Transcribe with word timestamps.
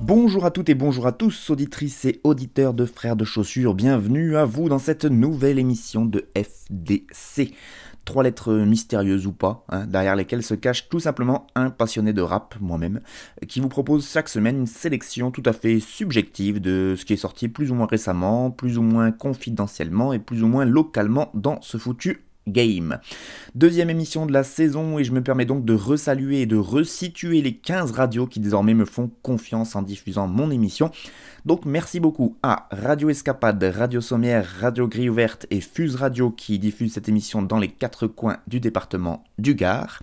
Bonjour 0.00 0.44
à 0.44 0.52
toutes 0.52 0.68
et 0.68 0.74
bonjour 0.76 1.08
à 1.08 1.12
tous, 1.12 1.50
auditrices 1.50 2.04
et 2.04 2.20
auditeurs 2.22 2.74
de 2.74 2.84
Frères 2.84 3.16
de 3.16 3.24
Chaussures, 3.24 3.74
bienvenue 3.74 4.36
à 4.36 4.44
vous 4.44 4.68
dans 4.68 4.78
cette 4.78 5.04
nouvelle 5.04 5.58
émission 5.58 6.04
de 6.04 6.28
FDC. 6.36 7.54
Trois 8.04 8.22
lettres 8.22 8.52
mystérieuses 8.54 9.26
ou 9.26 9.32
pas, 9.32 9.64
hein, 9.68 9.84
derrière 9.86 10.14
lesquelles 10.14 10.44
se 10.44 10.54
cache 10.54 10.88
tout 10.88 11.00
simplement 11.00 11.48
un 11.56 11.70
passionné 11.70 12.12
de 12.12 12.22
rap, 12.22 12.54
moi-même, 12.60 13.00
qui 13.48 13.58
vous 13.58 13.68
propose 13.68 14.08
chaque 14.08 14.28
semaine 14.28 14.58
une 14.58 14.66
sélection 14.66 15.32
tout 15.32 15.42
à 15.44 15.52
fait 15.52 15.80
subjective 15.80 16.60
de 16.60 16.94
ce 16.96 17.04
qui 17.04 17.14
est 17.14 17.16
sorti 17.16 17.48
plus 17.48 17.72
ou 17.72 17.74
moins 17.74 17.88
récemment, 17.88 18.52
plus 18.52 18.78
ou 18.78 18.82
moins 18.82 19.10
confidentiellement 19.10 20.12
et 20.12 20.20
plus 20.20 20.44
ou 20.44 20.46
moins 20.46 20.64
localement 20.64 21.32
dans 21.34 21.60
ce 21.62 21.78
foutu 21.78 22.25
Game. 22.48 22.98
Deuxième 23.54 23.90
émission 23.90 24.26
de 24.26 24.32
la 24.32 24.44
saison 24.44 24.98
et 24.98 25.04
je 25.04 25.12
me 25.12 25.22
permets 25.22 25.44
donc 25.44 25.64
de 25.64 25.74
resaluer 25.74 26.42
et 26.42 26.46
de 26.46 26.56
resituer 26.56 27.42
les 27.42 27.56
15 27.56 27.92
radios 27.92 28.26
qui 28.26 28.40
désormais 28.40 28.74
me 28.74 28.84
font 28.84 29.10
confiance 29.22 29.74
en 29.76 29.82
diffusant 29.82 30.26
mon 30.26 30.50
émission. 30.50 30.90
Donc 31.44 31.64
merci 31.64 32.00
beaucoup 32.00 32.36
à 32.42 32.68
Radio 32.70 33.08
Escapade, 33.08 33.62
Radio 33.62 34.00
Sommière, 34.00 34.46
Radio 34.60 34.88
Grille 34.88 35.10
Ouverte 35.10 35.46
et 35.50 35.60
Fuse 35.60 35.96
Radio 35.96 36.30
qui 36.30 36.58
diffusent 36.58 36.94
cette 36.94 37.08
émission 37.08 37.42
dans 37.42 37.58
les 37.58 37.68
quatre 37.68 38.06
coins 38.06 38.38
du 38.46 38.60
département 38.60 39.24
du 39.38 39.54
Gard. 39.54 40.02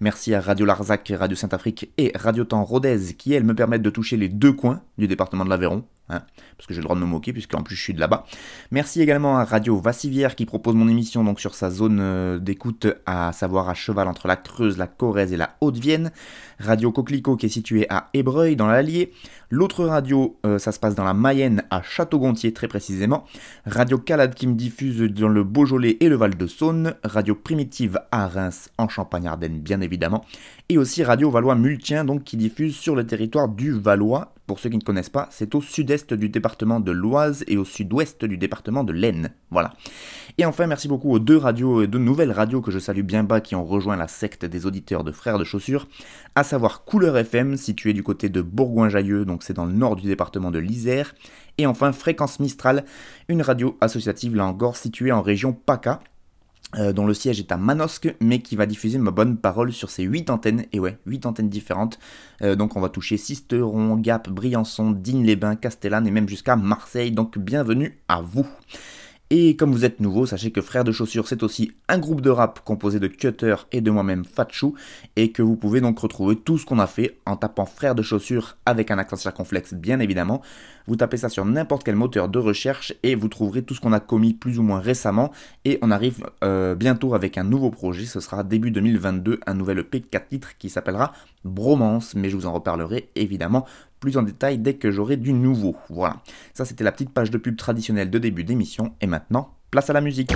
Merci 0.00 0.34
à 0.34 0.40
Radio 0.40 0.66
Larzac, 0.66 1.12
Radio 1.16 1.36
Saint-Afrique 1.36 1.90
et 1.98 2.12
Radio 2.14 2.44
Temps 2.44 2.64
Rodez 2.64 3.14
qui 3.16 3.32
elles 3.32 3.44
me 3.44 3.54
permettent 3.54 3.82
de 3.82 3.90
toucher 3.90 4.16
les 4.16 4.28
deux 4.28 4.52
coins 4.52 4.82
du 4.98 5.06
département 5.06 5.44
de 5.44 5.50
l'Aveyron. 5.50 5.84
Hein, 6.08 6.22
parce 6.56 6.66
que 6.66 6.74
j'ai 6.74 6.80
le 6.80 6.84
droit 6.84 6.96
de 6.96 7.00
me 7.00 7.06
moquer 7.06 7.32
puisque 7.32 7.54
en 7.54 7.62
plus 7.62 7.76
je 7.76 7.82
suis 7.82 7.94
de 7.94 8.00
là-bas. 8.00 8.26
Merci 8.72 9.00
également 9.00 9.38
à 9.38 9.44
Radio 9.44 9.78
Vassivière 9.78 10.34
qui 10.34 10.46
propose 10.46 10.74
mon 10.74 10.88
émission 10.88 11.22
donc 11.22 11.38
sur 11.38 11.54
sa 11.54 11.70
zone 11.70 12.00
euh, 12.00 12.38
d'écoute 12.38 12.88
à 13.06 13.32
savoir 13.32 13.68
à 13.68 13.74
cheval 13.74 14.08
entre 14.08 14.26
la 14.26 14.34
Creuse, 14.34 14.78
la 14.78 14.88
Corrèze 14.88 15.32
et 15.32 15.36
la 15.36 15.56
Haute-Vienne. 15.60 16.10
Radio 16.58 16.90
Coquelicot 16.90 17.36
qui 17.36 17.46
est 17.46 17.48
située 17.48 17.86
à 17.88 18.08
Ébreuil 18.14 18.56
dans 18.56 18.66
l'Allier. 18.66 19.12
L'autre 19.48 19.84
radio, 19.84 20.38
euh, 20.44 20.58
ça 20.58 20.72
se 20.72 20.80
passe 20.80 20.94
dans 20.96 21.04
la 21.04 21.14
Mayenne 21.14 21.62
à 21.70 21.82
Château-Gontier 21.82 22.52
très 22.52 22.68
précisément. 22.68 23.24
Radio 23.64 23.98
Calade 23.98 24.34
qui 24.34 24.48
me 24.48 24.54
diffuse 24.54 25.00
dans 25.02 25.28
le 25.28 25.44
Beaujolais 25.44 25.98
et 26.00 26.08
le 26.08 26.16
Val-de-Saône. 26.16 26.94
Radio 27.04 27.36
Primitive 27.36 28.00
à 28.10 28.26
Reims 28.26 28.70
en 28.76 28.88
Champagne-Ardenne 28.88 29.60
bien 29.60 29.80
évidemment. 29.80 30.24
Et 30.68 30.78
aussi 30.78 31.04
Radio 31.04 31.30
Valois-Multien 31.30 32.04
donc 32.04 32.24
qui 32.24 32.36
diffuse 32.36 32.76
sur 32.76 32.96
le 32.96 33.06
territoire 33.06 33.48
du 33.48 33.72
Valois 33.72 34.34
pour 34.52 34.60
ceux 34.60 34.68
qui 34.68 34.76
ne 34.76 34.82
connaissent 34.82 35.08
pas, 35.08 35.28
c'est 35.30 35.54
au 35.54 35.62
sud-est 35.62 36.12
du 36.12 36.28
département 36.28 36.78
de 36.78 36.92
l'Oise 36.92 37.42
et 37.46 37.56
au 37.56 37.64
sud-ouest 37.64 38.22
du 38.26 38.36
département 38.36 38.84
de 38.84 38.92
l'Aisne. 38.92 39.30
Voilà. 39.50 39.72
Et 40.36 40.44
enfin, 40.44 40.66
merci 40.66 40.88
beaucoup 40.88 41.10
aux 41.10 41.18
deux 41.18 41.38
radios, 41.38 41.86
deux 41.86 41.98
nouvelles 41.98 42.32
radios 42.32 42.60
que 42.60 42.70
je 42.70 42.78
salue 42.78 43.00
bien 43.00 43.24
bas 43.24 43.40
qui 43.40 43.54
ont 43.54 43.64
rejoint 43.64 43.96
la 43.96 44.08
secte 44.08 44.44
des 44.44 44.66
auditeurs 44.66 45.04
de 45.04 45.10
Frères 45.10 45.38
de 45.38 45.44
Chaussures, 45.44 45.88
à 46.34 46.44
savoir 46.44 46.84
Couleur 46.84 47.16
FM, 47.16 47.56
situé 47.56 47.94
du 47.94 48.02
côté 48.02 48.28
de 48.28 48.42
Bourgoin-Jailleux, 48.42 49.24
donc 49.24 49.42
c'est 49.42 49.54
dans 49.54 49.64
le 49.64 49.72
nord 49.72 49.96
du 49.96 50.06
département 50.06 50.50
de 50.50 50.58
l'Isère, 50.58 51.14
et 51.56 51.66
enfin 51.66 51.92
Fréquence 51.92 52.38
Mistral, 52.38 52.84
une 53.28 53.40
radio 53.40 53.78
associative 53.80 54.36
là 54.36 54.44
encore 54.44 54.76
située 54.76 55.12
en 55.12 55.22
région 55.22 55.54
PACA, 55.54 56.00
euh, 56.78 56.92
dont 56.92 57.06
le 57.06 57.14
siège 57.14 57.38
est 57.38 57.52
à 57.52 57.56
Manosque, 57.56 58.14
mais 58.20 58.40
qui 58.40 58.56
va 58.56 58.66
diffuser 58.66 58.98
ma 58.98 59.10
bonne 59.10 59.36
parole 59.36 59.72
sur 59.72 59.90
ces 59.90 60.04
8 60.04 60.30
antennes, 60.30 60.64
et 60.72 60.80
ouais, 60.80 60.98
8 61.06 61.26
antennes 61.26 61.48
différentes. 61.48 61.98
Euh, 62.42 62.56
donc 62.56 62.76
on 62.76 62.80
va 62.80 62.88
toucher 62.88 63.16
Sisteron, 63.16 63.96
Gap, 63.96 64.30
Briançon, 64.30 64.90
Digne-les-Bains, 64.90 65.56
Castellane 65.56 66.06
et 66.06 66.10
même 66.10 66.28
jusqu'à 66.28 66.56
Marseille, 66.56 67.12
donc 67.12 67.38
bienvenue 67.38 68.00
à 68.08 68.22
vous. 68.22 68.46
Et 69.34 69.56
comme 69.56 69.72
vous 69.72 69.86
êtes 69.86 69.98
nouveau, 69.98 70.26
sachez 70.26 70.50
que 70.50 70.60
Frères 70.60 70.84
de 70.84 70.92
Chaussures, 70.92 71.26
c'est 71.26 71.42
aussi 71.42 71.72
un 71.88 71.96
groupe 71.96 72.20
de 72.20 72.28
rap 72.28 72.60
composé 72.66 73.00
de 73.00 73.06
Cutter 73.06 73.56
et 73.72 73.80
de 73.80 73.90
moi-même 73.90 74.26
Fatchou, 74.26 74.74
et 75.16 75.32
que 75.32 75.40
vous 75.40 75.56
pouvez 75.56 75.80
donc 75.80 75.98
retrouver 75.98 76.36
tout 76.36 76.58
ce 76.58 76.66
qu'on 76.66 76.78
a 76.78 76.86
fait 76.86 77.16
en 77.24 77.36
tapant 77.36 77.64
Frères 77.64 77.94
de 77.94 78.02
Chaussures 78.02 78.58
avec 78.66 78.90
un 78.90 78.98
accent 78.98 79.16
circonflexe, 79.16 79.72
bien 79.72 80.00
évidemment. 80.00 80.42
Vous 80.86 80.96
tapez 80.96 81.16
ça 81.16 81.30
sur 81.30 81.46
n'importe 81.46 81.82
quel 81.82 81.96
moteur 81.96 82.28
de 82.28 82.38
recherche 82.38 82.92
et 83.02 83.14
vous 83.14 83.28
trouverez 83.28 83.62
tout 83.62 83.74
ce 83.74 83.80
qu'on 83.80 83.94
a 83.94 84.00
commis 84.00 84.34
plus 84.34 84.58
ou 84.58 84.62
moins 84.62 84.80
récemment. 84.80 85.32
Et 85.64 85.78
on 85.80 85.90
arrive 85.90 86.26
euh, 86.44 86.74
bientôt 86.74 87.14
avec 87.14 87.38
un 87.38 87.44
nouveau 87.44 87.70
projet, 87.70 88.04
ce 88.04 88.20
sera 88.20 88.44
début 88.44 88.70
2022, 88.70 89.40
un 89.46 89.54
nouvel 89.54 89.78
EP 89.78 90.00
de 90.00 90.06
4 90.08 90.28
titres 90.28 90.58
qui 90.58 90.68
s'appellera 90.68 91.14
Bromance, 91.46 92.14
mais 92.14 92.28
je 92.28 92.36
vous 92.36 92.44
en 92.44 92.52
reparlerai 92.52 93.08
évidemment 93.14 93.64
plus 94.02 94.18
en 94.18 94.22
détail 94.22 94.58
dès 94.58 94.74
que 94.74 94.90
j'aurai 94.90 95.16
du 95.16 95.32
nouveau. 95.32 95.76
Voilà, 95.88 96.16
ça 96.52 96.64
c'était 96.64 96.82
la 96.82 96.90
petite 96.90 97.10
page 97.10 97.30
de 97.30 97.38
pub 97.38 97.56
traditionnelle 97.56 98.10
de 98.10 98.18
début 98.18 98.42
d'émission, 98.42 98.92
et 99.00 99.06
maintenant, 99.06 99.54
place 99.70 99.88
à 99.88 99.92
la 99.92 100.00
musique. 100.00 100.34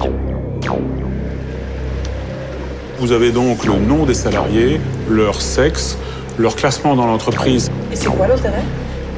Vous 2.99 3.13
avez 3.13 3.33
donc 3.33 3.65
le 3.65 3.75
nom 3.75 4.07
des 4.07 4.15
salariés, 4.15 4.81
leur 5.11 5.43
sexe, 5.43 5.99
leur 6.39 6.55
classement 6.55 6.95
dans 6.95 7.07
l'entreprise. 7.07 7.71
Et 7.93 7.97
c'est 7.97 8.07
quoi 8.07 8.29
l'intérêt? 8.29 8.63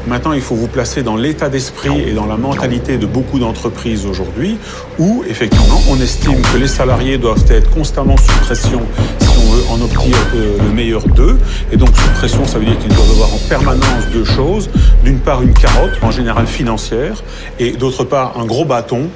Maintenant, 0.08 0.32
il 0.32 0.40
faut 0.40 0.54
vous 0.54 0.68
placer 0.68 1.02
dans 1.02 1.16
l'état 1.16 1.50
d'esprit 1.50 2.00
et 2.00 2.12
dans 2.12 2.24
la 2.24 2.38
mentalité 2.38 2.96
de 2.96 3.04
beaucoup 3.04 3.38
d'entreprises 3.38 4.06
aujourd'hui 4.06 4.56
où, 4.98 5.22
effectivement, 5.28 5.82
on 5.90 6.00
estime 6.00 6.40
que 6.40 6.56
les 6.56 6.66
salariés 6.66 7.18
doivent 7.18 7.44
être 7.50 7.70
constamment 7.70 8.16
sous 8.16 8.38
pression 8.38 8.80
si 9.20 9.28
on 9.28 9.52
veut 9.52 9.64
en 9.70 9.82
obtenir 9.82 10.16
euh, 10.34 10.56
le 10.62 10.74
meilleur 10.74 11.06
d'eux. 11.08 11.38
Et 11.72 11.76
donc, 11.76 11.90
sous 11.94 12.08
pression, 12.12 12.46
ça 12.46 12.58
veut 12.58 12.64
dire 12.64 12.78
qu'ils 12.78 12.94
doivent 12.94 13.10
avoir 13.10 13.34
en 13.34 13.38
permanence 13.50 14.06
deux 14.10 14.24
choses. 14.24 14.70
D'une 15.04 15.18
part, 15.18 15.42
une 15.42 15.52
carotte, 15.52 15.92
en 16.00 16.10
général 16.10 16.46
financière, 16.46 17.22
et 17.58 17.72
d'autre 17.72 18.04
part, 18.04 18.38
un 18.38 18.46
gros 18.46 18.64
bâton 18.64 19.10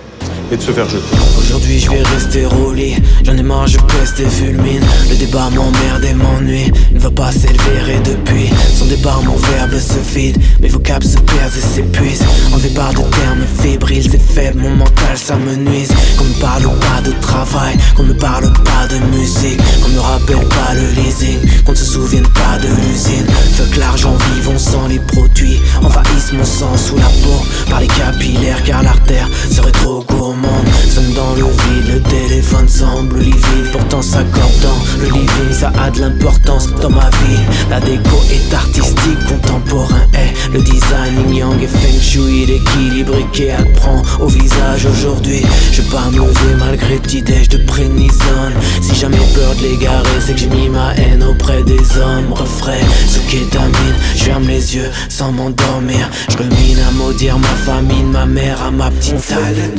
et 0.52 0.56
de 0.56 0.62
se 0.62 0.70
faire 0.70 0.88
jeter. 0.88 1.16
Aujourd'hui 1.38 1.80
je 1.80 1.90
vais 1.90 2.02
rester 2.02 2.46
roulé, 2.46 2.96
j'en 3.24 3.36
ai 3.36 3.42
marre, 3.42 3.66
je 3.66 3.78
peste 3.78 4.20
et 4.20 4.28
fulmine. 4.28 4.82
Le 5.10 5.16
débat 5.16 5.48
m'emmerde 5.50 6.04
et 6.04 6.14
m'ennuie, 6.14 6.70
il 6.90 6.96
ne 6.96 7.00
va 7.00 7.10
pas 7.10 7.32
s'élever 7.32 7.94
et 7.96 8.00
depuis. 8.00 8.50
Son 8.74 8.84
départ, 8.84 9.22
mon 9.22 9.36
verbe 9.36 9.74
se 9.78 9.98
vide, 10.14 10.38
mes 10.60 10.68
vocables 10.68 11.04
se 11.04 11.16
perdent 11.16 11.56
et 11.56 11.74
s'épuisent. 11.74 12.24
Enlevé 12.52 12.68
par 12.70 12.90
de 12.90 12.96
termes 12.96 13.44
fébriles, 13.62 14.08
c'est 14.10 14.20
faible, 14.20 14.60
mon 14.60 14.76
mental 14.76 15.16
ça 15.16 15.36
me 15.36 15.54
nuise. 15.56 15.92
Qu'on 16.18 16.24
me 16.24 16.40
parle 16.40 16.62
pas 16.78 17.00
de 17.02 17.12
travail, 17.20 17.76
qu'on 17.96 18.04
me 18.04 18.14
parle 18.14 18.52
pas 18.52 18.86
de 18.88 18.98
musique, 19.16 19.58
qu'on 19.82 19.88
me 19.90 20.00
rappelle 20.00 20.46
pas 20.48 20.74
le 20.74 21.02
leasing, 21.02 21.38
qu'on 21.64 21.72
ne 21.72 21.76
se 21.76 21.84
souvienne 21.84 22.26
pas 22.34 22.58
de 22.58 22.68
l'usine. 22.68 23.26
Fuck 23.54 23.76
l'argent, 23.76 24.16
vivons 24.34 24.58
sans 24.58 24.86
les 24.88 25.00
produits, 25.00 25.58
envahissent 25.82 26.32
mon 26.32 26.44
sang 26.44 26.76
sous 26.76 26.96
la 26.96 27.08
peau 27.22 27.46
par 27.70 27.80
les 27.80 27.86
capillaires 27.86 28.62
car 28.64 28.82
l'artère 28.82 29.28
serait 29.50 29.72
trop 29.72 30.02
gourmande. 30.42 30.66
Sonne 30.90 31.12
dans 31.14 31.34
le 31.34 31.42
vide, 31.42 31.94
le 31.94 32.00
téléphone 32.00 32.68
semble 32.68 33.18
livide. 33.18 33.70
Pourtant 33.72 34.02
ça 34.02 34.22
dans 34.22 35.00
le 35.00 35.06
living, 35.06 35.52
ça 35.52 35.72
a 35.82 35.90
de 35.90 36.00
l'importance 36.00 36.68
dans 36.80 36.90
ma 36.90 37.08
vie. 37.10 37.40
La 37.70 37.80
déco 37.80 38.16
est 38.30 38.54
artistique, 38.54 39.18
contemporain 39.28 40.06
est 40.14 40.52
Le 40.52 40.60
design. 40.60 41.34
Yang 41.34 41.62
et 41.62 41.66
feng 41.66 42.00
shui 42.00 42.46
L'équilibre 42.46 43.14
qui 43.32 43.48
apprend 43.50 44.02
au 44.20 44.26
visage 44.26 44.86
aujourd'hui. 44.86 45.42
Je 45.72 45.80
vais 45.80 45.88
pas 45.88 46.10
me 46.10 46.18
lever 46.18 46.54
malgré 46.58 46.96
petit 46.96 47.22
déj 47.22 47.48
de 47.48 47.58
prénisone 47.58 48.54
Si 48.80 48.94
jamais 48.94 49.16
peur 49.34 49.54
de 49.56 49.62
l'égarer, 49.62 50.20
c'est 50.20 50.34
que 50.34 50.40
j'ai 50.40 50.48
mis 50.48 50.68
ma 50.68 50.94
haine 50.94 51.22
auprès 51.22 51.62
des 51.62 51.80
hommes. 51.98 52.32
Refrais, 52.32 52.80
ce 53.08 53.18
kétamine, 53.30 53.96
je 54.14 54.24
ferme 54.24 54.46
les 54.46 54.76
yeux 54.76 54.90
sans 55.08 55.32
m'endormir. 55.32 56.10
Je 56.30 56.36
remine 56.36 56.78
à 56.86 56.90
maudire 56.92 57.38
ma 57.38 57.48
famille, 57.48 58.04
ma 58.04 58.26
mère 58.26 58.62
à 58.62 58.70
ma 58.70 58.90
petite 58.90 59.26
taille 59.26 59.70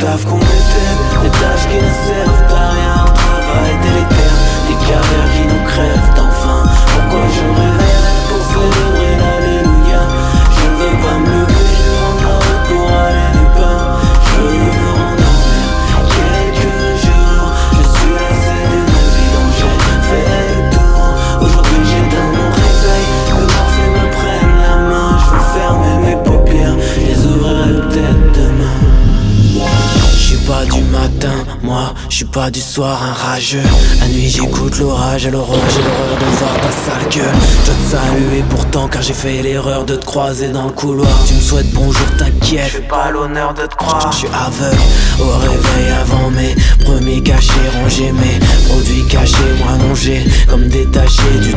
des 1.24 1.30
tâches 1.30 1.68
qui 1.69 1.78
ne 1.78 1.94
servent 2.07 2.54
à 2.54 2.69
rien, 2.72 3.06
un 3.06 3.42
travail 3.42 3.78
délétère, 3.81 4.38
des 4.68 4.78
carrières 4.88 5.31
qui 5.36 5.44
nous 5.48 5.63
crèvent 5.66 6.13
d'enfin. 6.16 6.63
Pourquoi 6.94 7.25
je 7.30 7.45
réveillerai 7.62 8.13
pour 8.30 8.42
célébrer 8.51 9.02
du 30.74 30.84
matin, 30.84 31.46
moi, 31.62 31.94
je 32.10 32.16
suis 32.16 32.25
pas 32.25 32.50
du 32.50 32.60
soir 32.60 33.02
un 33.04 33.14
rageux. 33.14 33.62
La 34.00 34.08
nuit 34.08 34.30
j'écoute 34.30 34.78
l'orage, 34.80 35.25
à 35.25 35.30
l'aurore 35.30 35.58
j'ai 35.70 35.81
l'horreur 35.81 36.18
de 36.20 36.38
voir 36.38 36.54
ta 36.56 36.72
sale 36.72 37.10
gueule. 37.10 37.36
Je 37.66 37.72
te 37.72 37.92
salue 37.92 38.42
pourtant 38.50 38.88
car 38.88 39.02
j'ai 39.02 39.14
fait 39.14 39.42
l'erreur 39.42 39.86
de 39.86 39.96
te 39.96 40.06
croiser 40.06 40.50
dans 40.50 40.66
le 40.66 40.72
couloir. 40.72 41.10
Tu 41.28 41.34
me 41.34 41.42
souhaites 41.42 41.72
bonjour, 41.74 42.08
t'inquiète. 42.18 42.72
J'ai 42.74 42.88
pas 42.88 43.12
l'honneur 43.12 43.54
de 43.54 43.66
te 43.66 43.75
croire. 43.75 44.12
Je 44.12 44.18
suis 44.20 44.28
aveugle 44.28 44.81
au 45.20 45.38
réveil 45.38 45.92
avant 46.02 46.30
mes 46.31 46.56
premiers 46.84 47.22
cachets 47.22 47.70
rangés, 47.81 48.12
mes 48.12 48.40
produits 48.68 49.06
cachés, 49.10 49.54
moi 49.60 49.74
allongés 49.74 50.24
comme 50.50 50.68
détachés 50.68 51.40
du 51.42 51.54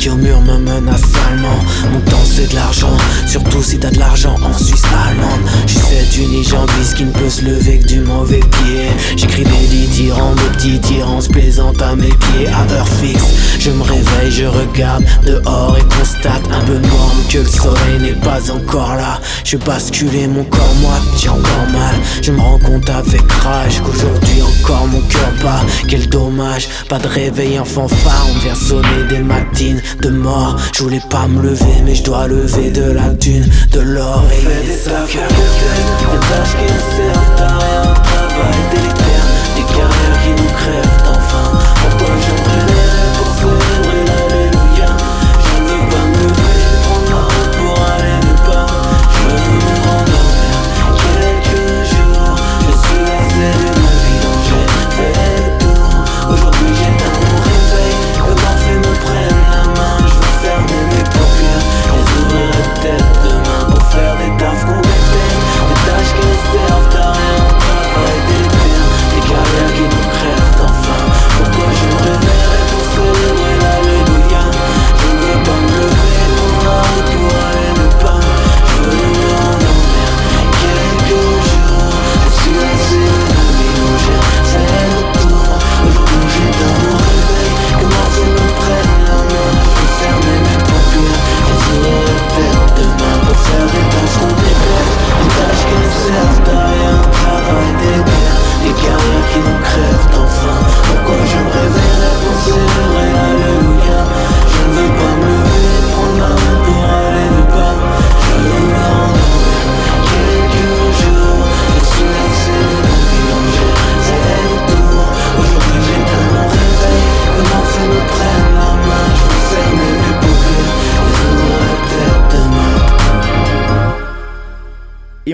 qui 0.00 0.08
au 0.08 0.16
mur 0.16 0.40
me 0.40 0.56
menace 0.56 1.02
salement. 1.02 1.60
Mon 1.92 2.00
temps 2.00 2.24
c'est 2.24 2.50
de 2.50 2.54
l'argent, 2.54 2.96
surtout 3.26 3.62
si 3.62 3.78
t'as 3.78 3.90
de 3.90 3.98
l'argent 3.98 4.34
en 4.42 4.56
Suisse 4.56 4.82
allemande. 5.06 5.46
Suis 5.66 5.78
cette 5.78 6.16
unijambiste 6.16 6.94
qui 6.94 7.04
ne 7.04 7.12
peut 7.12 7.28
se 7.28 7.42
lever 7.42 7.78
que 7.80 7.86
du 7.86 8.00
mauvais 8.00 8.40
pied. 8.40 8.88
J'écris 9.16 9.44
des 9.44 9.66
dithyrambes, 9.68 10.36
de 10.36 10.56
petits 10.56 10.80
tyrans 10.80 11.20
se 11.20 11.28
plaisantent 11.28 11.82
à 11.82 11.94
mes 11.96 12.08
pieds 12.08 12.48
à 12.48 12.72
heure 12.72 12.88
fixe. 12.88 13.22
Je 13.58 13.70
me 13.70 13.82
réveille, 13.82 14.30
je 14.30 14.46
regarde 14.46 15.04
dehors 15.26 15.76
et 15.76 15.82
constate 15.94 16.48
un 16.50 16.64
peu 16.64 16.78
noir 16.78 17.10
que 17.30 17.38
le 17.38 17.46
soleil 17.46 17.98
n'est 18.00 18.20
pas 18.20 18.50
encore 18.50 18.94
là. 18.94 19.20
Je 19.44 19.58
basculé 19.58 20.26
mon 20.28 20.44
corps, 20.44 20.74
moi, 20.80 20.94
j'ai 21.18 21.28
encore 21.28 21.68
mal. 21.72 21.94
Je 22.22 22.32
me 22.32 22.40
rends 22.40 22.58
compte 22.58 22.88
avec 22.88 23.30
rage 23.32 23.82
qu'aujourd'hui 23.84 24.42
encore 24.42 24.86
mon 24.86 25.00
cœur 25.02 25.30
bat. 25.42 25.60
Quel 25.88 26.08
dommage, 26.08 26.68
pas 26.88 26.98
de 26.98 27.08
réveil 27.08 27.58
en 27.58 27.66
fanfare, 27.66 28.26
on 28.30 28.38
vient 28.38 28.54
sonner 28.54 29.04
des 29.10 29.18
matines 29.18 29.82
de 29.98 30.08
mort. 30.10 30.56
Je 30.74 30.82
voulais 30.82 31.02
pas 31.10 31.26
me 31.28 31.42
lever, 31.42 31.82
mais 31.84 31.94
je 31.94 32.02
dois 32.02 32.26
lever 32.26 32.70
de 32.70 32.92
la 32.92 33.10
thune, 33.10 33.48
de 33.72 33.80
l'or 33.80 34.24
et 34.32 34.66
des 34.66 34.72
sacres. 34.72 35.06
Des 35.06 36.18
tâches 36.28 36.56
qui 36.56 36.64
ne 36.64 36.78
servent 36.96 37.40
à 37.40 37.58
rien, 37.58 37.94
travail 37.94 38.60
délétère, 38.70 39.26
des 39.56 39.62
carrières 39.62 40.22
qui 40.22 40.42
nous 40.42 40.50
crèvent 40.50 41.02
enfin. 41.10 41.58
Pourquoi 41.82 42.14
j'aimerais 42.20 42.69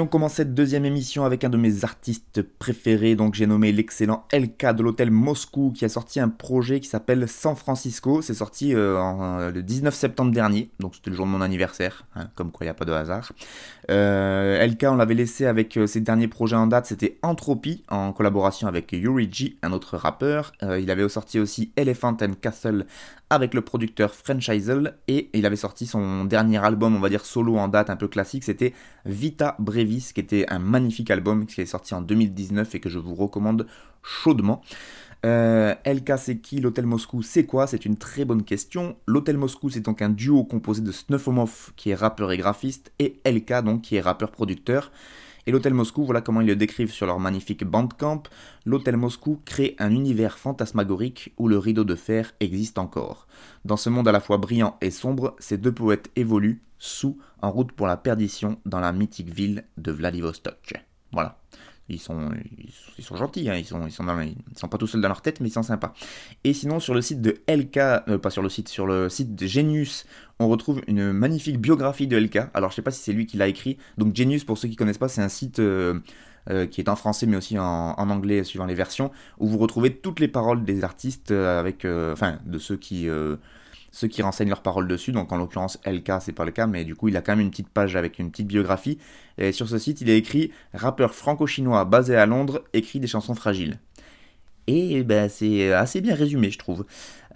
on 0.06 0.08
commence 0.08 0.35
cette 0.35 0.55
deuxième 0.55 0.85
émission 0.85 1.25
avec 1.25 1.43
un 1.43 1.49
de 1.49 1.56
mes 1.56 1.82
artistes 1.82 2.41
préférés, 2.41 3.17
donc 3.17 3.35
j'ai 3.35 3.49
nommé 3.49 3.73
l'excellent 3.73 4.25
LK 4.32 4.76
de 4.76 4.85
l'hôtel 4.85 5.11
Moscou 5.11 5.73
qui 5.75 5.85
a 5.85 5.88
sorti 5.88 6.20
un 6.20 6.29
projet 6.29 6.79
qui 6.79 6.87
s'appelle 6.87 7.26
San 7.26 7.56
Francisco. 7.56 8.23
C'est 8.23 8.35
sorti 8.35 8.73
euh, 8.73 8.97
euh, 9.00 9.50
le 9.50 9.64
19 9.64 9.93
septembre 9.93 10.31
dernier, 10.31 10.70
donc 10.79 10.94
c'était 10.94 11.11
le 11.11 11.17
jour 11.17 11.26
de 11.26 11.32
mon 11.32 11.41
anniversaire, 11.41 12.06
hein, 12.14 12.29
comme 12.37 12.53
quoi 12.53 12.64
il 12.64 12.69
n'y 12.69 12.70
a 12.70 12.75
pas 12.75 12.85
de 12.85 12.93
hasard. 12.93 13.32
Euh, 13.91 14.67
LK, 14.67 14.85
on 14.88 14.97
l'avait 14.97 15.15
laissé 15.15 15.47
avec 15.47 15.77
euh, 15.77 15.87
ses 15.87 16.00
derniers 16.00 16.27
projets 16.27 16.56
en 16.56 16.67
date, 16.67 16.87
c'était 16.87 17.19
Entropy 17.23 17.85
en 17.88 18.12
collaboration 18.12 18.67
avec 18.67 18.91
Yuri 18.93 19.29
G, 19.31 19.56
un 19.62 19.73
autre 19.73 19.97
rappeur. 19.97 20.53
Euh, 20.62 20.81
il 20.81 20.91
avait 20.91 21.09
sorti 21.09 21.38
aussi 21.38 21.73
Elephant 21.77 22.17
and 22.21 22.35
Castle 22.41 22.87
avec 23.31 23.55
le 23.55 23.61
producteur 23.61 24.12
French 24.15 24.49
Eisel 24.49 24.97
et 25.06 25.31
il 25.35 25.47
avait 25.47 25.56
sorti 25.56 25.87
son 25.87 26.25
dernier 26.25 26.65
album, 26.65 26.97
on 26.97 27.00
va 27.00 27.09
dire 27.09 27.25
solo 27.25 27.56
en 27.59 27.69
date 27.69 27.91
un 27.91 27.97
peu 27.97 28.09
classique, 28.09 28.44
c'était 28.44 28.73
Vita 29.05 29.55
Brevis, 29.59 30.12
qui 30.12 30.21
était 30.21 30.47
un 30.49 30.59
magnifique 30.59 31.11
album 31.11 31.47
qui 31.47 31.61
est 31.61 31.67
sorti 31.67 31.94
en 31.94 32.00
2019 32.00 32.75
et 32.75 32.81
que 32.81 32.89
je 32.89 32.99
vous 32.99 33.15
recommande 33.15 33.67
chaudement. 34.03 34.62
Euh, 35.25 35.75
LK 35.87 36.13
c'est 36.19 36.39
qui 36.39 36.61
L'Hôtel 36.61 36.87
Moscou 36.87 37.23
c'est 37.23 37.47
quoi? 37.47 37.67
C'est 37.67 37.85
une 37.85 37.97
très 37.97 38.25
bonne 38.25 38.45
question. 38.45 38.97
L'Hôtel 39.07 39.39
Moscou 39.39 39.71
c'est 39.71 39.81
donc 39.81 40.03
un 40.03 40.11
duo 40.11 40.45
composé 40.45 40.83
de 40.83 40.93
Snuffomov 40.93 41.73
qui 41.77 41.91
est 41.91 41.95
rappeur 41.95 42.33
et 42.33 42.37
graphiste 42.37 42.93
et 42.99 43.21
LK 43.25 43.63
donc 43.63 43.83
qui 43.83 43.97
est 43.97 44.01
rappeur 44.01 44.31
producteur. 44.31 44.93
Et 45.49 45.53
l'Hôtel 45.53 45.75
Moscou, 45.75 46.05
voilà 46.05 46.21
comment 46.21 46.41
ils 46.41 46.47
le 46.49 46.57
décrivent 46.57 46.93
sur 46.93 47.07
leur 47.07 47.21
magnifique 47.21 47.65
bandcamp. 47.65 48.25
L'Hôtel 48.65 48.97
Moscou 48.97 49.41
crée 49.45 49.77
un 49.79 49.93
univers 49.93 50.39
fantasmagorique 50.39 51.33
où 51.39 51.47
le 51.47 51.57
rideau 51.57 51.85
de 51.85 51.95
fer 51.95 52.35
existe 52.41 52.79
encore. 52.79 53.29
Dans 53.65 53.77
ce 53.77 53.89
monde 53.89 54.09
à 54.09 54.13
la 54.13 54.19
fois 54.19 54.39
brillant 54.39 54.77
et 54.81 54.91
sombre, 54.91 55.37
ces 55.39 55.56
deux 55.56 55.70
poètes 55.70 56.11
évoluent, 56.17 56.63
sous, 56.79 57.17
en 57.43 57.53
route 57.53 57.70
pour 57.73 57.87
la 57.87 57.96
perdition 57.96 58.58
dans 58.67 58.81
la 58.81 58.93
mythique 58.93 59.32
ville 59.32 59.65
de 59.79 59.93
Vladivostok. 59.93 60.85
Voilà. 61.13 61.39
Ils 61.88 62.00
sont, 62.00 62.31
ils 62.58 62.72
sont, 62.72 62.93
ils 62.98 63.05
sont 63.05 63.16
gentils, 63.16 63.48
hein, 63.48 63.55
ils, 63.56 63.64
sont, 63.64 63.86
ils, 63.86 63.93
sont 63.93 64.69
pas 64.69 64.78
tout 64.78 64.86
seuls 64.86 65.00
dans 65.00 65.08
leur 65.08 65.22
tête, 65.22 65.40
mais 65.40 65.48
ils 65.48 65.52
sont 65.52 65.62
sympas. 65.62 65.94
Et 66.43 66.52
sinon, 66.52 66.81
sur 66.81 66.94
le 66.94 67.02
site 67.02 67.20
de 67.20 67.36
LK, 67.48 67.76
euh, 67.76 68.19
pas 68.19 68.31
sur 68.31 68.43
le 68.43 68.48
site, 68.48 68.69
sur 68.69 68.86
le 68.86 69.08
site 69.08 69.36
de 69.36 69.46
Genius, 69.46 70.05
on 70.40 70.48
retrouve 70.48 70.82
une 70.88 71.12
magnifique 71.12 71.60
biographie 71.60 72.08
de 72.08 72.16
LK. 72.16 72.48
Alors, 72.55 72.70
je 72.70 72.76
sais 72.76 72.82
pas 72.82 72.90
si 72.90 73.02
c'est 73.02 73.12
lui 73.12 73.26
qui 73.26 73.36
l'a 73.36 73.46
écrit. 73.46 73.78
Donc, 73.98 74.16
Genius, 74.16 74.44
pour 74.44 74.58
ceux 74.58 74.69
qui 74.69 74.76
connaissent 74.76 74.98
pas, 74.98 75.08
c'est 75.08 75.22
un 75.22 75.28
site 75.28 75.60
euh, 75.60 76.00
euh, 76.50 76.66
qui 76.66 76.81
est 76.81 76.88
en 76.88 76.96
français, 76.96 77.26
mais 77.26 77.36
aussi 77.36 77.58
en, 77.58 77.94
en 77.96 78.10
anglais, 78.10 78.43
suivant 78.43 78.66
les 78.66 78.74
versions, 78.74 79.12
où 79.38 79.46
vous 79.46 79.58
retrouvez 79.58 79.94
toutes 79.94 80.19
les 80.19 80.28
paroles 80.28 80.64
des 80.64 80.82
artistes, 80.82 81.31
avec, 81.31 81.84
enfin, 81.84 82.40
de 82.44 82.58
ceux 82.58 82.76
qui, 82.76 83.08
ceux 83.96 84.08
qui 84.08 84.20
renseignent 84.20 84.50
leurs 84.50 84.60
paroles 84.60 84.86
dessus. 84.86 85.10
Donc, 85.10 85.32
en 85.32 85.38
l'occurrence, 85.38 85.79
LK, 85.86 86.20
c'est 86.20 86.32
pas 86.32 86.44
le 86.44 86.50
cas, 86.50 86.67
mais 86.67 86.84
du 86.84 86.94
coup, 86.94 87.08
il 87.08 87.17
a 87.17 87.22
quand 87.22 87.32
même 87.32 87.41
une 87.41 87.50
petite 87.50 87.70
page 87.70 87.96
avec 87.96 88.19
une 88.19 88.31
petite 88.31 88.46
biographie. 88.46 88.98
Et 89.38 89.53
sur 89.53 89.70
ce 89.70 89.79
site, 89.79 90.03
il 90.03 90.10
est 90.10 90.19
écrit 90.19 90.53
rappeur 90.74 91.15
franco-chinois 91.15 91.86
basé 91.86 92.15
à 92.15 92.26
Londres, 92.26 92.62
écrit 92.74 93.00
des 93.00 93.06
chansons 93.06 93.34
fragiles. 93.34 93.79
Et 94.67 95.03
ben, 95.03 95.31
c'est 95.31 95.72
assez 95.72 96.03
bien 96.03 96.15
résumé, 96.15 96.50
je 96.50 96.58
trouve. 96.58 96.84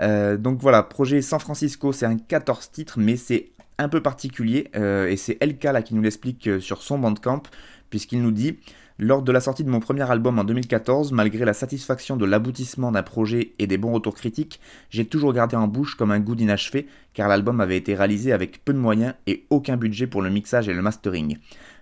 Euh, 0.02 0.36
donc 0.36 0.60
voilà, 0.60 0.82
projet 0.82 1.22
San 1.22 1.40
Francisco, 1.40 1.94
c'est 1.94 2.04
un 2.04 2.18
14 2.18 2.70
titres, 2.70 2.98
mais 2.98 3.16
c'est 3.16 3.52
un 3.78 3.88
peu 3.88 4.02
particulier. 4.02 4.68
euh, 4.76 5.08
et 5.08 5.16
c'est 5.16 5.42
LK 5.42 5.64
là 5.64 5.80
qui 5.80 5.94
nous 5.94 6.02
l'explique 6.02 6.46
euh, 6.46 6.60
sur 6.60 6.82
son 6.82 6.98
bandcamp, 6.98 7.42
puisqu'il 7.88 8.20
nous 8.20 8.32
dit 8.32 8.58
Lors 9.02 9.22
de 9.22 9.32
la 9.32 9.40
sortie 9.40 9.64
de 9.64 9.70
mon 9.70 9.80
premier 9.80 10.10
album 10.10 10.38
en 10.38 10.44
2014, 10.44 11.12
malgré 11.12 11.46
la 11.46 11.54
satisfaction 11.54 12.18
de 12.18 12.26
l'aboutissement 12.26 12.92
d'un 12.92 13.02
projet 13.02 13.54
et 13.58 13.66
des 13.66 13.78
bons 13.78 13.94
retours 13.94 14.14
critiques, 14.14 14.60
j'ai 14.90 15.06
toujours 15.06 15.32
gardé 15.32 15.56
en 15.56 15.68
bouche 15.68 15.94
comme 15.94 16.10
un 16.10 16.20
goût 16.20 16.34
d'inachevé, 16.34 16.86
car 17.14 17.26
l'album 17.26 17.62
avait 17.62 17.78
été 17.78 17.94
réalisé 17.94 18.30
avec 18.30 18.62
peu 18.62 18.74
de 18.74 18.78
moyens 18.78 19.14
et 19.26 19.46
aucun 19.48 19.78
budget 19.78 20.06
pour 20.06 20.20
le 20.20 20.28
mixage 20.28 20.68
et 20.68 20.74
le 20.74 20.82
mastering. 20.82 21.38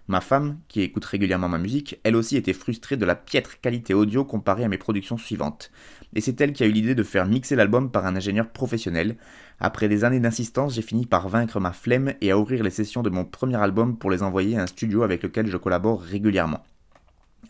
Ma 0.06 0.20
femme, 0.20 0.58
qui 0.68 0.80
écoute 0.80 1.04
régulièrement 1.06 1.48
ma 1.48 1.58
musique, 1.58 1.98
elle 2.04 2.14
aussi 2.14 2.37
était 2.37 2.52
frustrée 2.52 2.96
de 2.96 3.04
la 3.04 3.16
piètre 3.16 3.60
qualité 3.60 3.94
audio 3.94 4.25
comparée 4.25 4.62
à 4.62 4.68
mes 4.68 4.78
productions 4.78 5.18
suivantes. 5.18 5.72
Et 6.14 6.20
c'est 6.20 6.40
elle 6.40 6.52
qui 6.52 6.62
a 6.62 6.66
eu 6.66 6.72
l'idée 6.72 6.94
de 6.94 7.02
faire 7.02 7.26
mixer 7.26 7.56
l'album 7.56 7.90
par 7.90 8.06
un 8.06 8.14
ingénieur 8.14 8.48
professionnel. 8.48 9.16
Après 9.58 9.88
des 9.88 10.04
années 10.04 10.20
d'insistance, 10.20 10.72
j'ai 10.72 10.82
fini 10.82 11.04
par 11.04 11.28
vaincre 11.28 11.58
ma 11.58 11.72
flemme 11.72 12.14
et 12.20 12.30
à 12.30 12.38
ouvrir 12.38 12.62
les 12.62 12.70
sessions 12.70 13.02
de 13.02 13.10
mon 13.10 13.25
premier 13.25 13.56
album 13.56 13.98
pour 13.98 14.12
les 14.12 14.22
envoyer 14.22 14.56
à 14.56 14.62
un 14.62 14.68
studio 14.68 15.02
avec 15.02 15.25
lequel 15.25 15.48
je 15.48 15.56
collabore 15.56 16.00
régulièrement. 16.00 16.62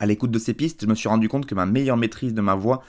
À 0.01 0.07
l'écoute 0.07 0.31
de 0.31 0.39
ces 0.39 0.55
pistes, 0.55 0.83
je 0.83 0.87
me 0.87 0.95
suis 0.95 1.09
rendu 1.09 1.29
compte 1.29 1.47
que 1.47 1.55
ma 1.55 1.67
meilleure 1.67 1.97
maîtrise 1.97 2.35
de 2.35 2.41
ma 2.41 2.55
voix 2.55 2.83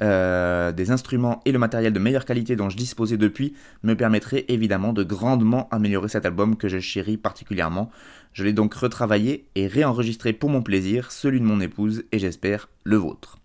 euh, 0.00 0.72
des 0.72 0.90
instruments 0.90 1.40
et 1.44 1.52
le 1.52 1.58
matériel 1.58 1.92
de 1.92 1.98
meilleure 1.98 2.24
qualité 2.24 2.56
dont 2.56 2.70
je 2.70 2.76
disposais 2.76 3.16
depuis 3.16 3.54
me 3.82 3.94
permettraient 3.94 4.44
évidemment 4.48 4.92
de 4.92 5.02
grandement 5.02 5.68
améliorer 5.70 6.08
cet 6.08 6.26
album 6.26 6.56
que 6.56 6.68
je 6.68 6.78
chéris 6.78 7.18
particulièrement. 7.18 7.90
Je 8.32 8.42
l'ai 8.42 8.52
donc 8.52 8.74
retravaillé 8.74 9.46
et 9.54 9.66
réenregistré 9.66 10.32
pour 10.32 10.50
mon 10.50 10.62
plaisir, 10.62 11.12
celui 11.12 11.40
de 11.40 11.44
mon 11.44 11.60
épouse 11.60 12.04
et 12.10 12.18
j'espère 12.18 12.68
le 12.84 12.96
vôtre. 12.96 13.38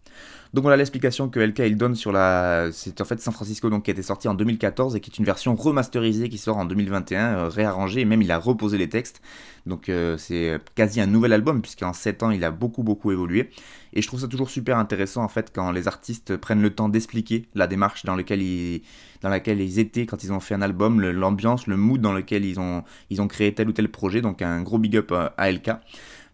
Donc 0.54 0.64
voilà 0.64 0.78
l'explication 0.78 1.30
que 1.30 1.40
LK 1.40 1.60
il 1.60 1.78
donne 1.78 1.96
sur 1.96 2.12
la. 2.12 2.70
C'est 2.72 3.02
en 3.02 3.06
fait 3.06 3.20
San 3.20 3.34
Francisco 3.34 3.70
donc, 3.70 3.84
qui 3.84 3.92
a 3.92 3.94
été 3.94 4.02
sorti 4.02 4.28
en 4.28 4.34
2014 4.34 4.96
et 4.96 5.00
qui 5.00 5.12
est 5.12 5.18
une 5.18 5.26
version 5.26 5.56
remasterisée 5.56 6.30
qui 6.30 6.38
sort 6.38 6.58
en 6.58 6.66
2021, 6.66 7.20
euh, 7.20 7.50
réarrangée, 7.50 8.02
et 8.02 8.06
même 8.06 8.22
il 8.22 8.32
a 8.32 8.38
reposé 8.38 8.78
les 8.78 8.90
textes. 8.90 9.22
Donc 9.66 9.90
euh, 9.90 10.18
c'est 10.18 10.60
quasi 10.76 11.02
un 11.02 11.08
nouvel 11.08 11.34
album, 11.34 11.62
puisqu'en 11.62 11.94
7 11.94 12.24
ans 12.24 12.32
il 12.32 12.44
a 12.44 12.52
beaucoup 12.52 12.84
beaucoup 12.84 13.12
évolué. 13.12 13.50
Et 13.94 14.02
je 14.02 14.08
trouve 14.08 14.20
ça 14.20 14.28
toujours 14.28 14.50
super 14.50 14.78
intéressant 14.78 15.24
en 15.24 15.28
fait 15.28 15.52
quand 15.54 15.72
les 15.72 15.88
artistes 15.88 16.38
prennent 16.38 16.62
le 16.62 16.70
temps 16.70 16.90
d'expliquer 16.90 17.48
la 17.56 17.68
démarche 17.68 18.06
dans 18.06 18.16
laquelle 18.16 18.42
ils, 18.42 18.82
dans 19.22 19.30
laquelle 19.30 19.62
ils 19.62 19.80
étaient 19.80 20.06
quand 20.06 20.24
ils 20.24 20.32
ont 20.32 20.40
fait 20.40 20.56
un 20.56 20.62
album, 20.62 21.02
l'ambiance, 21.02 21.68
le, 21.68 21.78
mood 21.78 22.02
dans 22.02 22.14
lequel 22.14 22.46
ils 22.46 22.60
ont, 22.60 22.84
ils 23.10 23.22
ont 23.22 23.28
créé 23.28 23.54
tel 23.54 23.70
ou 23.70 23.72
tel 23.72 23.90
projet. 23.90 24.22
Donc 24.22 24.42
un 24.42 24.62
gros 24.62 24.78
big 24.78 24.98
up 24.98 25.12
euh, 25.12 25.30
à 25.38 25.52
LK. 25.52 25.72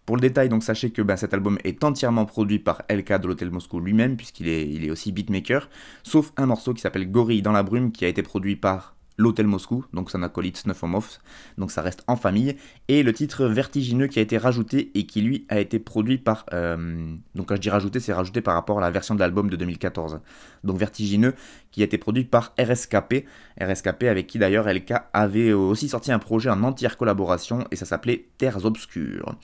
Pour 0.05 0.17
le 0.17 0.21
détail, 0.21 0.49
donc 0.49 0.63
sachez 0.63 0.91
que 0.91 1.01
ben, 1.01 1.15
cet 1.15 1.33
album 1.33 1.57
est 1.63 1.83
entièrement 1.83 2.25
produit 2.25 2.59
par 2.59 2.81
LK 2.89 3.21
de 3.21 3.27
l'Hôtel 3.27 3.51
Moscou 3.51 3.79
lui-même, 3.79 4.17
puisqu'il 4.17 4.49
est, 4.49 4.67
il 4.67 4.83
est 4.83 4.91
aussi 4.91 5.11
beatmaker, 5.13 5.69
sauf 6.03 6.33
un 6.35 6.45
morceau 6.45 6.73
qui 6.73 6.81
s'appelle 6.81 7.09
Gorille 7.09 7.41
dans 7.41 7.53
la 7.53 7.63
brume, 7.63 7.91
qui 7.91 8.03
a 8.03 8.09
été 8.09 8.21
produit 8.21 8.57
par 8.57 8.95
l'Hôtel 9.17 9.47
Moscou, 9.47 9.85
donc 9.93 10.09
son 10.09 10.23
acolyte 10.23 10.57
Snuffomov, 10.57 11.19
donc 11.57 11.71
ça 11.71 11.81
reste 11.81 12.03
en 12.07 12.15
famille, 12.15 12.55
et 12.87 13.03
le 13.03 13.13
titre 13.13 13.45
Vertigineux 13.45 14.07
qui 14.07 14.19
a 14.19 14.21
été 14.21 14.37
rajouté 14.37 14.91
et 14.95 15.05
qui 15.05 15.21
lui 15.21 15.45
a 15.49 15.59
été 15.59 15.79
produit 15.79 16.17
par, 16.17 16.45
euh, 16.53 17.13
donc 17.35 17.47
quand 17.47 17.55
je 17.55 17.61
dis 17.61 17.69
rajouté, 17.69 17.99
c'est 17.99 18.13
rajouté 18.13 18.41
par 18.41 18.55
rapport 18.55 18.79
à 18.79 18.81
la 18.81 18.91
version 18.91 19.15
de 19.15 19.19
l'album 19.19 19.49
de 19.49 19.55
2014, 19.55 20.19
donc 20.63 20.77
Vertigineux 20.77 21.35
qui 21.71 21.81
a 21.81 21.85
été 21.85 21.97
produit 21.97 22.23
par 22.23 22.53
RSKP, 22.59 23.25
RSKP 23.61 24.03
avec 24.03 24.27
qui 24.27 24.39
d'ailleurs 24.39 24.71
LK 24.71 24.93
avait 25.13 25.53
aussi 25.53 25.89
sorti 25.89 26.11
un 26.11 26.19
projet 26.19 26.49
en 26.49 26.63
entière 26.63 26.97
collaboration 26.97 27.65
et 27.71 27.75
ça 27.75 27.85
s'appelait 27.85 28.27
Terres 28.37 28.65
Obscures. 28.65 29.35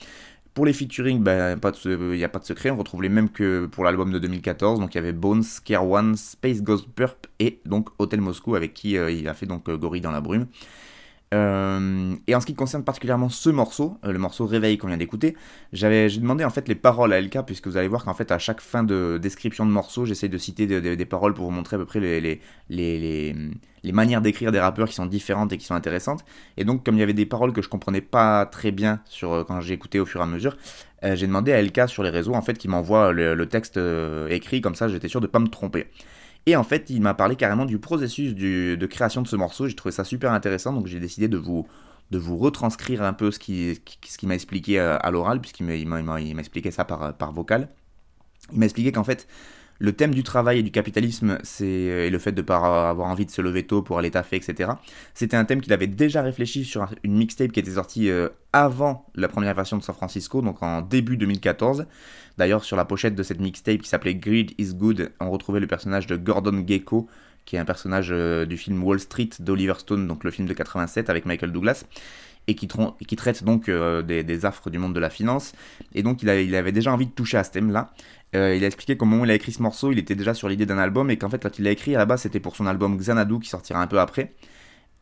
Pour 0.54 0.66
les 0.66 0.72
featuring, 0.72 1.22
ben, 1.22 1.56
il 1.84 2.00
n'y 2.16 2.24
a 2.24 2.28
pas 2.28 2.40
de 2.40 2.44
secret, 2.44 2.70
on 2.70 2.76
retrouve 2.76 3.02
les 3.02 3.08
mêmes 3.08 3.28
que 3.28 3.66
pour 3.66 3.84
l'album 3.84 4.12
de 4.12 4.18
2014. 4.18 4.80
Donc 4.80 4.94
il 4.94 4.98
y 4.98 4.98
avait 4.98 5.12
Bones, 5.12 5.44
Care 5.64 5.88
One, 5.88 6.16
Space 6.16 6.62
Ghost 6.62 6.88
Burp 6.96 7.28
et 7.38 7.60
donc 7.66 7.88
Hotel 7.98 8.20
Moscou 8.20 8.56
avec 8.56 8.74
qui 8.74 8.96
euh, 8.96 9.12
il 9.12 9.28
a 9.28 9.34
fait 9.34 9.46
donc 9.46 9.68
euh, 9.68 9.76
Gorille 9.76 10.00
dans 10.00 10.10
la 10.10 10.20
brume. 10.20 10.46
Euh, 11.32 12.16
et 12.26 12.34
en 12.34 12.40
ce 12.40 12.46
qui 12.46 12.56
concerne 12.56 12.82
particulièrement 12.82 13.28
ce 13.28 13.50
morceau, 13.50 13.98
euh, 14.04 14.10
le 14.10 14.18
morceau 14.18 14.46
Réveil 14.46 14.78
qu'on 14.78 14.88
vient 14.88 14.96
d'écouter, 14.96 15.36
j'ai 15.72 16.08
demandé 16.18 16.44
en 16.44 16.50
fait 16.50 16.66
les 16.66 16.74
paroles 16.74 17.12
à 17.12 17.20
LK 17.20 17.46
puisque 17.46 17.68
vous 17.68 17.76
allez 17.76 17.86
voir 17.86 18.04
qu'en 18.04 18.14
fait 18.14 18.32
à 18.32 18.38
chaque 18.38 18.60
fin 18.60 18.82
de 18.82 19.16
description 19.22 19.64
de 19.64 19.70
morceau, 19.70 20.04
j'essaie 20.06 20.28
de 20.28 20.38
citer 20.38 20.66
des 20.66 21.06
paroles 21.06 21.34
pour 21.34 21.44
vous 21.44 21.52
montrer 21.52 21.76
à 21.76 21.78
peu 21.78 21.86
près 21.86 22.00
les, 22.00 22.20
les, 22.20 22.40
les, 22.68 23.36
les 23.84 23.92
manières 23.92 24.22
d'écrire 24.22 24.50
des 24.50 24.58
rappeurs 24.58 24.88
qui 24.88 24.94
sont 24.96 25.06
différentes 25.06 25.52
et 25.52 25.56
qui 25.56 25.66
sont 25.66 25.74
intéressantes. 25.74 26.24
Et 26.56 26.64
donc 26.64 26.84
comme 26.84 26.96
il 26.96 27.00
y 27.00 27.04
avait 27.04 27.12
des 27.12 27.26
paroles 27.26 27.52
que 27.52 27.62
je 27.62 27.68
comprenais 27.68 28.00
pas 28.00 28.44
très 28.46 28.72
bien 28.72 29.00
sur 29.04 29.32
euh, 29.32 29.44
quand 29.44 29.60
j'ai 29.60 29.74
écouté 29.74 30.00
au 30.00 30.06
fur 30.06 30.20
et 30.20 30.24
à 30.24 30.26
mesure, 30.26 30.56
j'ai 31.14 31.26
demandé 31.26 31.52
à 31.52 31.62
LK 31.62 31.88
sur 31.88 32.02
les 32.02 32.10
réseaux 32.10 32.34
en 32.34 32.42
fait 32.42 32.58
qu'il 32.58 32.68
m'envoie 32.68 33.12
le, 33.12 33.34
le, 33.34 33.46
texte 33.46 33.80
écrit 34.28 34.60
comme 34.60 34.74
ça, 34.74 34.86
j'étais 34.86 35.08
sûr 35.08 35.22
de 35.22 35.26
pas 35.26 35.38
me 35.38 35.48
tromper. 35.48 35.86
Et 36.46 36.56
en 36.56 36.64
fait, 36.64 36.90
il 36.90 37.02
m'a 37.02 37.14
parlé 37.14 37.36
carrément 37.36 37.66
du 37.66 37.78
processus 37.78 38.34
de 38.34 38.86
création 38.86 39.22
de 39.22 39.28
ce 39.28 39.36
morceau. 39.36 39.66
J'ai 39.66 39.74
trouvé 39.76 39.92
ça 39.92 40.04
super 40.04 40.32
intéressant, 40.32 40.72
donc 40.72 40.86
j'ai 40.86 41.00
décidé 41.00 41.28
de 41.28 41.36
vous, 41.36 41.66
de 42.10 42.18
vous 42.18 42.38
retranscrire 42.38 43.02
un 43.02 43.12
peu 43.12 43.30
ce 43.30 43.38
qu'il 43.38 43.76
ce 44.06 44.18
qui 44.18 44.26
m'a 44.26 44.34
expliqué 44.34 44.80
euh, 44.80 44.96
à, 44.98 45.10
l'oral, 45.10 45.40
puisqu'il 45.40 45.64
m'a 45.64 46.40
expliqué 46.40 46.70
ça 46.70 46.84
par, 46.84 47.14
par 47.14 47.32
vocal. 47.32 47.68
Il 48.52 48.58
m'a 48.58 48.64
expliqué 48.64 48.90
qu'en 48.90 49.04
fait, 49.04 49.28
le 49.80 49.92
thème 49.92 50.14
du 50.14 50.22
travail 50.22 50.58
et 50.58 50.62
du 50.62 50.70
capitalisme, 50.70 51.38
c'est 51.42 51.64
euh, 51.64 52.06
et 52.06 52.10
le 52.10 52.18
fait 52.18 52.32
de 52.32 52.42
ne 52.42 52.46
pas 52.46 52.90
avoir 52.90 53.08
envie 53.08 53.24
de 53.24 53.30
se 53.30 53.40
lever 53.40 53.66
tôt 53.66 53.80
pour 53.82 53.98
aller 53.98 54.10
taffer, 54.10 54.36
etc. 54.36 54.72
C'était 55.14 55.36
un 55.36 55.44
thème 55.46 55.62
qu'il 55.62 55.72
avait 55.72 55.86
déjà 55.86 56.20
réfléchi 56.20 56.64
sur 56.64 56.86
une 57.02 57.16
mixtape 57.16 57.50
qui 57.50 57.60
était 57.60 57.72
sortie 57.72 58.10
euh, 58.10 58.28
avant 58.52 59.06
la 59.14 59.28
première 59.28 59.54
version 59.54 59.78
de 59.78 59.82
San 59.82 59.94
Francisco, 59.94 60.42
donc 60.42 60.62
en 60.62 60.82
début 60.82 61.16
2014. 61.16 61.86
D'ailleurs, 62.40 62.64
sur 62.64 62.76
la 62.76 62.86
pochette 62.86 63.14
de 63.14 63.22
cette 63.22 63.38
mixtape 63.38 63.82
qui 63.82 63.88
s'appelait 63.88 64.14
Greed 64.14 64.52
is 64.56 64.74
Good, 64.74 65.12
on 65.20 65.30
retrouvait 65.30 65.60
le 65.60 65.66
personnage 65.66 66.06
de 66.06 66.16
Gordon 66.16 66.64
Gecko, 66.66 67.06
qui 67.44 67.56
est 67.56 67.58
un 67.58 67.66
personnage 67.66 68.08
euh, 68.10 68.46
du 68.46 68.56
film 68.56 68.82
Wall 68.82 68.98
Street 68.98 69.28
d'Oliver 69.40 69.74
Stone, 69.76 70.06
donc 70.06 70.24
le 70.24 70.30
film 70.30 70.48
de 70.48 70.54
87 70.54 71.10
avec 71.10 71.26
Michael 71.26 71.52
Douglas 71.52 71.84
et 72.46 72.54
qui, 72.54 72.66
traite 72.66 73.44
donc 73.44 73.70
des, 73.70 74.44
affres 74.46 74.70
du 74.70 74.78
monde 74.78 74.94
de 74.94 75.00
la 75.00 75.10
finance. 75.10 75.52
Et 75.94 76.02
donc 76.02 76.22
il, 76.22 76.30
avait 76.30 76.72
déjà 76.72 76.90
envie 76.92 77.06
de 77.06 77.12
toucher 77.12 77.36
à 77.36 77.44
ce 77.44 77.50
thème-là. 77.50 77.92
Euh, 78.34 78.56
il 78.56 78.64
a 78.64 78.66
expliqué 78.66 78.96
qu'au 78.96 79.04
moment 79.04 79.22
où 79.22 79.24
il 79.26 79.30
a 79.30 79.34
écrit 79.34 79.52
ce 79.52 79.62
morceau, 79.62 79.92
il 79.92 79.98
était 79.98 80.14
déjà 80.14 80.32
sur 80.32 80.48
l'idée 80.48 80.66
d'un 80.66 80.78
album 80.78 81.10
et 81.10 81.18
qu'en 81.18 81.28
fait, 81.28 81.42
quand 81.42 81.58
il 81.58 81.64
l'a 81.64 81.70
écrit 81.70 81.94
à 81.94 82.04
la 82.04 82.16
c'était 82.16 82.40
pour 82.40 82.56
son 82.56 82.66
album 82.66 82.96
Xanadu 82.96 83.38
qui 83.38 83.50
sortira 83.50 83.80
un 83.80 83.86
peu 83.86 84.00
après. 84.00 84.32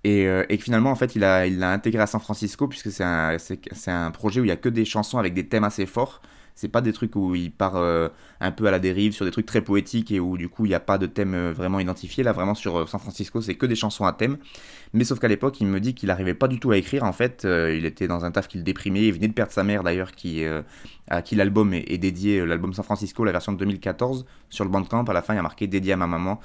Et, 0.05 0.27
euh, 0.27 0.45
que 0.45 0.57
finalement, 0.57 0.91
en 0.91 0.95
fait, 0.97 1.15
il 1.15 1.21
l'a 1.21 1.73
intégré 1.73 2.03
à 2.03 2.07
San 2.07 2.21
Francisco 2.21 2.69
puisque 2.69 2.91
c'est 2.91 3.05
un, 3.05 3.37
un, 3.87 4.11
projet 4.11 4.41
où 4.41 4.45
il 4.45 4.49
y 4.49 4.53
a 4.53 4.57
que 4.57 4.69
des 4.69 4.85
chansons 4.85 5.19
avec 5.19 5.35
des 5.35 5.47
thèmes 5.47 5.65
assez 5.65 5.87
forts. 5.87 6.23
C'est 6.59 6.67
pas 6.67 6.81
des 6.81 6.93
trucs 6.93 7.15
où 7.15 7.37
il 7.37 7.53
part 7.53 7.77
euh, 7.77 8.09
un 8.41 8.51
peu 8.51 8.67
à 8.67 8.73
la 8.73 8.81
dérive 8.81 9.13
sur 9.13 9.25
des 9.25 9.31
trucs 9.31 9.47
très 9.47 9.61
poétiques 9.61 10.11
et 10.11 10.19
où 10.19 10.37
du 10.37 10.49
coup 10.49 10.67
il 10.67 10.71
n'y 10.71 10.75
a 10.75 10.81
pas 10.81 10.99
de 10.99 11.07
thème 11.07 11.33
euh, 11.35 11.53
vraiment 11.53 11.79
identifié. 11.79 12.25
Là, 12.25 12.33
vraiment 12.33 12.57
sur 12.57 12.79
euh, 12.79 12.87
San 12.87 12.99
Francisco, 12.99 13.41
c'est 13.41 13.55
que 13.55 13.65
des 13.65 13.77
chansons 13.77 14.07
à 14.07 14.13
thème. 14.13 14.39
Mais 14.93 15.05
sauf 15.05 15.21
qu'à 15.21 15.29
l'époque, 15.29 15.61
il 15.61 15.69
me 15.69 15.79
dit 15.79 15.95
qu'il 15.95 16.09
n'arrivait 16.09 16.35
pas 16.35 16.49
du 16.49 16.59
tout 16.59 16.73
à 16.73 16.77
écrire. 16.77 17.05
En 17.05 17.13
fait, 17.13 17.45
il 17.45 17.85
était 17.85 18.09
dans 18.09 18.25
un 18.25 18.33
taf 18.33 18.49
qui 18.49 18.59
le 18.59 18.65
déprimait. 18.65 19.07
Il 19.07 19.13
venait 19.13 19.29
de 19.29 19.35
perdre 19.35 19.53
sa 19.53 19.63
mère 19.63 19.85
d'ailleurs, 19.85 20.11
qui, 20.11 20.43
à 21.07 21.23
qui 21.23 21.37
l'album 21.37 21.75
est, 21.75 21.99
dédié, 21.99 22.45
l'album 22.45 22.73
San 22.73 22.85
Francisco, 22.85 23.25
la 23.25 23.31
version 23.31 23.53
de 23.53 23.59
2014, 23.59 24.27
sur 24.51 24.65
le 24.65 24.71
Bandcamp. 24.71 25.05
À 25.05 25.13
la 25.13 25.23
fin, 25.23 25.35
il 25.35 25.37
y 25.37 25.41
a 25.41 25.43
marqué 25.43 25.69
dédié 25.69 25.93
à 25.93 25.97
ma 25.97 26.09
maman. 26.09 26.41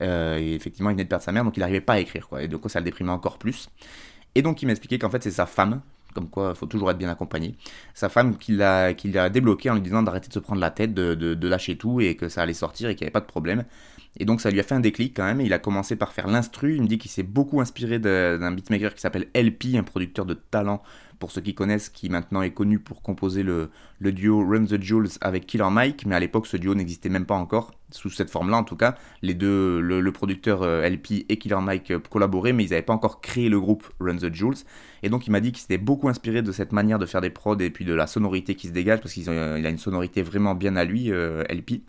et 0.00 0.54
effectivement, 0.54 0.88
il 0.88 0.94
venait 0.94 1.04
de 1.04 1.10
perdre 1.10 1.24
sa 1.24 1.32
mère, 1.32 1.44
donc 1.44 1.58
il 1.58 1.60
n'arrivait 1.60 1.82
pas 1.82 1.94
à 1.94 1.98
écrire. 1.98 2.26
Quoi. 2.26 2.42
Et 2.42 2.48
du 2.48 2.56
coup, 2.56 2.70
ça 2.70 2.78
le 2.78 2.86
déprimait 2.86 3.10
encore 3.10 3.36
plus. 3.36 3.68
Et 4.34 4.40
donc, 4.40 4.62
il 4.62 4.66
m'expliquait 4.66 4.98
qu'en 4.98 5.10
fait, 5.10 5.22
c'est 5.22 5.32
sa 5.32 5.44
femme 5.44 5.82
comme 6.14 6.28
quoi 6.28 6.52
il 6.54 6.58
faut 6.58 6.66
toujours 6.66 6.90
être 6.90 6.98
bien 6.98 7.10
accompagné. 7.10 7.54
Sa 7.94 8.08
femme 8.08 8.36
qui 8.36 8.52
l'a, 8.52 8.92
débloqué 9.30 9.70
en 9.70 9.74
lui 9.74 9.82
disant 9.82 10.02
d'arrêter 10.02 10.28
de 10.28 10.32
se 10.32 10.38
prendre 10.38 10.60
la 10.60 10.70
tête, 10.70 10.94
de, 10.94 11.14
de, 11.14 11.48
lâcher 11.48 11.76
tout 11.76 12.00
et 12.00 12.16
que 12.16 12.28
ça 12.28 12.42
allait 12.42 12.54
sortir 12.54 12.88
et 12.88 12.94
qu'il 12.94 13.04
n'y 13.04 13.08
avait 13.08 13.12
pas 13.12 13.20
de 13.20 13.26
problème. 13.26 13.64
Et 14.18 14.24
donc 14.24 14.40
ça 14.40 14.50
lui 14.50 14.58
a 14.58 14.62
fait 14.62 14.74
un 14.74 14.80
déclic 14.80 15.14
quand 15.14 15.24
même, 15.24 15.40
il 15.40 15.52
a 15.52 15.58
commencé 15.58 15.94
par 15.94 16.12
faire 16.12 16.26
l'instru, 16.26 16.74
il 16.74 16.82
me 16.82 16.88
dit 16.88 16.98
qu'il 16.98 17.10
s'est 17.10 17.22
beaucoup 17.22 17.60
inspiré 17.60 17.98
d'un 17.98 18.50
beatmaker 18.50 18.94
qui 18.94 19.00
s'appelle 19.00 19.28
LP, 19.34 19.76
un 19.76 19.84
producteur 19.84 20.26
de 20.26 20.34
talent 20.34 20.82
pour 21.18 21.30
ceux 21.30 21.40
qui 21.40 21.54
connaissent, 21.54 21.88
qui 21.88 22.08
maintenant 22.08 22.42
est 22.42 22.50
connu 22.50 22.78
pour 22.78 23.02
composer 23.02 23.42
le, 23.42 23.70
duo 24.00 24.44
Run 24.44 24.64
the 24.64 24.80
Jewels 24.80 25.18
avec 25.20 25.46
Killer 25.46 25.70
Mike, 25.70 26.06
mais 26.06 26.14
à 26.14 26.20
l'époque 26.20 26.46
ce 26.46 26.56
duo 26.56 26.74
n'existait 26.74 27.08
même 27.08 27.26
pas 27.26 27.34
encore, 27.34 27.72
sous 27.90 28.10
cette 28.10 28.30
forme-là 28.30 28.58
en 28.58 28.64
tout 28.64 28.76
cas. 28.76 28.96
Les 29.22 29.34
deux, 29.34 29.80
le, 29.80 30.12
producteur 30.12 30.62
euh, 30.62 30.88
LP 30.88 31.24
et 31.28 31.38
Killer 31.38 31.60
Mike 31.60 31.90
euh, 31.90 31.98
collaboraient, 31.98 32.52
mais 32.52 32.64
ils 32.64 32.70
n'avaient 32.70 32.82
pas 32.82 32.92
encore 32.92 33.20
créé 33.20 33.48
le 33.48 33.60
groupe 33.60 33.88
Run 34.00 34.16
the 34.16 34.32
Jewels. 34.32 34.64
Et 35.02 35.08
donc 35.08 35.26
il 35.26 35.30
m'a 35.30 35.40
dit 35.40 35.52
qu'il 35.52 35.60
s'était 35.60 35.78
beaucoup 35.78 36.08
inspiré 36.08 36.42
de 36.42 36.52
cette 36.52 36.72
manière 36.72 36.98
de 36.98 37.06
faire 37.06 37.20
des 37.20 37.30
prods 37.30 37.58
et 37.58 37.70
puis 37.70 37.84
de 37.84 37.94
la 37.94 38.06
sonorité 38.06 38.54
qui 38.54 38.68
se 38.68 38.72
dégage, 38.72 39.00
parce 39.00 39.14
qu'il 39.14 39.28
a 39.28 39.68
une 39.68 39.78
sonorité 39.78 40.22
vraiment 40.22 40.54
bien 40.54 40.76
à 40.76 40.84
lui, 40.84 41.10
euh, 41.10 41.44
LP. 41.48 41.82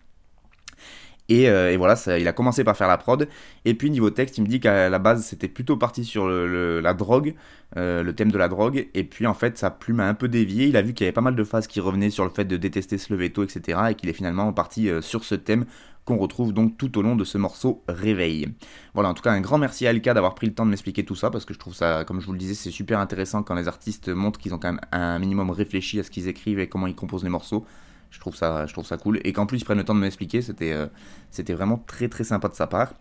Euh, 1.32 1.72
et, 1.72 1.78
voilà, 1.78 1.96
il 2.18 2.28
a 2.28 2.34
commencé 2.34 2.64
par 2.64 2.76
faire 2.76 2.88
la 2.88 2.98
prod. 2.98 3.28
Et 3.66 3.74
puis 3.74 3.90
niveau 3.90 4.10
texte, 4.10 4.38
il 4.38 4.42
me 4.42 4.48
dit 4.48 4.60
qu'à 4.60 4.90
la 4.90 5.00
base, 5.00 5.24
c'était 5.26 5.48
plutôt 5.48 5.78
parti 5.78 6.06
sur 6.06 6.28
la 6.28 6.94
drogue, 6.94 7.36
euh, 7.78 8.04
le 8.04 8.14
thème 8.14 8.32
de 8.32 8.38
la 8.38 8.48
drogue. 8.48 8.88
Et 8.94 9.04
puis 9.04 9.28
en 9.28 9.34
fait, 9.34 9.58
sa 9.58 9.72
plume 9.72 10.00
a 10.00 10.08
un 10.08 10.14
peu 10.14 10.28
dévié. 10.28 10.68
Il 10.68 10.78
a 10.78 10.82
vu 10.82 10.94
qu'il 10.94 11.06
y 11.06 11.08
avait 11.08 11.14
pas 11.14 11.22
mal 11.22 11.36
de 11.36 11.44
phases 11.44 11.68
qui 11.68 11.80
revenaient 11.80 12.10
sur 12.10 12.24
le 12.24 12.32
fait 12.32 12.46
de 12.46 12.58
détester 12.58 12.98
tôt, 13.30 13.44
etc. 13.44 13.80
Et 13.92 13.96
qu'il 13.96 14.10
est 14.10 14.14
finalement 14.14 14.52
parti 14.54 14.90
euh, 14.90 15.02
sur 15.02 15.24
ce 15.24 15.36
thème 15.36 15.66
qu'on 16.06 16.18
retrouve 16.18 16.54
donc 16.54 16.76
tout 16.78 16.98
au 16.98 17.04
long 17.04 17.16
de 17.16 17.24
ce 17.24 17.38
morceau 17.38 17.84
Réveil. 17.88 18.48
Voilà, 18.96 19.10
en 19.10 19.14
tout 19.14 19.22
cas, 19.22 19.32
un 19.32 19.42
grand 19.42 19.60
merci 19.60 19.86
à 19.86 19.92
Alka 19.92 20.16
d'avoir 20.16 20.34
pris 20.34 20.48
le 20.48 20.54
temps 20.54 20.66
de 20.66 20.72
m'expliquer 20.72 21.06
tout 21.06 21.14
ça, 21.14 21.30
parce 21.30 21.46
que 21.46 21.54
je 21.54 21.60
trouve 21.60 21.76
ça, 21.76 22.04
comme 22.04 22.20
je 22.20 22.26
vous 22.26 22.32
le 22.32 22.40
disais, 22.40 22.56
c'est 22.56 22.72
super 22.72 23.00
intéressant 23.00 23.44
quand 23.44 23.54
les 23.54 23.68
artistes 23.68 24.10
montrent 24.10 24.40
qu'ils 24.40 24.56
ont 24.56 24.58
quand 24.58 24.72
même 24.72 24.82
un 24.92 25.20
minimum 25.20 25.52
réfléchi 25.52 26.00
à 26.00 26.04
ce 26.04 26.10
qu'ils 26.10 26.28
écrivent 26.28 26.60
et 26.60 26.68
comment 26.68 26.88
ils 26.88 26.96
composent 26.96 27.24
les 27.24 27.30
morceaux. 27.30 27.64
Je 28.12 28.20
trouve 28.20 28.36
ça, 28.36 28.66
je 28.66 28.74
trouve 28.74 28.86
ça 28.86 28.98
cool. 28.98 29.20
Et 29.24 29.34
qu'en 29.34 29.46
plus, 29.46 29.60
ils 29.60 29.66
prennent 29.66 29.78
le 29.78 29.84
temps 29.84 29.96
de 29.96 30.00
m'expliquer, 30.00 30.42
c'était 30.42 30.74
euh, 30.74 30.88
c'était 31.32 31.54
vraiment 31.54 31.84
très 31.86 32.08
très 32.10 32.24
sympa 32.24 32.48
de 32.48 32.56
sa 32.56 32.68
part. 32.68 32.94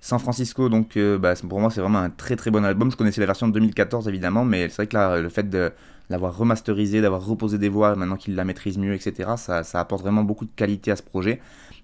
San 0.00 0.18
Francisco, 0.18 0.68
donc 0.68 0.96
euh, 0.96 1.18
bah, 1.18 1.34
pour 1.48 1.60
moi, 1.60 1.70
c'est 1.70 1.80
vraiment 1.80 2.00
un 2.00 2.10
très 2.10 2.36
très 2.36 2.50
bon 2.50 2.64
album. 2.64 2.90
Je 2.90 2.96
connaissais 2.96 3.20
la 3.20 3.26
version 3.26 3.48
de 3.48 3.52
2014 3.52 4.08
évidemment, 4.08 4.44
mais 4.44 4.68
c'est 4.68 4.76
vrai 4.76 4.86
que 4.88 4.96
là, 4.96 5.20
le 5.20 5.28
fait 5.28 5.48
de 5.48 5.72
l'avoir 6.10 6.36
remasterisé, 6.36 7.00
d'avoir 7.00 7.24
reposé 7.24 7.58
des 7.58 7.68
voix, 7.68 7.94
maintenant 7.96 8.16
qu'il 8.16 8.34
la 8.34 8.44
maîtrise 8.44 8.78
mieux, 8.78 8.94
etc., 8.94 9.30
ça, 9.36 9.62
ça, 9.64 9.80
apporte 9.80 10.02
vraiment 10.02 10.22
beaucoup 10.22 10.44
de 10.44 10.52
qualité 10.54 10.90
à 10.90 10.96
ce 10.96 11.02
projet. 11.02 11.40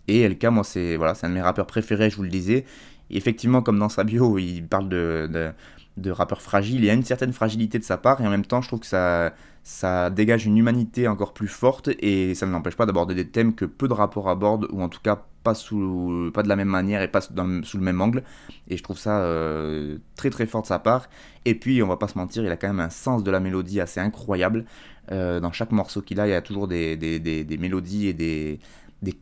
Et 0.09 0.29
LK, 0.29 0.45
moi, 0.47 0.65
c'est 0.65 0.97
voilà, 0.97 1.15
un 1.23 1.29
de 1.29 1.35
mes 1.35 1.43
rappeurs 1.43 1.67
préférés, 1.67 2.11
je 2.11 2.17
vous 2.17 2.23
le 2.23 2.29
disais. 2.29 2.65
Effectivement, 3.11 3.62
comme 3.62 3.79
dans 3.79 3.89
sa 3.89 4.05
bio, 4.05 4.39
il 4.39 4.62
parle 4.62 4.89
de, 4.89 5.29
de, 5.33 5.51
de 5.97 6.11
rappeur 6.11 6.43
fragile. 6.43 6.79
Il 6.81 6.85
y 6.85 6.91
a 6.91 6.95
une 6.95 7.05
certaine 7.05 7.33
fragilité 7.33 7.79
de 7.79 7.85
sa 7.85 7.97
part, 7.97 8.21
et 8.21 8.27
en 8.27 8.31
même 8.31 8.45
temps, 8.45 8.62
je 8.62 8.69
trouve 8.69 8.81
que 8.81 8.87
ça 8.87 9.33
ça 9.62 10.11
dégage 10.11 10.45
une 10.47 10.59
humanité 10.59 11.07
encore 11.07 11.33
plus 11.33 11.49
forte 11.49 11.90
et 12.00 12.35
ça 12.35 12.47
ne 12.47 12.52
l'empêche 12.52 12.75
pas 12.75 12.87
d'aborder 12.87 13.14
des 13.14 13.28
thèmes 13.28 13.54
que 13.54 13.64
peu 13.64 13.87
de 13.87 13.92
rapports 13.92 14.28
abordent 14.28 14.66
ou 14.73 14.83
en 14.83 14.88
tout 14.88 15.00
cas 15.00 15.25
pas, 15.45 15.54
sous, 15.54 16.31
de 16.35 16.49
la 16.49 16.57
même 16.57 16.69
manière 16.69 17.02
et 17.02 17.09
pas 17.09 17.21
sous, 17.21 17.33
le 17.35 17.83
même 17.83 18.00
angle 18.00 18.25
et 18.69 18.76
je 18.76 18.83
trouve 18.83 18.99
ça 18.99 19.21
euh, 19.21 19.99
très 20.16 20.31
très 20.31 20.47
fort 20.47 20.62
de 20.62 20.66
sa 20.66 20.81
part 20.81 21.09
et 21.45 21.54
puis 21.54 21.83
on 21.83 21.87
va 21.87 21.97
pas 21.97 22.09
se 22.09 22.19
mentir 22.19 22.45
il 22.45 22.50
a 22.50 22.57
quand 22.57 22.69
même 22.69 22.81
un 22.81 22.90
sens 22.90 23.23
de 23.23 23.31
la 23.31 23.38
mélodie 23.38 23.81
assez 23.81 24.00
incroyable 24.00 24.64
euh, 25.12 25.38
dans 25.38 25.52
chaque 25.52 25.71
morceau 25.71 26.02
qu'il 26.02 26.19
a 26.19 26.26
il 26.26 26.31
y 26.31 26.35
a 26.35 26.42
toujours 26.42 26.66
des, 26.66 26.97
mélodies 27.61 28.09
et 28.09 28.14
des, 28.14 28.59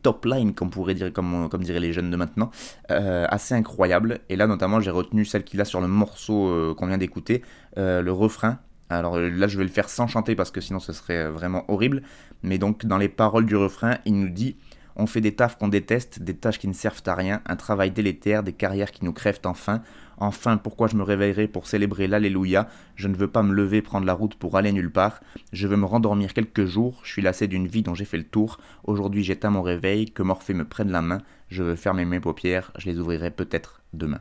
top 0.01 0.25
lines, 0.25 0.53
comme, 0.53 0.71
pourrait 0.71 0.93
dire, 0.95 1.13
comme, 1.13 1.49
comme 1.49 1.63
diraient 1.63 1.79
les 1.79 1.93
jeunes 1.93 2.11
de 2.11 2.15
maintenant, 2.15 2.51
assez 2.87 3.55
incroyables. 3.55 4.19
Et 4.29 4.35
là, 4.35 4.45
notamment, 4.45 4.79
j'ai 4.79 4.91
retenu 4.91 5.25
celle 5.25 5.43
qu'il 5.43 5.59
a 5.59 5.65
sur 5.65 5.81
le 5.81 5.87
morceau 5.87 6.75
qu'on 6.77 6.85
vient 6.85 6.99
d'écouter, 6.99 7.41
le 7.77 8.11
refrain. 8.11 8.59
Alors 8.91 9.17
là, 9.17 9.47
je 9.47 9.57
vais 9.57 9.63
le 9.63 9.69
faire 9.69 9.89
sans 9.89 10.07
chanter 10.07 10.35
parce 10.35 10.51
que 10.51 10.61
sinon 10.61 10.79
ce 10.79 10.93
serait 10.93 11.29
vraiment 11.29 11.65
horrible. 11.69 12.03
Mais 12.43 12.57
donc, 12.57 12.85
dans 12.85 12.97
les 12.97 13.09
paroles 13.09 13.45
du 13.45 13.55
refrain, 13.55 13.97
il 14.05 14.19
nous 14.19 14.29
dit 14.29 14.57
on 14.95 15.07
fait 15.07 15.21
des 15.21 15.33
tafs 15.33 15.57
qu'on 15.57 15.69
déteste, 15.69 16.21
des 16.21 16.35
tâches 16.35 16.59
qui 16.59 16.67
ne 16.67 16.73
servent 16.73 17.01
à 17.05 17.15
rien, 17.15 17.41
un 17.45 17.55
travail 17.55 17.91
délétère, 17.91 18.43
des 18.43 18.53
carrières 18.53 18.91
qui 18.91 19.05
nous 19.05 19.13
crèvent 19.13 19.39
enfin. 19.45 19.81
Enfin, 20.17 20.57
pourquoi 20.57 20.87
je 20.87 20.95
me 20.95 21.03
réveillerai 21.03 21.47
pour 21.47 21.65
célébrer 21.65 22.07
l'Alléluia? 22.07 22.67
Je 22.95 23.07
ne 23.07 23.15
veux 23.15 23.29
pas 23.29 23.41
me 23.41 23.53
lever, 23.53 23.81
prendre 23.81 24.05
la 24.05 24.13
route 24.13 24.35
pour 24.35 24.57
aller 24.57 24.71
nulle 24.71 24.91
part. 24.91 25.21
Je 25.51 25.67
veux 25.67 25.77
me 25.77 25.85
rendormir 25.85 26.33
quelques 26.33 26.65
jours. 26.65 26.99
Je 27.03 27.11
suis 27.11 27.21
lassé 27.21 27.47
d'une 27.47 27.67
vie 27.67 27.81
dont 27.81 27.95
j'ai 27.95 28.05
fait 28.05 28.17
le 28.17 28.25
tour. 28.25 28.59
Aujourd'hui, 28.83 29.23
j'éteins 29.23 29.49
mon 29.49 29.63
réveil. 29.63 30.11
Que 30.11 30.21
Morphée 30.21 30.53
me 30.53 30.65
prenne 30.65 30.91
la 30.91 31.01
main. 31.01 31.21
Je 31.47 31.63
veux 31.63 31.75
fermer 31.75 32.05
mes 32.05 32.19
paupières. 32.19 32.71
Je 32.77 32.87
les 32.89 32.99
ouvrirai 32.99 33.31
peut-être 33.31 33.81
demain. 33.93 34.19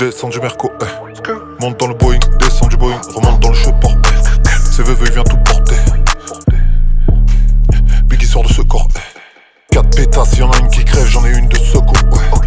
Descends 0.00 0.30
du 0.30 0.40
Merco, 0.40 0.72
eh. 0.80 1.62
monte 1.62 1.78
dans 1.78 1.88
le 1.88 1.92
Boeing, 1.92 2.18
descend 2.38 2.70
du 2.70 2.76
Boeing, 2.78 2.98
remonte 3.14 3.38
dans 3.40 3.50
le 3.50 3.54
chopper. 3.54 3.88
Eh. 4.46 4.48
C'est 4.70 4.82
veuve, 4.82 4.96
il 5.04 5.12
vient 5.12 5.24
tout 5.24 5.36
porter. 5.44 5.76
Biggie 8.04 8.24
sort 8.24 8.42
de 8.42 8.48
ce 8.48 8.62
corps. 8.62 8.88
Eh. 8.96 9.74
4 9.74 9.90
pétasses, 9.94 10.38
y'en 10.38 10.50
a 10.52 10.58
une 10.58 10.68
qui 10.68 10.86
crève, 10.86 11.06
j'en 11.06 11.22
ai 11.26 11.36
une 11.36 11.48
de 11.48 11.58
secours. 11.58 11.92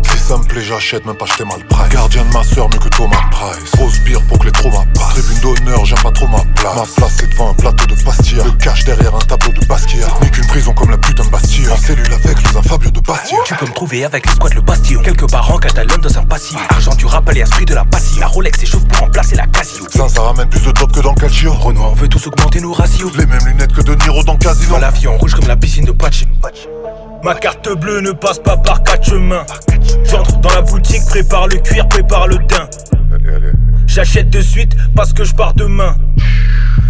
Si 0.03 0.12
ça 0.23 0.37
me 0.37 0.43
plaît, 0.43 0.61
j'achète, 0.61 1.05
même 1.05 1.15
pas 1.15 1.25
acheter 1.25 1.43
mal 1.43 1.59
price. 1.67 1.89
Gardien 1.89 2.23
de 2.23 2.33
ma 2.33 2.43
soeur, 2.43 2.69
mieux 2.69 2.79
que 2.79 2.87
Thomas 2.89 3.17
Price. 3.31 3.71
Grosse 3.73 3.99
bière 3.99 4.21
pour 4.27 4.39
que 4.39 4.45
les 4.45 4.51
traumas 4.51 4.85
passent. 4.93 5.13
Tribune 5.13 5.39
d'honneur, 5.41 5.85
j'aime 5.85 5.99
pas 5.99 6.11
trop 6.11 6.27
ma 6.27 6.39
place. 6.55 6.75
Ma 6.75 6.85
place 6.95 7.13
c'est 7.19 7.29
devant 7.29 7.51
un 7.51 7.53
plateau 7.53 7.85
de 7.85 8.01
pastilla. 8.03 8.43
Le 8.43 8.51
cache 8.51 8.85
derrière 8.85 9.13
un 9.13 9.19
tableau 9.19 9.51
de 9.51 9.65
Basquiat. 9.65 10.07
Ni 10.21 10.31
qu'une 10.31 10.47
prison 10.47 10.73
comme 10.73 10.91
la 10.91 10.97
putain 10.97 11.23
de 11.23 11.29
Bastille. 11.29 11.67
En 11.69 11.77
cellule 11.77 12.13
avec 12.13 12.37
les 12.41 12.57
infabios 12.57 12.91
de 12.91 12.99
Bastia. 13.01 13.37
Tu 13.45 13.55
peux 13.55 13.65
me 13.65 13.73
trouver 13.73 14.05
avec 14.05 14.25
les 14.25 14.31
squats 14.31 14.53
le 14.55 14.61
Bastillon. 14.61 15.01
Quelque 15.01 15.25
part 15.25 15.51
en 15.51 15.57
Catalogne 15.57 16.01
dans 16.01 16.17
un 16.17 16.23
passif. 16.23 16.57
Argent 16.69 16.95
du 16.95 17.05
rap, 17.05 17.29
esprit 17.35 17.65
de 17.65 17.75
la 17.75 17.83
passion. 17.83 18.21
La 18.21 18.27
Rolex 18.27 18.65
chauffe 18.65 18.87
pour 18.87 18.99
remplacer 18.99 19.35
la 19.35 19.47
Casio. 19.47 19.85
Ça, 19.93 20.07
ça 20.07 20.21
ramène 20.21 20.47
plus 20.47 20.61
de 20.61 20.71
top 20.71 20.91
que 20.93 21.01
dans 21.01 21.11
le 21.11 21.19
Calcio. 21.19 21.51
Renoir, 21.53 21.91
on 21.91 21.95
veut 21.95 22.07
tous 22.07 22.27
augmenter 22.27 22.61
nos 22.61 22.71
ratios. 22.71 23.11
Les 23.17 23.25
mêmes 23.25 23.45
lunettes 23.45 23.73
que 23.73 23.81
de 23.81 23.93
Niro 23.95 24.23
dans 24.23 24.37
Casino. 24.37 24.77
L'avion 24.79 25.17
rouge 25.17 25.35
comme 25.35 25.47
la 25.47 25.57
piscine 25.57 25.85
de 25.85 25.91
Pacino. 25.91 26.33
Ma 27.23 27.35
carte 27.35 27.69
bleue 27.69 28.01
ne 28.01 28.11
passe 28.11 28.39
pas 28.39 28.57
par 28.57 28.83
quatre 28.83 29.09
chemins. 29.09 29.45
Dans 30.41 30.49
la 30.49 30.61
boutique, 30.61 31.05
prépare 31.05 31.47
le 31.47 31.57
cuir, 31.57 31.87
prépare 31.87 32.27
le 32.27 32.37
daim. 32.37 32.67
J'achète 33.87 34.29
de 34.29 34.41
suite 34.41 34.75
parce 34.95 35.13
que 35.13 35.23
je 35.23 35.33
pars 35.33 35.53
demain. 35.53 35.95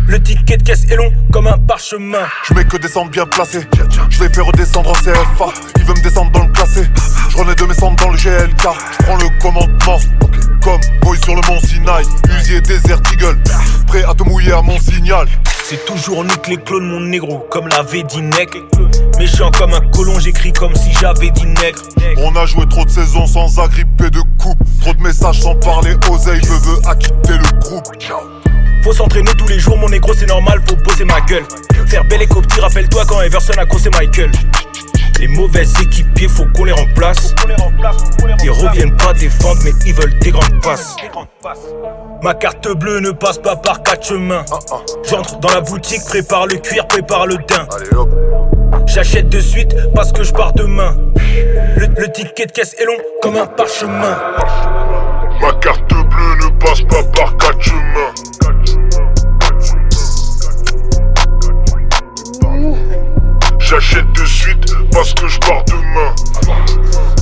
Le 0.08 0.22
ticket 0.22 0.58
de 0.58 0.64
caisse 0.64 0.86
est 0.90 0.96
long 0.96 1.12
comme 1.32 1.48
un 1.48 1.58
parchemin. 1.58 2.26
Je 2.48 2.54
mets 2.54 2.66
que 2.66 2.78
des 2.78 2.88
centres 2.88 3.12
bien 3.12 3.26
placés. 3.26 3.68
Je 4.10 4.20
vais 4.20 4.30
faire 4.30 4.46
redescendre 4.46 4.90
en 4.90 4.94
CFA. 4.94 5.54
Il 5.78 5.84
veut 5.84 5.94
me 5.94 6.02
descendre 6.02 6.32
dans 6.32 6.44
le 6.46 6.52
classé. 6.52 6.84
Je 7.30 7.38
renais 7.38 7.56
de 7.56 7.64
mes 7.66 7.74
centres 7.74 8.04
dans 8.04 8.12
le 8.12 8.18
GLK. 8.18 8.62
Je 9.00 9.06
prends 9.06 9.18
le 9.18 9.40
commandement. 9.42 10.00
Comme 10.64 10.80
boy 11.02 11.18
sur 11.24 11.36
le 11.36 11.42
mont 11.48 11.60
Sinaï. 11.60 12.04
Usier 12.40 12.62
désert 12.62 13.00
Eagle. 13.12 13.38
Prêt 13.88 14.04
à 14.04 14.14
te 14.14 14.24
mouiller 14.24 14.54
à 14.54 14.62
mon 14.62 14.80
signal. 14.80 15.28
C'est 15.66 15.86
toujours 15.86 16.24
nique 16.24 16.48
les 16.48 16.58
clones, 16.58 16.88
mon 16.88 17.00
négro, 17.02 17.46
comme 17.50 17.68
l'avait 17.68 18.04
dit 18.04 18.22
Nec. 18.22 18.56
Méchant 19.18 19.52
comme 19.58 19.74
un 19.74 19.82
colon, 19.92 20.20
j'écris 20.20 20.54
comme 20.54 20.76
si 20.76 20.92
j'avais 20.94 21.32
dit 21.32 21.46
nègre. 21.46 21.82
On 22.18 22.36
a 22.36 22.46
joué 22.46 22.66
trop 22.70 22.86
de 22.86 22.90
saisons 22.90 23.28
sans 23.28 23.60
agripper 23.60 24.10
de 24.10 24.22
coupe. 24.38 24.58
Trop 24.82 24.94
de 24.94 25.02
messages 25.02 25.42
sans 25.42 25.56
parler, 25.56 25.96
oseille, 26.10 26.42
veux 26.42 26.72
veut 26.72 26.82
quitter 27.00 27.38
le 27.38 27.60
groupe. 27.60 27.88
Faut 28.84 28.94
s'entraîner 28.94 29.32
tous 29.38 29.48
les 29.48 29.60
jours, 29.60 29.78
mon 29.78 29.90
négro, 29.90 30.14
c'est 30.14 30.28
normal, 30.28 30.62
faut 30.68 30.76
poser 30.76 31.06
ma 31.06 31.22
gueule. 31.22 31.46
Faire 31.88 32.04
belle 32.06 32.22
et 32.22 32.28
petit, 32.28 32.60
rappelle-toi 32.60 33.04
quand 33.08 33.22
Everson 33.22 33.54
a 33.58 33.66
crossé 33.66 33.90
Michael. 33.90 34.32
Les 35.24 35.30
mauvais 35.30 35.64
équipiers, 35.82 36.28
faut 36.28 36.44
qu'on 36.54 36.66
les 36.66 36.74
remplace. 36.74 37.34
Ils 38.44 38.52
reviennent 38.52 38.98
pas 38.98 39.14
défendre, 39.14 39.62
mais 39.64 39.72
ils 39.86 39.94
veulent 39.94 40.20
des 40.20 40.32
grandes 40.32 40.62
passes. 40.62 40.98
Ma 42.22 42.34
carte 42.34 42.68
bleue 42.78 43.00
ne 43.00 43.12
passe 43.12 43.38
pas 43.38 43.56
par 43.56 43.82
quatre 43.84 44.06
chemins. 44.06 44.44
J'entre 45.10 45.40
dans 45.40 45.48
la 45.52 45.62
boutique, 45.62 46.04
prépare 46.04 46.46
le 46.48 46.58
cuir, 46.58 46.86
prépare 46.90 47.26
le 47.26 47.38
daim. 47.38 47.66
J'achète 48.86 49.30
de 49.30 49.40
suite 49.40 49.74
parce 49.96 50.12
que 50.12 50.24
je 50.24 50.34
pars 50.34 50.52
demain. 50.52 50.98
Le, 51.78 51.88
le 51.98 52.12
ticket 52.12 52.48
de 52.48 52.52
caisse 52.52 52.76
est 52.78 52.84
long 52.84 52.98
comme 53.22 53.38
un 53.38 53.48
parchemin. 53.48 54.18
Ma 55.40 55.54
carte 55.62 55.88
bleue 55.88 56.36
ne 56.44 56.50
passe 56.60 56.82
pas 56.82 57.04
par 57.16 57.38
quatre 57.38 57.62
chemins. 57.62 58.14
J'achète 63.60 64.12
de 64.12 64.26
suite 64.26 64.43
parce 64.94 65.14
que 65.14 65.28
je 65.28 65.40
pars 65.40 65.64
demain. 65.66 67.13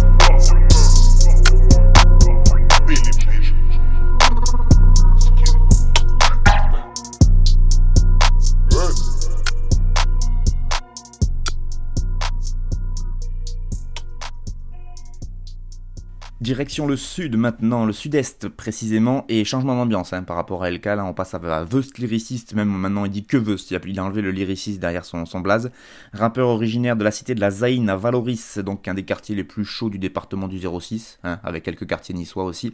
Direction 16.41 16.87
le 16.87 16.97
sud 16.97 17.35
maintenant, 17.35 17.85
le 17.85 17.93
sud-est 17.93 18.49
précisément, 18.49 19.25
et 19.29 19.45
changement 19.45 19.75
d'ambiance 19.75 20.11
hein, 20.11 20.23
par 20.23 20.35
rapport 20.35 20.63
à 20.63 20.71
LK. 20.71 20.85
Là, 20.85 21.05
on 21.05 21.13
passe 21.13 21.35
à 21.35 21.63
Veust 21.63 21.99
lyriciste, 21.99 22.55
même 22.55 22.67
maintenant 22.67 23.05
il 23.05 23.11
dit 23.11 23.25
que 23.25 23.37
Veust, 23.37 23.69
il 23.69 23.99
a 23.99 24.03
enlevé 24.03 24.23
le 24.23 24.31
lyriciste 24.31 24.79
derrière 24.79 25.05
son, 25.05 25.39
blaze. 25.39 25.69
Rappeur 26.13 26.47
originaire 26.47 26.95
de 26.95 27.03
la 27.03 27.11
cité 27.11 27.35
de 27.35 27.39
la 27.39 27.51
Zaïne 27.51 27.91
à 27.91 27.95
Valoris, 27.95 28.57
donc 28.57 28.87
un 28.87 28.95
des 28.95 29.03
quartiers 29.03 29.35
les 29.35 29.43
plus 29.43 29.63
chauds 29.63 29.91
du 29.91 29.99
département 29.99 30.47
du 30.47 30.59
06, 30.59 31.19
hein, 31.23 31.39
avec 31.43 31.61
quelques 31.61 31.85
quartiers 31.85 32.15
niçois 32.15 32.45
aussi. 32.45 32.73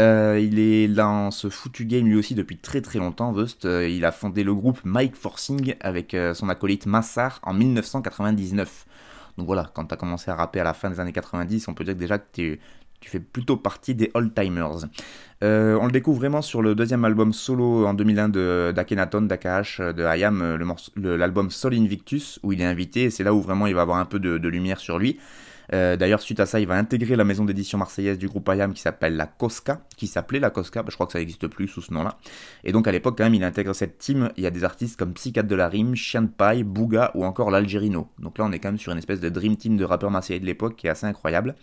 Euh, 0.00 0.40
il 0.42 0.58
est 0.58 0.88
dans 0.88 1.30
ce 1.30 1.50
foutu 1.50 1.84
game 1.84 2.06
lui 2.06 2.16
aussi 2.16 2.34
depuis 2.34 2.56
très 2.56 2.80
très 2.80 3.00
longtemps, 3.00 3.32
Veust. 3.32 3.66
Euh, 3.66 3.86
il 3.86 4.06
a 4.06 4.12
fondé 4.12 4.44
le 4.44 4.54
groupe 4.54 4.80
Mike 4.82 5.16
Forcing 5.16 5.74
avec 5.80 6.14
euh, 6.14 6.32
son 6.32 6.48
acolyte 6.48 6.86
Massar 6.86 7.38
en 7.42 7.52
1999. 7.52 8.86
Donc 9.36 9.46
voilà, 9.46 9.70
quand 9.74 9.84
tu 9.84 9.94
as 9.94 9.96
commencé 9.96 10.30
à 10.30 10.36
rapper 10.36 10.60
à 10.60 10.64
la 10.64 10.74
fin 10.74 10.90
des 10.90 11.00
années 11.00 11.12
90, 11.12 11.68
on 11.68 11.74
peut 11.74 11.84
dire 11.84 11.94
que 11.94 11.98
déjà 11.98 12.18
que 12.18 12.58
tu 13.04 13.10
fais 13.10 13.20
plutôt 13.20 13.58
partie 13.58 13.94
des 13.94 14.10
old-timers. 14.14 14.86
Euh, 15.42 15.76
on 15.78 15.84
le 15.84 15.92
découvre 15.92 16.18
vraiment 16.18 16.40
sur 16.40 16.62
le 16.62 16.74
deuxième 16.74 17.04
album 17.04 17.34
solo 17.34 17.84
en 17.86 17.92
2001 17.92 18.72
d'Akenaton, 18.72 19.22
d'Akash, 19.22 19.78
de 19.78 20.04
Hayam, 20.04 20.40
euh, 20.40 21.16
l'album 21.18 21.50
Sol 21.50 21.74
Invictus, 21.74 22.40
où 22.42 22.52
il 22.52 22.62
est 22.62 22.64
invité, 22.64 23.02
et 23.02 23.10
c'est 23.10 23.22
là 23.22 23.34
où 23.34 23.42
vraiment 23.42 23.66
il 23.66 23.74
va 23.74 23.82
avoir 23.82 23.98
un 23.98 24.06
peu 24.06 24.18
de, 24.18 24.48
lumière 24.48 24.80
sur 24.80 24.98
lui. 24.98 25.18
Euh, 25.74 25.96
d'ailleurs, 25.96 26.22
suite 26.22 26.40
à 26.40 26.46
ça, 26.46 26.60
il 26.60 26.66
va 26.66 26.76
intégrer 26.76 27.14
la 27.14 27.24
maison 27.24 27.44
d'édition 27.44 27.76
marseillaise 27.76 28.16
du 28.16 28.26
groupe 28.26 28.48
Ayam 28.48 28.72
qui 28.72 28.80
s'appelle 28.80 29.16
la 29.16 29.26
Cosca, 29.26 29.82
qui 29.98 30.06
s'appelait 30.06 30.40
la 30.40 30.48
Cosca, 30.48 30.82
bah, 30.82 30.88
je 30.90 30.94
crois 30.94 31.06
que 31.06 31.12
ça 31.12 31.18
n'existe 31.18 31.46
plus 31.46 31.68
sous 31.68 31.82
ce 31.82 31.92
nom-là. 31.92 32.16
Et 32.64 32.72
donc 32.72 32.88
à 32.88 32.92
l'époque, 32.92 33.18
quand 33.18 33.24
même, 33.24 33.34
il 33.34 33.44
intègre 33.44 33.74
cette 33.74 33.98
team. 33.98 34.30
Il 34.38 34.44
y 34.44 34.46
a 34.46 34.50
des 34.50 34.64
artistes 34.64 34.98
comme 34.98 35.12
Psychiatre 35.12 35.48
de 35.48 35.56
la 35.56 35.68
Rime, 35.68 35.94
Chien 35.94 36.22
de 36.22 36.28
Paille, 36.28 36.64
Bouga 36.64 37.10
ou 37.14 37.26
encore 37.26 37.50
l'Algérino. 37.50 38.08
Donc 38.18 38.38
là, 38.38 38.46
on 38.46 38.52
est 38.52 38.60
quand 38.60 38.68
même 38.68 38.78
sur 38.78 38.92
une 38.92 38.98
espèce 38.98 39.20
de 39.20 39.28
dream 39.28 39.56
team 39.56 39.76
de 39.76 39.84
rappeurs 39.84 40.10
marseillais 40.10 40.40
de 40.40 40.46
l'époque 40.46 40.76
qui 40.76 40.86
est 40.86 40.90
assez 40.90 41.06
incroyable. 41.06 41.54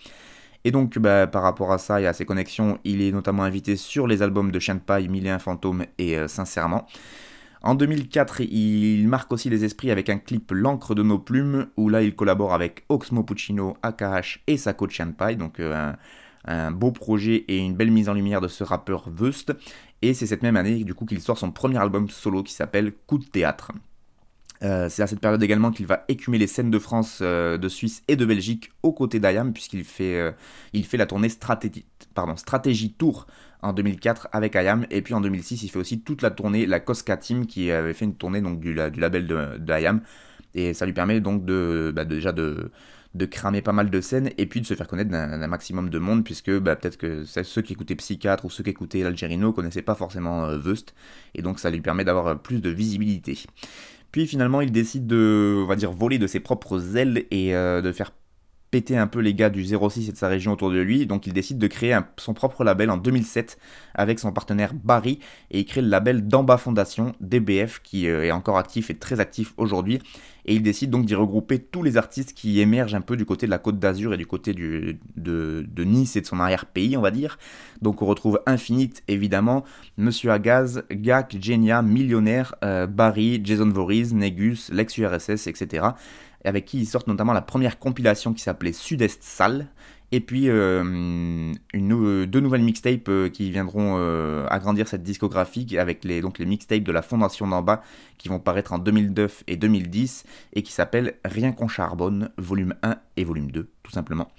Et 0.64 0.72
donc, 0.72 1.00
bah, 1.00 1.28
par 1.28 1.44
rapport 1.44 1.72
à 1.72 1.78
ça 1.78 2.02
et 2.02 2.08
à 2.08 2.14
ses 2.14 2.26
connexions, 2.26 2.78
il 2.84 3.02
est 3.02 3.12
notamment 3.12 3.44
invité 3.44 3.76
sur 3.76 4.08
les 4.08 4.22
albums 4.22 4.52
de 4.52 4.60
Paille, 4.80 5.08
Mille 5.08 5.26
et 5.26 5.32
un 5.32 5.40
fantômes 5.40 5.86
et 5.98 6.18
euh, 6.18 6.28
Sincèrement. 6.28 6.86
En 7.64 7.76
2004, 7.76 8.42
il 8.42 9.08
marque 9.08 9.32
aussi 9.32 9.50
les 9.50 9.64
esprits 9.64 9.92
avec 9.92 10.10
un 10.10 10.18
clip 10.18 10.52
L'encre 10.52 10.96
de 10.96 11.04
nos 11.04 11.20
plumes, 11.20 11.68
où 11.78 11.90
là 11.90 12.02
il 12.02 12.16
collabore 12.16 12.54
avec 12.54 12.86
Oxmo 12.90 13.24
Puccino, 13.24 13.78
AKH 13.84 14.42
et 14.48 14.58
Sako 14.58 14.88
Paille, 15.16 15.36
donc 15.36 15.60
euh, 15.60 15.94
un, 16.46 16.72
beau 16.72 16.92
projet 16.92 17.46
et 17.48 17.58
une 17.58 17.76
belle 17.76 17.92
mise 17.92 18.10
en 18.10 18.14
lumière 18.14 18.42
de 18.42 18.48
ce 18.48 18.64
rappeur 18.64 19.10
Veust. 19.10 19.54
Et 20.02 20.16
c'est 20.16 20.26
cette 20.26 20.42
même 20.42 20.58
année 20.58 20.84
du 20.84 20.96
coup 20.96 21.06
qu'il 21.06 21.22
sort 21.22 21.38
son 21.38 21.52
premier 21.52 21.78
album 21.78 22.10
solo 22.10 22.42
qui 22.42 22.54
s'appelle 22.54 22.94
Coup 23.06 23.20
de 23.20 23.26
théâtre. 23.26 23.72
Euh, 24.64 24.90
c'est 24.90 25.02
à 25.02 25.08
cette 25.08 25.20
période 25.20 25.42
également 25.42 25.72
qu'il 25.72 25.88
va 25.88 26.06
écumer 26.08 26.38
les 26.38 26.48
scènes 26.48 26.70
de 26.70 26.80
France, 26.80 27.20
euh, 27.22 27.58
de 27.58 27.68
Suisse 27.68 28.04
et 28.08 28.16
de 28.16 28.26
Belgique 28.26 28.72
aux 28.84 28.94
côtés 28.94 29.20
d'Ayam, 29.20 29.54
puisqu'il 29.54 29.84
fait, 29.84 30.16
euh, 30.16 30.32
il 30.74 30.86
fait 30.86 30.98
la 30.98 31.08
tournée 31.08 31.30
Stratégie, 31.30 32.94
Tour 32.94 33.26
en 33.64 33.74
2004 33.74 34.28
avec 34.32 34.56
Ayam, 34.56 34.86
et 34.92 35.02
puis 35.02 35.14
en 35.14 35.22
2006 35.22 35.64
il 35.64 35.70
fait 35.70 35.80
aussi 35.80 36.02
toute 36.02 36.22
la 36.22 36.30
tournée, 36.30 36.66
la 36.68 36.80
Cosca 36.80 37.18
Team, 37.18 37.48
qui 37.48 37.72
avait 37.72 37.94
fait 37.94 38.06
une 38.06 38.16
tournée 38.16 38.42
donc, 38.42 38.60
du, 38.60 38.74
du 38.74 39.00
label 39.00 39.26
de, 39.28 39.60
et 40.54 40.74
ça 40.74 40.86
lui 40.86 40.94
permet 40.94 41.22
donc 41.22 41.46
de, 41.46 41.92
bah, 41.96 42.06
déjà 42.06 42.32
de, 42.32 42.72
de 43.16 43.26
cramer 43.26 43.62
pas 43.62 43.72
mal 43.72 43.90
de 43.90 44.02
scènes 44.02 44.32
et 44.38 44.46
puis 44.46 44.62
de 44.62 44.66
se 44.66 44.74
faire 44.74 44.88
connaître 44.88 45.10
d'un 45.10 45.48
maximum 45.48 45.90
de 45.90 45.98
monde 45.98 46.24
puisque 46.24 46.52
bah, 46.60 46.76
peut-être 46.76 46.98
que 46.98 47.24
ceux 47.24 47.62
qui 47.62 47.74
écoutaient 47.74 47.96
Psychiatre 47.96 48.46
ou 48.46 48.50
ceux 48.50 48.64
qui 48.64 48.72
écoutaient 48.72 49.02
l'Algerino 49.02 49.54
connaissaient 49.54 49.82
pas 49.82 49.96
forcément 49.96 50.56
Vust 50.58 50.94
et 51.34 51.42
donc 51.42 51.60
ça 51.60 51.70
lui 51.70 51.82
permet 51.82 52.04
d'avoir 52.04 52.40
plus 52.40 52.62
de 52.62 52.70
visibilité. 52.70 53.38
Puis 54.12 54.28
finalement, 54.28 54.62
il 54.62 54.72
décide 54.72 55.08
de, 55.08 55.62
on 55.64 55.66
va 55.66 55.76
dire, 55.76 55.92
voler 55.92 56.18
de 56.20 56.28
ses 56.28 56.40
propres 56.40 56.98
ailes 56.98 57.26
et 57.32 57.56
euh, 57.56 57.82
de 57.82 57.92
faire 57.92 58.12
péter 58.72 58.98
un 58.98 59.08
peu 59.08 59.20
les 59.20 59.34
gars 59.34 59.50
du 59.50 59.66
06 59.66 60.08
et 60.08 60.12
de 60.14 60.18
sa 60.18 60.30
région 60.30 60.54
autour 60.54 60.72
de 60.72 60.80
lui, 60.80 61.06
donc 61.06 61.28
il 61.28 61.34
décide 61.34 61.58
de 61.58 61.68
créer 61.68 61.98
son 62.18 62.34
propre 62.34 62.64
label 62.64 62.90
en 62.90 62.98
2007 62.98 63.60
avec 63.94 64.18
son 64.18 64.32
partenaire 64.32 64.74
Barry, 64.74 65.20
et 65.52 65.60
il 65.60 65.66
crée 65.66 65.82
le 65.82 65.90
label 65.90 66.26
Damba 66.26 66.58
Fondation, 66.58 67.12
DBF, 67.20 67.82
qui 67.84 68.08
euh, 68.08 68.24
est 68.24 68.32
encore 68.32 68.58
actif 68.58 68.90
et 68.90 68.96
très 68.96 69.20
actif 69.20 69.54
aujourd'hui, 69.58 70.00
et 70.46 70.56
il 70.56 70.64
décide 70.64 70.90
donc 70.90 71.06
d'y 71.06 71.16
regrouper 71.16 71.60
tous 71.60 71.84
les 71.84 71.98
artistes 71.98 72.34
qui 72.34 72.62
émergent 72.62 72.96
un 72.96 73.02
peu 73.02 73.18
du 73.18 73.26
côté 73.26 73.46
de 73.46 73.52
la 73.52 73.60
Côte 73.60 73.78
d'Azur 73.78 74.14
et 74.14 74.18
du 74.18 74.26
côté 74.26 74.54
du, 74.54 75.00
de, 75.18 75.84
Nice 75.84 76.16
et 76.16 76.22
de 76.22 76.26
son 76.26 76.40
arrière-pays, 76.40 76.96
on 76.98 77.02
va 77.02 77.12
dire. 77.12 77.38
Donc 77.82 78.02
on 78.02 78.06
retrouve 78.06 78.40
Infinite, 78.46 79.04
évidemment, 79.08 79.64
Monsieur 79.98 80.32
Agaz, 80.32 80.84
Gak, 80.90 81.38
Genia, 81.40 81.82
Millionnaire, 81.82 82.56
euh, 82.64 82.88
Barry, 82.88 83.42
Jason 83.44 83.70
Voorhees, 83.70 84.14
Negus, 84.14 84.70
l'ex-URSS, 84.72 85.48
etc 85.48 85.90
avec 86.50 86.66
qui 86.66 86.80
ils 86.80 86.86
sortent 86.86 87.08
notamment 87.08 87.34
la 87.34 87.42
première 87.42 87.80
compilation 87.80 88.34
qui 88.34 88.42
s'appelait 88.42 88.74
Sud-Est 88.74 89.24
Sale, 89.24 89.68
et 90.14 90.20
puis 90.20 90.50
euh, 90.50 90.84
une, 90.84 92.26
deux 92.26 92.40
nouvelles 92.42 92.64
mixtapes 92.64 93.08
euh, 93.08 93.30
qui 93.30 93.50
viendront 93.50 93.96
euh, 93.98 94.46
agrandir 94.50 94.88
cette 94.88 95.04
discographie 95.04 95.78
avec 95.78 96.04
les, 96.04 96.20
donc 96.20 96.38
les 96.38 96.46
mixtapes 96.46 96.84
de 96.84 96.92
la 96.92 97.02
Fondation 97.02 97.48
d'en 97.48 97.62
bas 97.62 97.82
qui 98.18 98.28
vont 98.28 98.40
paraître 98.40 98.74
en 98.74 98.78
2009 98.78 99.46
et 99.48 99.56
2010 99.56 100.26
et 100.54 100.64
qui 100.64 100.74
s'appellent 100.74 101.16
Rien 101.24 101.54
qu'on 101.54 101.70
charbonne, 101.70 102.30
volume 102.38 102.76
1 102.84 102.98
et 103.16 103.24
volume 103.24 103.52
2, 103.52 103.70
tout 103.84 103.92
simplement. 103.92 104.30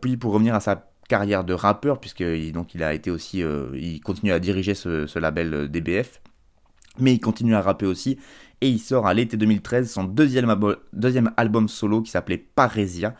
puis 0.00 0.16
pour 0.16 0.32
revenir 0.32 0.54
à 0.54 0.60
sa 0.60 0.86
carrière 1.08 1.42
de 1.42 1.52
rappeur, 1.52 1.98
puisque 1.98 2.22
donc 2.52 2.74
il 2.74 2.84
a 2.84 2.94
été 2.94 3.10
aussi, 3.10 3.42
il 3.74 4.00
continue 4.00 4.30
à 4.30 4.38
diriger 4.38 4.74
ce 4.74 5.18
label 5.18 5.68
DBF, 5.68 6.20
mais 7.00 7.14
il 7.14 7.20
continue 7.20 7.56
à 7.56 7.60
rapper 7.60 7.86
aussi 7.86 8.18
et 8.60 8.68
il 8.68 8.78
sort 8.78 9.06
à 9.06 9.14
l'été 9.14 9.36
2013 9.36 9.90
son 9.90 10.04
deuxième, 10.04 10.50
album 11.36 11.68
solo 11.68 12.02
qui 12.02 12.10
s'appelait 12.10 12.38
Parésia. 12.38 13.14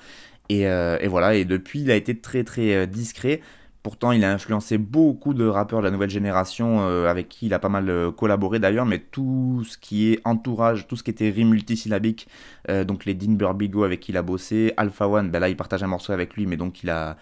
Euh, 0.50 0.98
et, 1.00 1.06
voilà, 1.06 1.34
et 1.34 1.44
depuis 1.44 1.82
il 1.82 1.90
a 1.90 1.94
été 1.96 2.18
très 2.18 2.44
très 2.44 2.74
euh, 2.74 2.86
discret. 2.86 3.40
Pourtant, 3.82 4.12
il 4.12 4.24
a 4.24 4.32
influencé 4.32 4.76
beaucoup 4.76 5.32
de 5.32 5.46
rappeurs 5.46 5.78
de 5.78 5.84
la 5.84 5.90
nouvelle 5.90 6.10
génération 6.10 6.80
euh, 6.80 7.06
avec 7.06 7.30
qui 7.30 7.46
il 7.46 7.54
a 7.54 7.58
pas 7.58 7.70
mal 7.70 8.12
collaboré 8.14 8.58
d'ailleurs, 8.58 8.84
mais 8.84 8.98
tout 8.98 9.64
ce 9.66 9.78
qui 9.78 10.12
est 10.12 10.20
entourage, 10.24 10.86
tout 10.86 10.96
ce 10.96 11.02
qui 11.02 11.10
était 11.10 11.30
rime 11.30 11.48
multisyllabique, 11.48 12.28
donc 12.68 13.06
les 13.06 13.14
Dean 13.14 13.32
Burbigo 13.32 13.84
avec 13.84 14.00
qui 14.00 14.12
il 14.12 14.18
a 14.18 14.22
bossé, 14.22 14.74
Alpha 14.76 15.08
One, 15.08 15.30
ben 15.30 15.38
là 15.38 15.48
il 15.48 15.56
partage 15.56 15.82
un 15.82 15.86
morceau 15.86 16.12
avec 16.12 16.34
lui, 16.34 16.44
mais 16.44 16.58
donc 16.58 16.82
il 16.82 16.90
a, 16.90 17.16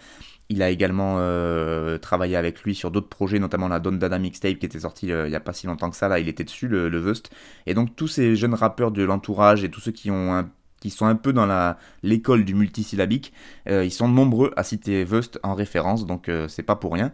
il 0.49 0.63
a 0.63 0.69
également 0.71 1.17
euh, 1.19 1.99
travaillé 1.99 2.35
avec 2.35 2.63
lui 2.63 2.73
sur 2.73 2.89
d'autres 2.89 3.07
projets, 3.07 3.37
notamment 3.39 3.67
la 3.67 3.79
Don 3.79 3.91
Dada 3.91 4.17
mixtape 4.17 4.57
qui 4.57 4.65
était 4.65 4.79
sortie 4.79 5.11
euh, 5.11 5.27
il 5.27 5.29
n'y 5.29 5.35
a 5.35 5.39
pas 5.39 5.53
si 5.53 5.67
longtemps 5.67 5.89
que 5.91 5.95
ça. 5.95 6.07
Là, 6.07 6.19
il 6.19 6.27
était 6.27 6.43
dessus, 6.43 6.67
le, 6.67 6.89
le 6.89 6.99
Vust. 6.99 7.29
Et 7.67 7.75
donc, 7.75 7.95
tous 7.95 8.07
ces 8.07 8.35
jeunes 8.35 8.55
rappeurs 8.55 8.91
de 8.91 9.03
l'entourage 9.03 9.63
et 9.63 9.69
tous 9.69 9.79
ceux 9.79 9.91
qui, 9.91 10.09
ont 10.09 10.49
sont 10.89 11.05
un 11.05 11.15
peu 11.15 11.33
dans 11.33 11.75
l'école 12.03 12.45
du 12.45 12.55
multisyllabique, 12.55 13.31
euh, 13.67 13.85
ils 13.85 13.91
sont 13.91 14.07
nombreux 14.07 14.51
à 14.55 14.63
citer 14.63 15.03
Vust 15.03 15.39
en 15.43 15.53
référence, 15.53 16.05
donc 16.07 16.31
c'est 16.47 16.63
pas 16.63 16.75
pour 16.75 16.93
rien. 16.93 17.11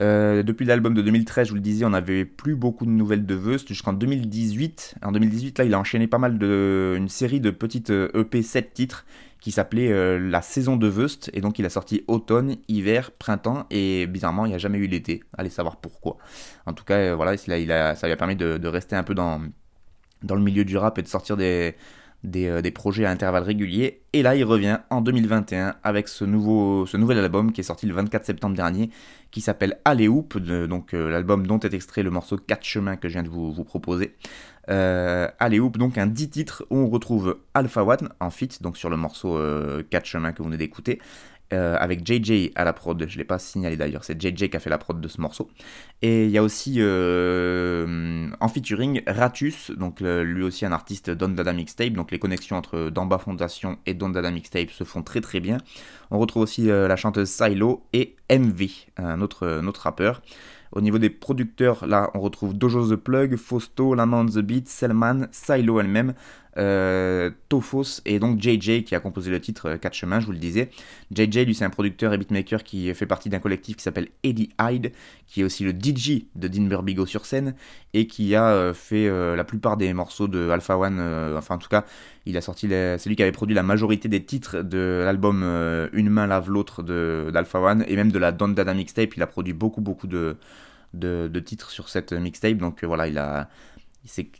Depuis 0.00 0.66
l'album 0.66 0.94
de 0.94 1.02
2013, 1.02 1.46
je 1.46 1.50
vous 1.50 1.56
le 1.56 1.60
disais, 1.60 1.84
on 1.84 1.90
n'avait 1.90 2.24
plus 2.24 2.56
beaucoup 2.56 2.84
de 2.84 2.90
nouvelles 2.90 3.26
de 3.26 3.34
Vust 3.34 3.68
jusqu'en 3.68 3.92
2018. 3.92 4.96
En 5.02 5.12
2018, 5.12 5.58
là, 5.58 5.64
il 5.64 5.74
a 5.74 5.78
enchaîné 5.78 6.06
pas 6.06 6.18
mal 6.18 6.38
de. 6.38 6.94
une 6.96 7.08
série 7.08 7.40
de 7.40 7.50
petites 7.50 7.90
EP 7.90 8.42
7 8.42 8.74
titres 8.74 9.04
qui 9.44 9.52
s'appelait 9.52 9.92
euh, 9.92 10.18
La 10.18 10.40
saison 10.40 10.78
de 10.78 10.88
Vust, 10.88 11.30
et 11.34 11.42
donc 11.42 11.58
il 11.58 11.66
a 11.66 11.68
sorti 11.68 12.02
automne, 12.08 12.56
hiver, 12.66 13.10
printemps, 13.10 13.66
et 13.70 14.06
bizarrement 14.06 14.46
il 14.46 14.48
n'y 14.48 14.54
a 14.54 14.58
jamais 14.58 14.78
eu 14.78 14.86
l'été, 14.86 15.22
allez 15.36 15.50
savoir 15.50 15.76
pourquoi. 15.76 16.16
En 16.64 16.72
tout 16.72 16.82
cas, 16.82 16.94
euh, 16.94 17.14
voilà, 17.14 17.36
ça 17.36 17.54
lui 17.58 17.70
a 17.70 18.16
permis 18.16 18.36
de, 18.36 18.66
rester 18.66 18.96
un 18.96 19.02
peu 19.02 19.12
dans 19.12 19.42
le 20.22 20.40
milieu 20.40 20.64
du 20.64 20.78
rap 20.78 20.98
et 20.98 21.02
de 21.02 21.08
sortir 21.08 21.36
des, 21.36 21.74
euh, 22.24 22.60
des, 22.62 22.70
projets 22.70 23.04
à 23.04 23.10
intervalles 23.10 23.42
réguliers. 23.42 24.02
Et 24.12 24.22
là, 24.22 24.34
il 24.36 24.44
revient 24.44 24.78
en 24.90 25.00
2021 25.00 25.74
avec 25.82 26.08
ce, 26.08 26.24
nouvel 26.24 27.18
album 27.18 27.52
qui 27.52 27.60
est 27.60 27.64
sorti 27.64 27.86
le 27.86 27.94
24 27.94 28.24
septembre 28.24 28.56
dernier, 28.56 28.90
qui 29.30 29.40
s'appelle 29.40 29.78
Alley 29.84 30.08
Hoop, 30.08 30.38
donc 30.38 30.92
l'album 30.92 31.46
dont 31.46 31.58
est 31.60 31.74
extrait 31.74 32.02
le 32.02 32.10
morceau 32.10 32.36
4 32.36 32.64
chemins 32.64 32.96
que 32.96 33.08
je 33.08 33.14
viens 33.14 33.22
de 33.22 33.28
vous, 33.28 33.64
proposer. 33.64 34.14
Euh, 34.70 35.28
Hoop, 35.40 35.76
donc 35.76 35.98
un 35.98 36.06
10 36.06 36.30
titres 36.30 36.64
où 36.70 36.78
on 36.78 36.88
retrouve 36.88 37.38
Alpha 37.52 37.84
One 37.84 38.08
en 38.20 38.30
fit, 38.30 38.48
donc 38.60 38.76
sur 38.76 38.88
le 38.88 38.96
morceau 38.96 39.34
4 39.34 39.38
euh, 39.38 39.82
chemins 40.04 40.32
que 40.32 40.38
vous 40.38 40.48
venez 40.48 40.56
d'écouter, 40.56 41.00
euh, 41.52 41.76
avec 41.78 42.06
JJ 42.06 42.50
à 42.54 42.64
la 42.64 42.72
prod, 42.72 42.98
je 43.06 43.14
ne 43.14 43.18
l'ai 43.18 43.24
pas 43.24 43.38
signalé 43.38 43.76
d'ailleurs, 43.76 44.04
c'est 44.04 44.20
JJ 44.20 44.48
qui 44.48 44.56
a 44.56 44.60
fait 44.60 44.70
la 44.70 44.78
prod 44.78 45.00
de 45.00 45.08
ce 45.08 45.20
morceau. 45.20 45.50
Et 46.02 46.24
il 46.24 46.30
y 46.30 46.38
a 46.38 46.42
aussi 46.42 46.80
en 46.80 48.48
featuring 48.48 49.02
Ratus, 49.06 49.70
donc 49.70 50.00
lui 50.00 50.42
aussi 50.42 50.66
un 50.66 50.72
artiste 50.72 51.10
Don 51.10 51.28
Dada 51.28 51.52
Mixtape, 51.52 51.92
donc 51.92 52.10
les 52.10 52.18
connexions 52.18 52.56
entre 52.56 52.90
Damba 52.90 53.18
Fondation 53.18 53.78
et 53.86 53.94
Don 53.94 54.10
Dada 54.10 54.30
Mixtape 54.30 54.70
se 54.70 54.84
font 54.84 55.02
très 55.02 55.20
très 55.20 55.40
bien. 55.40 55.58
On 56.10 56.18
retrouve 56.18 56.42
aussi 56.42 56.66
la 56.66 56.96
chanteuse 56.96 57.30
Silo 57.30 57.84
et 57.92 58.16
MV, 58.30 58.68
un 58.98 59.20
autre, 59.20 59.46
un 59.46 59.66
autre 59.66 59.82
rappeur. 59.82 60.20
Au 60.74 60.80
niveau 60.80 60.98
des 60.98 61.08
producteurs, 61.08 61.86
là, 61.86 62.10
on 62.14 62.20
retrouve 62.20 62.52
Dojo 62.52 62.90
The 62.90 62.96
Plug, 62.96 63.36
Fausto, 63.36 63.94
Lamont 63.94 64.26
The 64.26 64.38
Beat, 64.38 64.68
Selman, 64.68 65.28
Silo 65.30 65.78
elle-même, 65.78 66.14
euh, 66.56 67.30
Tophos 67.48 68.00
et 68.04 68.18
donc 68.18 68.40
JJ 68.40 68.84
qui 68.84 68.94
a 68.94 69.00
composé 69.00 69.30
le 69.30 69.40
titre 69.40 69.74
4 69.74 69.92
euh, 69.92 69.94
chemins, 69.94 70.20
je 70.20 70.26
vous 70.26 70.32
le 70.32 70.38
disais. 70.38 70.70
JJ, 71.14 71.38
lui, 71.46 71.54
c'est 71.54 71.64
un 71.64 71.70
producteur 71.70 72.12
et 72.12 72.18
beatmaker 72.18 72.62
qui 72.62 72.92
fait 72.94 73.06
partie 73.06 73.28
d'un 73.28 73.40
collectif 73.40 73.76
qui 73.76 73.82
s'appelle 73.82 74.08
Eddie 74.22 74.50
Hyde, 74.60 74.92
qui 75.26 75.40
est 75.40 75.44
aussi 75.44 75.64
le 75.64 75.72
DJ 75.72 76.24
de 76.36 76.48
Dean 76.48 76.64
Burbigo 76.64 77.06
sur 77.06 77.26
scène 77.26 77.54
et 77.92 78.06
qui 78.06 78.34
a 78.34 78.48
euh, 78.48 78.74
fait 78.74 79.08
la 79.36 79.44
plupart 79.44 79.76
des 79.76 79.92
morceaux 79.92 80.28
de 80.28 80.48
Alpha 80.50 80.78
One. 80.78 81.00
enfin, 81.36 81.56
en 81.56 81.58
tout 81.58 81.68
cas, 81.68 81.84
il 82.26 82.36
a 82.36 82.40
sorti, 82.40 82.68
c'est 82.68 83.06
lui 83.06 83.16
qui 83.16 83.22
avait 83.22 83.32
produit 83.32 83.54
la 83.54 83.62
majorité 83.62 84.08
des 84.08 84.22
titres 84.24 84.62
de 84.62 85.02
l'album 85.04 85.42
Une 85.92 86.10
main 86.10 86.26
lave 86.26 86.50
l'autre 86.50 86.82
d'Alpha 86.82 87.60
One 87.60 87.84
et 87.88 87.96
même 87.96 88.12
de 88.12 88.18
la 88.18 88.32
Don 88.32 88.48
Dada 88.48 88.74
mixtape. 88.74 89.16
Il 89.16 89.22
a 89.22 89.26
produit 89.26 89.52
beaucoup, 89.52 89.80
beaucoup 89.80 90.06
de 90.06 90.36
titres 91.40 91.70
sur 91.70 91.88
cette 91.88 92.12
mixtape. 92.12 92.58
Donc 92.58 92.84
voilà, 92.84 93.08
il 93.08 93.18
a, 93.18 93.48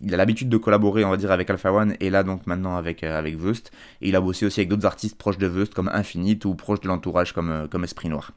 il 0.01 0.15
a 0.15 0.17
l'habitude 0.17 0.49
de 0.49 0.57
collaborer, 0.57 1.05
on 1.05 1.11
va 1.11 1.17
dire, 1.17 1.31
avec 1.31 1.49
Alpha 1.49 1.73
One 1.73 1.95
et 2.01 2.11
là 2.11 2.23
donc 2.23 2.47
maintenant 2.47 2.77
avec, 2.77 3.03
euh, 3.03 3.19
avec 3.19 3.37
Vust. 3.37 3.73
Et 4.01 4.09
il 4.09 4.17
a 4.17 4.21
bossé 4.21 4.47
aussi 4.47 4.61
avec 4.61 4.69
d'autres 4.69 4.87
artistes 4.87 5.17
proches 5.17 5.39
de 5.39 5.47
Vust 5.47 5.75
comme 5.75 5.91
Infinite 5.93 6.45
ou 6.45 6.55
proches 6.55 6.81
de 6.81 6.89
l'entourage 6.89 7.33
comme, 7.33 7.51
euh, 7.51 7.83
Esprit 7.83 8.09
Noir. 8.09 8.33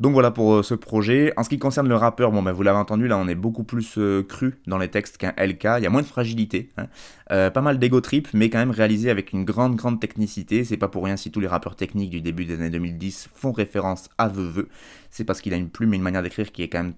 Donc 0.00 0.14
voilà 0.14 0.30
pour 0.30 0.64
ce 0.64 0.74
projet. 0.74 1.32
En 1.36 1.44
ce 1.44 1.50
qui 1.50 1.58
concerne 1.58 1.88
le 1.88 1.96
rappeur, 1.96 2.32
bon 2.32 2.42
ben 2.42 2.52
vous 2.52 2.62
l'avez 2.62 2.78
entendu, 2.78 3.08
là 3.08 3.18
on 3.18 3.28
est 3.28 3.34
beaucoup 3.34 3.62
plus 3.62 3.98
cru 4.26 4.54
dans 4.66 4.78
les 4.78 4.88
textes 4.88 5.18
qu'un 5.18 5.34
LK. 5.36 5.64
Il 5.78 5.82
y 5.82 5.86
a 5.86 5.90
moins 5.90 6.00
de 6.00 6.06
fragilité, 6.06 6.70
hein. 6.78 7.50
pas 7.50 7.60
mal 7.60 7.78
d'ego 7.78 8.00
trip, 8.00 8.28
mais 8.32 8.48
quand 8.48 8.58
même 8.58 8.70
réalisé 8.70 9.10
avec 9.10 9.32
une 9.32 9.44
grande 9.44 9.76
grande 9.76 10.00
technicité. 10.00 10.64
C'est 10.64 10.78
pas 10.78 10.88
pour 10.88 11.04
rien 11.04 11.18
si 11.18 11.30
tous 11.30 11.40
les 11.40 11.46
rappeurs 11.46 11.76
techniques 11.76 12.10
du 12.10 12.22
début 12.22 12.46
des 12.46 12.54
années 12.54 12.70
2010 12.70 13.28
font 13.34 13.52
référence 13.52 14.08
à 14.16 14.28
Veveux. 14.28 14.68
C'est 15.10 15.24
parce 15.24 15.42
qu'il 15.42 15.52
a 15.52 15.56
une 15.56 15.68
plume 15.68 15.92
et 15.92 15.96
une 15.96 16.02
manière 16.02 16.22
d'écrire 16.22 16.52
qui 16.52 16.62
est 16.62 16.68
quand 16.68 16.82
même 16.82 16.94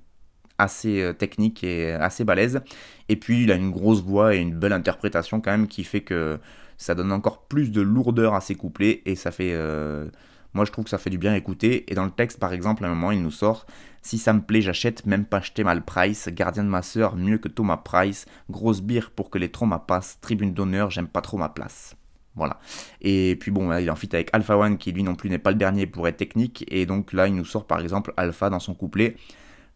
assez 0.59 1.03
euh, 1.03 1.13
technique 1.13 1.65
et 1.65 1.93
assez 1.93 2.25
balèze. 2.25 2.61
Et 3.09 3.17
puis 3.17 3.45
il 3.45 3.53
a 3.53 3.55
une 3.55 3.71
grosse 3.71 4.03
voix 4.03 4.35
et 4.35 4.39
une 4.39 4.55
belle 4.55 4.73
interprétation 4.73 5.41
quand 5.41 5.51
même 5.51 5.69
qui 5.69 5.85
fait 5.85 6.03
que 6.03 6.39
ça 6.77 6.95
donne 6.95 7.13
encore 7.13 7.43
plus 7.43 7.71
de 7.71 7.81
lourdeur 7.81 8.35
à 8.35 8.41
ses 8.41 8.55
couplets 8.55 9.03
et 9.07 9.15
ça 9.15 9.31
fait... 9.31 9.53
Euh, 9.53 10.09
moi 10.53 10.65
je 10.65 10.71
trouve 10.71 10.85
que 10.85 10.91
ça 10.91 10.99
fait 10.99 11.11
du 11.11 11.19
bien 11.19 11.35
écouter. 11.35 11.91
Et 11.91 11.95
dans 11.95 12.05
le 12.05 12.11
texte 12.11 12.39
par 12.39 12.53
exemple 12.53 12.85
à 12.85 12.89
un 12.89 12.91
moment 12.91 13.11
il 13.11 13.23
nous 13.23 13.31
sort 13.31 13.67
Si 14.03 14.19
ça 14.19 14.33
me 14.33 14.41
plaît 14.41 14.61
j'achète, 14.61 15.07
même 15.07 15.25
pas 15.25 15.39
acheter 15.39 15.65
mal 15.65 15.85
price, 15.85 16.29
gardien 16.33 16.65
de 16.65 16.69
ma 16.69 16.83
soeur 16.83 17.17
mieux 17.17 17.39
que 17.39 17.49
Thomas 17.49 17.79
Price, 17.79 18.27
grosse 18.51 18.81
bière 18.81 19.11
pour 19.11 19.31
que 19.31 19.39
les 19.39 19.51
traumas 19.51 19.81
passent, 19.81 20.19
tribune 20.21 20.55
d'honneur 20.55 20.91
j'aime 20.91 21.09
pas 21.09 21.21
trop 21.21 21.39
ma 21.39 21.49
place. 21.49 21.97
Voilà. 22.37 22.59
Et 23.01 23.37
puis 23.39 23.51
bon, 23.51 23.77
il 23.77 23.91
en 23.91 23.97
fit 23.97 24.09
avec 24.13 24.31
Alpha 24.33 24.57
One 24.57 24.77
qui 24.77 24.93
lui 24.93 25.03
non 25.03 25.15
plus 25.15 25.31
n'est 25.31 25.39
pas 25.39 25.51
le 25.51 25.57
dernier 25.57 25.87
pour 25.87 26.09
être 26.09 26.17
technique. 26.17 26.65
Et 26.69 26.85
donc 26.87 27.13
là, 27.13 27.29
il 27.29 27.35
nous 27.35 27.45
sort 27.45 27.67
par 27.67 27.81
exemple 27.81 28.13
Alpha 28.17 28.51
dans 28.51 28.59
son 28.59 28.75
couplet. 28.75 29.17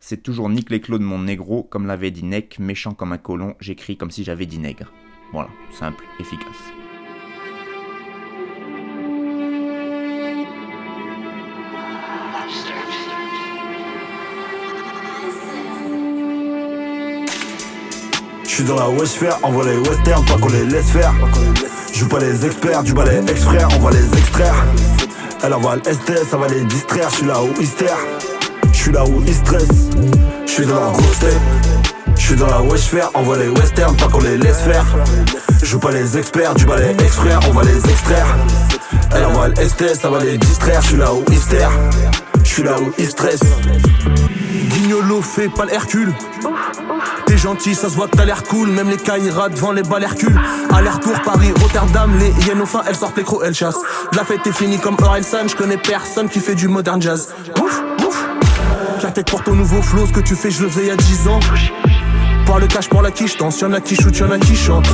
C'est 0.01 0.23
toujours 0.23 0.49
Nick 0.49 0.71
les 0.71 0.79
de 0.79 0.99
mon 0.99 1.19
négro, 1.19 1.65
comme 1.65 1.87
l'avait 1.87 2.13
dit 2.13 2.25
Neck, 2.25 2.59
méchant 2.61 2.95
comme 2.95 3.13
un 3.13 3.19
colon, 3.19 3.55
j'écris 3.61 3.97
comme 3.97 4.11
si 4.11 4.23
j'avais 4.23 4.47
dit 4.47 4.59
nègre. 4.59 4.93
Voilà, 5.33 5.51
simple, 5.73 6.05
efficace. 6.21 6.47
Je 18.45 18.49
suis 18.49 18.65
dans 18.65 18.77
la 18.77 18.89
Westfair, 18.89 19.39
envoie 19.43 19.65
les 19.67 19.77
westerns, 19.79 20.25
pas 20.25 20.39
qu'on 20.39 20.49
les 20.49 20.65
laisse 20.65 20.91
faire. 20.91 21.13
Joue 21.93 22.09
pas 22.09 22.21
les 22.21 22.47
experts, 22.47 22.83
du 22.83 22.93
balai 22.93 23.21
ex-frère, 23.29 23.69
on 23.77 23.81
va 23.81 23.91
les 23.91 24.19
extraire. 24.19 24.65
Elle 25.45 25.55
envoie 25.55 25.77
le 25.77 25.83
ST, 25.83 26.25
ça 26.25 26.37
va 26.37 26.49
les 26.49 26.65
distraire, 26.65 27.11
je 27.11 27.17
suis 27.17 27.27
là 27.27 27.43
où 27.43 27.61
hystère. 27.61 27.99
Suis 28.79 28.93
là 28.93 29.05
où 29.05 29.23
ils 29.27 29.35
stressent. 29.35 29.91
Je 30.47 30.51
suis 30.51 30.65
dans 30.65 30.81
la 30.81 30.93
grosse 30.93 31.19
tête. 31.19 31.41
Je 32.17 32.23
suis 32.23 32.37
dans 32.37 32.47
la 32.47 32.63
wesh 32.63 32.83
faire, 32.83 33.11
envoie 33.15 33.37
les 33.37 33.49
westerns, 33.49 33.97
pas 33.97 34.07
qu'on 34.07 34.21
les 34.21 34.39
laisse 34.39 34.61
faire. 34.61 34.87
Joue 35.63 35.81
pas 35.81 35.91
les 35.91 36.17
experts, 36.17 36.55
du 36.55 36.65
balai 36.65 36.95
ex-frère, 37.01 37.41
on 37.49 37.53
va 37.53 37.65
les 37.65 37.91
extraire. 37.91 38.27
Elle 39.15 39.25
envoie 39.27 39.49
le 39.49 39.57
ST, 39.57 39.95
ça 39.95 40.09
va 40.09 40.23
les 40.25 40.39
distraire. 40.39 40.81
Je 40.83 40.87
suis 40.87 40.97
là 40.97 41.13
où 41.13 41.25
ils 41.29 42.45
Je 42.45 42.49
suis 42.49 42.63
là 42.63 42.77
où 42.81 42.93
ils 42.99 43.09
stressent. 43.09 43.41
Guignolo 44.69 45.23
fait 45.23 45.49
pas 45.49 45.65
le 45.65 45.75
Hercule. 45.75 46.15
T'es 47.27 47.37
gentil, 47.37 47.75
ça 47.75 47.91
se 47.91 47.95
voit 47.95 48.09
t'as 48.09 48.25
l'air 48.25 48.43
cool, 48.45 48.71
même 48.71 48.89
les 48.89 48.97
caïras 48.97 49.49
devant 49.49 49.73
les 49.73 49.83
balles 49.83 50.05
Hercule. 50.05 50.41
Aller-retour 50.73 51.21
Paris, 51.25 51.53
Rotterdam, 51.61 52.13
les 52.19 52.31
hyènes 52.47 52.63
au 52.63 52.67
fin, 52.67 52.83
elles 52.89 52.97
sortent 52.97 53.19
les 53.19 53.25
crocs, 53.25 53.43
elles 53.45 53.55
chassent. 53.55 53.77
La 54.15 54.25
fête 54.25 54.47
est 54.47 54.53
finie 54.53 54.79
comme 54.79 54.97
Orelsan, 55.03 55.49
je 55.49 55.57
connais 55.57 55.77
personne 55.77 56.29
qui 56.29 56.41
fait 56.41 56.55
du 56.55 56.69
modern 56.69 57.03
jazz. 57.03 57.35
Ouf, 57.61 57.83
La 59.03 59.13
tête 59.13 59.31
pour 59.31 59.45
ton 59.45 59.55
nouveau 59.55 59.81
flow, 59.81 60.07
ce 60.07 60.13
que 60.13 60.21
tu 60.21 60.35
fais, 60.35 60.51
je 60.51 60.63
le 60.63 60.69
faisais 60.69 60.83
il 60.83 60.89
y 60.89 60.91
a 60.91 60.97
10 60.97 61.29
ans. 61.29 61.39
Pour 62.45 62.59
le 62.59 62.67
cash, 62.67 62.89
pour 62.89 63.01
la 63.01 63.13
quiche, 63.13 63.37
danse, 63.37 63.61
y'en 63.61 63.73
a 63.73 63.81
qui 63.81 63.95
shoot, 63.95 64.17
y'en 64.17 64.31
a 64.31 64.39
qui 64.39 64.57
chante. 64.57 64.89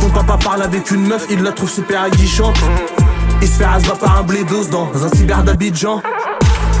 Ton 0.00 0.08
papa 0.10 0.38
parle 0.42 0.62
avec 0.62 0.90
une 0.92 1.06
meuf, 1.08 1.26
il 1.28 1.42
la 1.42 1.50
trouve 1.50 1.68
super 1.68 2.02
aguichante. 2.02 2.56
Il 3.42 3.48
se 3.48 3.54
fait 3.54 3.64
asba 3.64 3.94
par 3.94 4.18
un 4.18 4.22
blédos 4.22 4.68
dans 4.70 4.90
un 4.94 5.08
cyber 5.08 5.42
d'Abidjan. 5.42 6.02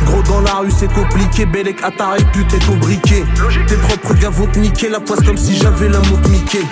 Gros 0.04 0.22
dans 0.22 0.40
la 0.40 0.54
rue 0.56 0.70
c'est 0.70 0.92
compliqué, 0.92 1.46
Bélec 1.46 1.82
à 1.82 1.90
ta 1.90 2.10
répute 2.10 2.64
ton 2.64 2.76
briquet 2.76 3.24
Tes 3.66 3.74
propres 3.74 4.14
gars 4.14 4.30
vont 4.30 4.46
te 4.46 4.58
niquer 4.58 4.88
la 4.88 5.00
poisse 5.00 5.20
comme 5.24 5.36
si 5.36 5.56
j'avais 5.56 5.88
la 5.88 5.98
montre 5.98 6.28
Mickey 6.28 6.62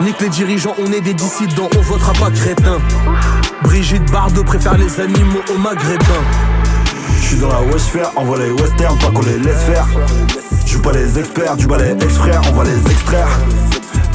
Nique 0.00 0.20
les 0.20 0.28
dirigeants, 0.28 0.74
on 0.78 0.90
est 0.90 1.00
des 1.00 1.14
dissidents, 1.14 1.68
on 1.76 1.80
votera 1.82 2.12
pas 2.14 2.30
crétin 2.30 2.78
Brigitte 3.62 4.10
Bardot 4.10 4.42
préfère 4.42 4.76
les 4.76 4.98
animaux 4.98 5.42
au 5.54 5.58
maghrébin 5.58 6.22
J'suis 7.34 7.42
dans 7.42 7.52
la 7.52 7.62
Westfair, 7.62 8.12
envoie 8.14 8.38
les 8.38 8.52
westerns, 8.52 8.96
pas 8.98 9.10
qu'on 9.10 9.22
les 9.22 9.40
laisse 9.40 9.62
faire 9.64 9.88
J'joue 10.66 10.80
pas 10.82 10.92
les 10.92 11.18
experts, 11.18 11.56
du 11.56 11.66
balai 11.66 11.96
ex-frère, 12.00 12.40
on 12.48 12.52
va 12.52 12.62
les 12.62 12.92
extraire 12.92 13.26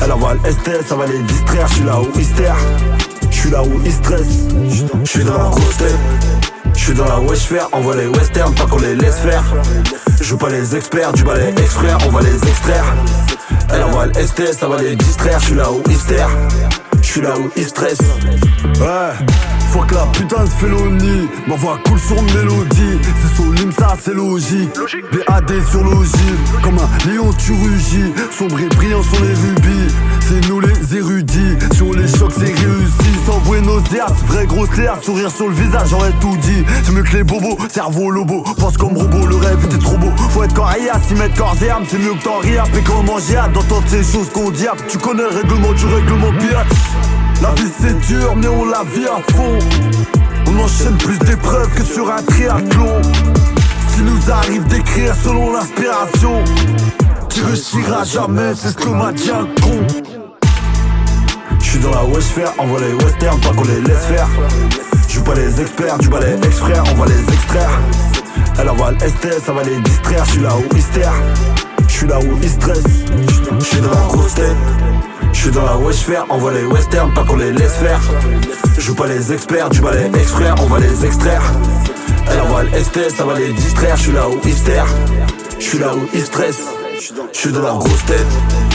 Elle 0.01 0.13
envoie 0.13 0.36
le 0.36 0.49
ST, 0.49 0.88
ça 0.88 0.95
va 0.95 1.05
les 1.05 1.19
distraire, 1.23 1.67
j'suis 1.67 1.84
là 1.84 1.99
où 1.99 2.08
ils 2.15 3.29
J'suis 3.29 3.49
là 3.49 3.62
où 3.62 3.82
ils 3.84 3.91
stressent, 3.91 4.47
j'suis 5.03 5.25
dans 5.25 5.38
la 5.38 5.49
grosse 5.49 5.77
tête 5.77 5.99
je 6.75 6.79
suis 6.79 6.93
dans 6.93 7.05
la 7.05 7.19
wesh 7.19 7.39
faire, 7.39 7.67
envoie 7.73 7.95
les 7.97 8.08
westerns, 8.08 8.55
pas 8.55 8.65
qu'on 8.65 8.79
les 8.79 8.95
laisse 8.95 9.17
faire. 9.17 9.43
Joue 10.21 10.38
pas 10.38 10.49
les 10.49 10.75
experts, 10.75 11.12
du 11.12 11.23
balai 11.23 11.49
ex-frère, 11.58 11.97
on 12.08 12.10
va 12.10 12.21
les 12.21 12.36
extraire. 12.36 12.95
Elle 13.73 13.84
envoie 13.84 14.05
le 14.05 14.13
ST, 14.13 14.53
ça 14.53 14.67
va 14.69 14.82
les 14.82 14.95
distraire, 14.95 15.39
je 15.41 15.45
suis 15.47 15.55
là 15.55 15.69
où 15.69 15.84
ils 15.88 15.97
Je 17.01 17.08
suis 17.08 17.21
là 17.21 17.38
où 17.38 17.49
ils 17.58 17.67
stressent. 17.67 17.99
Ouais. 18.79 19.58
Faut 19.71 19.82
que 19.82 19.93
la 19.93 20.05
putain 20.08 20.43
de 20.43 20.49
félonie 20.49 21.29
Ma 21.47 21.55
voix 21.55 21.77
coule 21.86 21.99
sur 21.99 22.21
mélodie. 22.23 22.97
C'est 23.03 23.36
sur 23.36 23.73
ça 23.73 23.95
c'est 24.01 24.15
logique. 24.15 24.71
BAD 25.12 25.51
sur 25.69 25.84
l'ogive 25.84 26.39
Comme 26.63 26.79
un 26.79 27.10
lion 27.10 27.32
tu 27.34 27.51
rugis. 27.51 28.12
Sombre 28.32 28.60
et 28.62 28.67
brillant 28.67 29.03
sont 29.03 29.21
les 29.21 29.34
rubis. 29.34 29.93
C'est 30.27 30.49
nous 30.49 30.60
les 30.60 30.97
érudits. 30.97 31.55
Sur 31.75 31.93
les 31.93 32.08
chocs 32.08 32.34
c'est 32.36 32.45
réussi. 32.45 33.19
Sans 33.27 33.38
Buenos 33.39 33.84
Aires 33.95 34.12
Vraie 34.27 34.47
grosse 34.47 34.75
l'air 34.75 34.97
Sourire 35.03 35.29
sur 35.29 35.47
le 35.47 35.53
visage 35.53 35.89
j'aurais 35.89 36.13
tout 36.19 36.36
dit. 36.38 36.63
C'est 36.84 36.91
mieux 36.91 37.03
que 37.03 37.17
les 37.17 37.23
bobos 37.23 37.58
Cerveau 37.69 38.10
lobo. 38.10 38.43
Pense 38.58 38.75
comme 38.75 38.97
robot 38.97 39.27
Le 39.27 39.36
rêve 39.36 39.63
était 39.65 39.77
trop 39.77 39.97
beau. 39.97 40.10
Faut 40.32 40.43
être 40.43 40.53
coriace 40.53 41.03
s'y 41.08 41.13
mettre 41.13 41.36
corps 41.36 41.55
et 41.62 41.69
âme 41.69 41.84
C'est 41.88 41.99
mieux 41.99 42.15
que 42.15 42.23
t'en 42.23 42.39
rire. 42.39 42.63
Et 42.75 42.82
comment 42.82 43.03
manger 43.03 43.38
hâte 43.38 43.53
D'entendre 43.53 43.86
ces 43.88 44.03
choses 44.03 44.29
qu'on 44.34 44.49
dit. 44.49 44.65
Tu 44.88 44.97
connais 44.97 45.23
le 45.23 45.29
règlement 45.29 45.73
du 45.73 45.86
règlement 45.86 46.32
pirate 46.39 46.67
la 47.41 47.52
vie 47.52 47.71
c'est 47.80 47.99
dur 48.08 48.36
mais 48.36 48.47
on 48.47 48.65
la 48.65 48.84
vit 48.84 49.08
à 49.08 49.34
fond. 49.34 49.60
On 50.47 50.60
enchaîne 50.63 50.97
plus 50.97 51.19
d'épreuves 51.19 51.73
que 51.75 51.84
sur 51.84 52.12
un 52.12 52.21
triathlon. 52.21 53.02
Ce 53.95 54.02
nous 54.02 54.32
arrive 54.32 54.65
d'écrire 54.67 55.13
selon 55.15 55.54
l'inspiration 55.54 56.43
Tu 57.30 57.43
réussiras 57.43 58.04
jamais, 58.04 58.54
c'est 58.56 58.69
ce 58.69 58.75
que 58.75 58.89
m'a 58.89 59.12
dit 59.12 59.30
un 59.30 59.45
con. 59.62 59.86
J'suis 61.60 61.80
dans 61.80 61.91
la 61.91 62.04
Westfair, 62.04 62.52
envoie 62.58 62.80
les 62.80 62.93
westerns, 62.93 63.39
pas 63.41 63.49
qu'on 63.49 63.63
les 63.63 63.82
laisse 63.82 64.06
faire. 64.06 64.28
J'joue 65.08 65.23
pas 65.23 65.36
les 65.36 65.62
experts, 65.62 65.97
du 65.99 66.08
balai 66.08 66.36
ex-frère, 66.43 66.84
on 66.91 66.95
va 66.95 67.06
les 67.06 67.34
extraire. 67.34 67.80
Elle 68.60 68.69
envoie 68.69 68.91
le 68.91 68.99
ST, 68.99 69.45
ça 69.45 69.54
va 69.54 69.63
les 69.63 69.80
distraire, 69.82 70.25
j'suis 70.25 70.41
là 70.41 70.56
où 70.56 70.63
ils 70.75 71.68
J'suis 71.99 72.07
là 72.07 72.19
où 72.19 72.39
ils 72.41 72.49
stressent, 72.49 73.03
j'suis 73.59 73.81
dans 73.81 73.89
la 73.89 74.07
grosse 74.07 74.33
tête. 74.33 74.55
Je 75.33 75.38
suis 75.38 75.51
dans 75.51 75.65
la 75.65 75.75
wesh 75.75 75.97
faire, 75.97 76.25
envoie 76.29 76.53
les 76.53 76.63
westerns, 76.63 77.13
pas 77.13 77.25
qu'on 77.25 77.35
les 77.35 77.51
laisse 77.51 77.73
faire. 77.73 77.99
Joue 78.77 78.95
pas 78.95 79.07
les 79.07 79.33
experts, 79.33 79.69
du 79.69 79.81
balai 79.81 80.09
ex-frère, 80.15 80.55
on 80.62 80.67
va 80.67 80.79
les 80.79 81.05
extraire. 81.05 81.41
Elle 82.31 82.39
envoie 82.39 82.63
le 82.63 83.09
ça 83.09 83.25
va 83.25 83.38
les 83.38 83.51
distraire, 83.51 83.97
je 83.97 84.03
suis 84.03 84.12
là 84.13 84.29
où 84.29 84.39
ils 84.45 85.59
Je 85.59 85.65
suis 85.65 85.77
là 85.77 85.93
où 85.93 86.07
ils 86.13 86.23
stressent, 86.23 86.69
je 87.33 87.38
suis 87.38 87.51
dans 87.51 87.63
la 87.63 87.73
grosse 87.73 88.05
tête. 88.05 88.68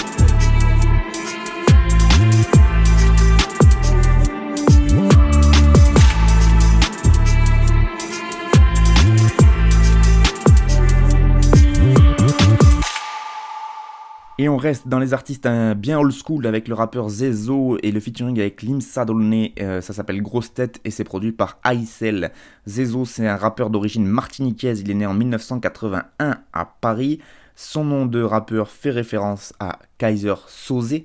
Et 14.44 14.48
on 14.50 14.58
reste 14.58 14.88
dans 14.88 14.98
les 14.98 15.14
artistes 15.14 15.46
hein, 15.46 15.74
bien 15.74 15.98
old 15.98 16.12
school 16.12 16.46
avec 16.46 16.68
le 16.68 16.74
rappeur 16.74 17.08
Zezo 17.08 17.78
et 17.82 17.90
le 17.90 17.98
featuring 17.98 18.38
avec 18.38 18.60
Lim 18.60 18.82
Sadolne. 18.82 19.48
Euh, 19.58 19.80
ça 19.80 19.94
s'appelle 19.94 20.20
Grosse 20.20 20.52
Tête 20.52 20.82
et 20.84 20.90
c'est 20.90 21.02
produit 21.02 21.32
par 21.32 21.58
Aïsel. 21.62 22.30
Zezo, 22.68 23.06
c'est 23.06 23.26
un 23.26 23.36
rappeur 23.36 23.70
d'origine 23.70 24.04
martiniquaise. 24.04 24.82
Il 24.82 24.90
est 24.90 24.94
né 24.96 25.06
en 25.06 25.14
1981 25.14 26.36
à 26.52 26.64
Paris. 26.66 27.20
Son 27.56 27.84
nom 27.84 28.04
de 28.04 28.20
rappeur 28.20 28.68
fait 28.68 28.90
référence 28.90 29.54
à 29.60 29.78
Kaiser 29.96 30.34
Soze, 30.46 30.96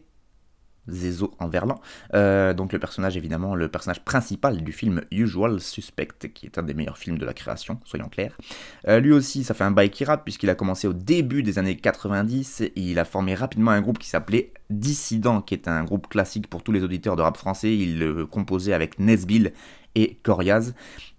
Zezo 0.91 1.33
en 1.39 1.47
verlan. 1.47 1.79
Euh, 2.13 2.53
donc 2.53 2.73
le 2.73 2.79
personnage, 2.79 3.17
évidemment, 3.17 3.55
le 3.55 3.67
personnage 3.67 4.03
principal 4.03 4.63
du 4.63 4.71
film 4.71 5.01
Usual 5.11 5.59
Suspect, 5.59 6.29
qui 6.33 6.45
est 6.45 6.57
un 6.57 6.63
des 6.63 6.73
meilleurs 6.73 6.97
films 6.97 7.17
de 7.17 7.25
la 7.25 7.33
création, 7.33 7.79
soyons 7.85 8.09
clairs. 8.09 8.37
Euh, 8.87 8.99
lui 8.99 9.11
aussi, 9.11 9.43
ça 9.43 9.53
fait 9.53 9.63
un 9.63 9.71
bail 9.71 9.89
qui 9.89 10.05
rap, 10.05 10.23
puisqu'il 10.23 10.49
a 10.49 10.55
commencé 10.55 10.87
au 10.87 10.93
début 10.93 11.43
des 11.43 11.59
années 11.59 11.77
90, 11.77 12.61
et 12.61 12.73
il 12.75 12.99
a 12.99 13.05
formé 13.05 13.35
rapidement 13.35 13.71
un 13.71 13.81
groupe 13.81 13.99
qui 13.99 14.07
s'appelait 14.07 14.51
Dissident, 14.69 15.41
qui 15.41 15.55
est 15.55 15.67
un 15.67 15.83
groupe 15.83 16.07
classique 16.07 16.47
pour 16.47 16.63
tous 16.63 16.71
les 16.71 16.83
auditeurs 16.83 17.15
de 17.15 17.21
rap 17.21 17.37
français. 17.37 17.75
Il 17.75 17.99
le 17.99 18.25
composait 18.25 18.73
avec 18.73 18.99
Nesbill 18.99 19.53
et 19.95 20.17
Coriaz. 20.23 20.73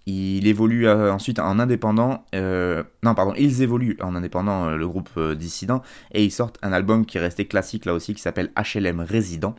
Il 0.07 0.47
évolue 0.47 0.87
euh, 0.87 1.13
ensuite 1.13 1.39
en 1.39 1.59
indépendant. 1.59 2.25
Euh, 2.33 2.83
non, 3.03 3.13
pardon, 3.13 3.33
ils 3.37 3.61
évoluent 3.61 3.97
en 4.01 4.15
indépendant, 4.15 4.69
euh, 4.69 4.75
le 4.75 4.87
groupe 4.87 5.19
dissident, 5.35 5.83
et 6.11 6.23
ils 6.23 6.31
sortent 6.31 6.57
un 6.63 6.73
album 6.73 7.05
qui 7.05 7.17
est 7.17 7.21
resté 7.21 7.45
classique 7.45 7.85
là 7.85 7.93
aussi, 7.93 8.13
qui 8.13 8.21
s'appelle 8.21 8.51
HLM 8.57 9.01
Résident. 9.01 9.55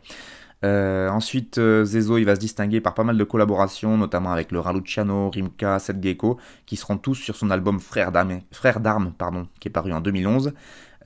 ensuite, 0.65 1.61
Zezo, 1.85 2.19
il 2.19 2.25
va 2.25 2.35
se 2.35 2.41
distinguer 2.41 2.81
par 2.81 2.95
pas 2.95 3.05
mal 3.05 3.17
de 3.17 3.25
collaborations, 3.25 3.97
notamment 3.97 4.33
avec 4.33 4.53
le 4.53 4.61
Raluciano, 4.61 5.31
Rimka, 5.31 5.79
Seth 5.79 5.99
qui 6.67 6.77
seront 6.77 6.99
tous 6.99 7.15
sur 7.15 7.37
son 7.37 7.51
album 7.51 7.81
Frère 7.81 8.13
d'armes, 8.13 8.43
qui 9.61 9.69
est 9.69 9.73
paru 9.73 9.93
en 9.93 10.01
2011. 10.01 10.53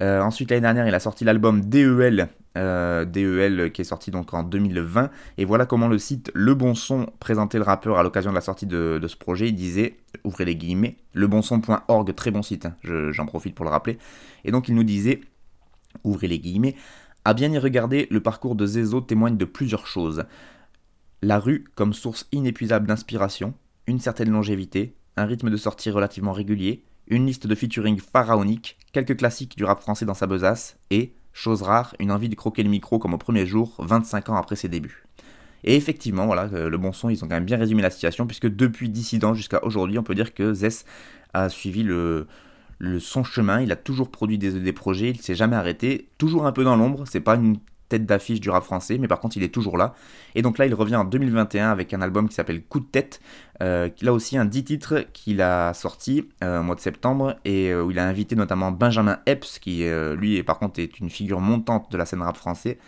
ensuite, 0.00 0.50
l'année 0.50 0.62
dernière, 0.62 0.86
il 0.88 0.94
a 0.94 1.00
sorti 1.00 1.24
l'album 1.24 1.60
DEL, 1.62 2.28
euh, 2.56 3.04
DEL 3.04 3.70
qui 3.72 3.82
est 3.82 3.84
sorti 3.84 4.10
donc 4.10 4.34
en 4.34 4.42
2020. 4.42 5.10
Et 5.38 5.44
voilà 5.44 5.66
comment 5.66 5.88
le 5.88 5.98
site 5.98 6.30
Le 6.34 6.54
Bon 6.54 6.74
Son 6.74 7.06
présentait 7.20 7.58
le 7.58 7.64
rappeur 7.64 7.98
à 7.98 8.02
l'occasion 8.02 8.30
de 8.30 8.34
la 8.34 8.40
sortie 8.40 8.66
de, 8.66 9.00
ce 9.06 9.16
projet. 9.16 9.48
Il 9.48 9.54
disait, 9.54 9.98
ouvrez 10.24 10.44
les 10.44 10.56
guillemets, 10.56 10.96
lebonson.org, 11.14 12.14
très 12.14 12.30
bon 12.30 12.42
site, 12.42 12.66
hein, 12.66 12.74
j'en 12.82 13.26
profite 13.26 13.54
pour 13.54 13.64
le 13.64 13.70
rappeler. 13.70 13.98
Et 14.44 14.50
donc 14.50 14.68
il 14.68 14.74
nous 14.74 14.84
disait, 14.84 15.20
ouvrez 16.02 16.28
les 16.28 16.38
guillemets, 16.38 16.74
à 17.24 17.34
bien 17.34 17.52
y 17.52 17.58
regarder, 17.58 18.06
le 18.10 18.20
parcours 18.20 18.54
de 18.54 18.66
Zezo 18.66 19.00
témoigne 19.00 19.36
de 19.36 19.44
plusieurs 19.44 19.86
choses. 19.86 20.24
La 21.22 21.38
rue 21.38 21.64
comme 21.74 21.92
source 21.92 22.28
inépuisable 22.32 22.86
d'inspiration, 22.86 23.54
une 23.86 23.98
certaine 23.98 24.30
longévité, 24.30 24.94
un 25.16 25.24
rythme 25.24 25.50
de 25.50 25.56
sortie 25.56 25.90
relativement 25.90 26.32
régulier, 26.32 26.84
une 27.08 27.26
liste 27.26 27.46
de 27.46 27.54
featuring 27.54 27.98
pharaonique, 27.98 28.76
quelques 28.92 29.16
classiques 29.16 29.56
du 29.56 29.64
rap 29.64 29.80
français 29.80 30.04
dans 30.04 30.14
sa 30.14 30.26
besace, 30.26 30.78
et, 30.90 31.12
chose 31.36 31.60
rare, 31.60 31.94
une 32.00 32.10
envie 32.10 32.30
de 32.30 32.34
croquer 32.34 32.62
le 32.62 32.70
micro 32.70 32.98
comme 32.98 33.12
au 33.12 33.18
premier 33.18 33.44
jour, 33.44 33.74
25 33.78 34.30
ans 34.30 34.36
après 34.36 34.56
ses 34.56 34.68
débuts. 34.68 35.04
Et 35.64 35.76
effectivement, 35.76 36.24
voilà, 36.24 36.48
euh, 36.54 36.70
le 36.70 36.78
bon 36.78 36.92
son, 36.92 37.10
ils 37.10 37.22
ont 37.24 37.28
quand 37.28 37.34
même 37.34 37.44
bien 37.44 37.58
résumé 37.58 37.82
la 37.82 37.90
situation, 37.90 38.26
puisque 38.26 38.48
depuis 38.48 38.88
Dissident 38.88 39.34
jusqu'à 39.34 39.62
aujourd'hui, 39.62 39.98
on 39.98 40.02
peut 40.02 40.14
dire 40.14 40.32
que 40.32 40.54
Zess 40.54 40.86
a 41.34 41.50
suivi 41.50 41.82
le, 41.82 42.26
son 43.00 43.22
chemin, 43.22 43.60
il 43.60 43.70
a 43.70 43.76
toujours 43.76 44.10
produit 44.10 44.38
des, 44.38 44.72
projets, 44.72 45.10
il 45.10 45.20
s'est 45.20 45.34
jamais 45.34 45.56
arrêté, 45.56 46.08
toujours 46.16 46.46
un 46.46 46.52
peu 46.52 46.64
dans 46.64 46.74
l'ombre, 46.74 47.04
c'est 47.06 47.20
pas 47.20 47.34
une 47.34 47.58
tête 47.88 48.06
d'affiche 48.06 48.40
du 48.40 48.50
rap 48.50 48.64
français, 48.64 48.98
mais 48.98 49.08
par 49.08 49.20
contre 49.20 49.36
il 49.36 49.42
est 49.42 49.52
toujours 49.52 49.76
là. 49.76 49.94
Et 50.34 50.42
donc 50.42 50.58
là 50.58 50.66
il 50.66 50.74
revient 50.74 50.96
en 50.96 51.04
2021 51.04 51.70
avec 51.70 51.94
un 51.94 52.00
album 52.00 52.28
qui 52.28 52.34
s'appelle 52.34 52.62
Coup 52.62 52.80
de 52.80 52.86
tête, 52.86 53.20
euh, 53.62 53.88
a 54.04 54.12
aussi 54.12 54.36
un 54.36 54.44
10 54.44 54.64
titres 54.64 55.06
qu'il 55.12 55.40
a 55.40 55.74
sorti 55.74 56.28
euh, 56.42 56.60
au 56.60 56.62
mois 56.62 56.74
de 56.74 56.80
septembre, 56.80 57.36
et 57.44 57.70
euh, 57.70 57.84
où 57.84 57.90
il 57.90 57.98
a 57.98 58.06
invité 58.06 58.36
notamment 58.36 58.70
Benjamin 58.72 59.18
Epps, 59.26 59.58
qui 59.58 59.84
euh, 59.84 60.14
lui 60.16 60.42
par 60.42 60.58
contre 60.58 60.80
est 60.80 60.98
une 60.98 61.10
figure 61.10 61.40
montante 61.40 61.90
de 61.90 61.96
la 61.96 62.06
scène 62.06 62.22
rap 62.22 62.36
français. 62.36 62.78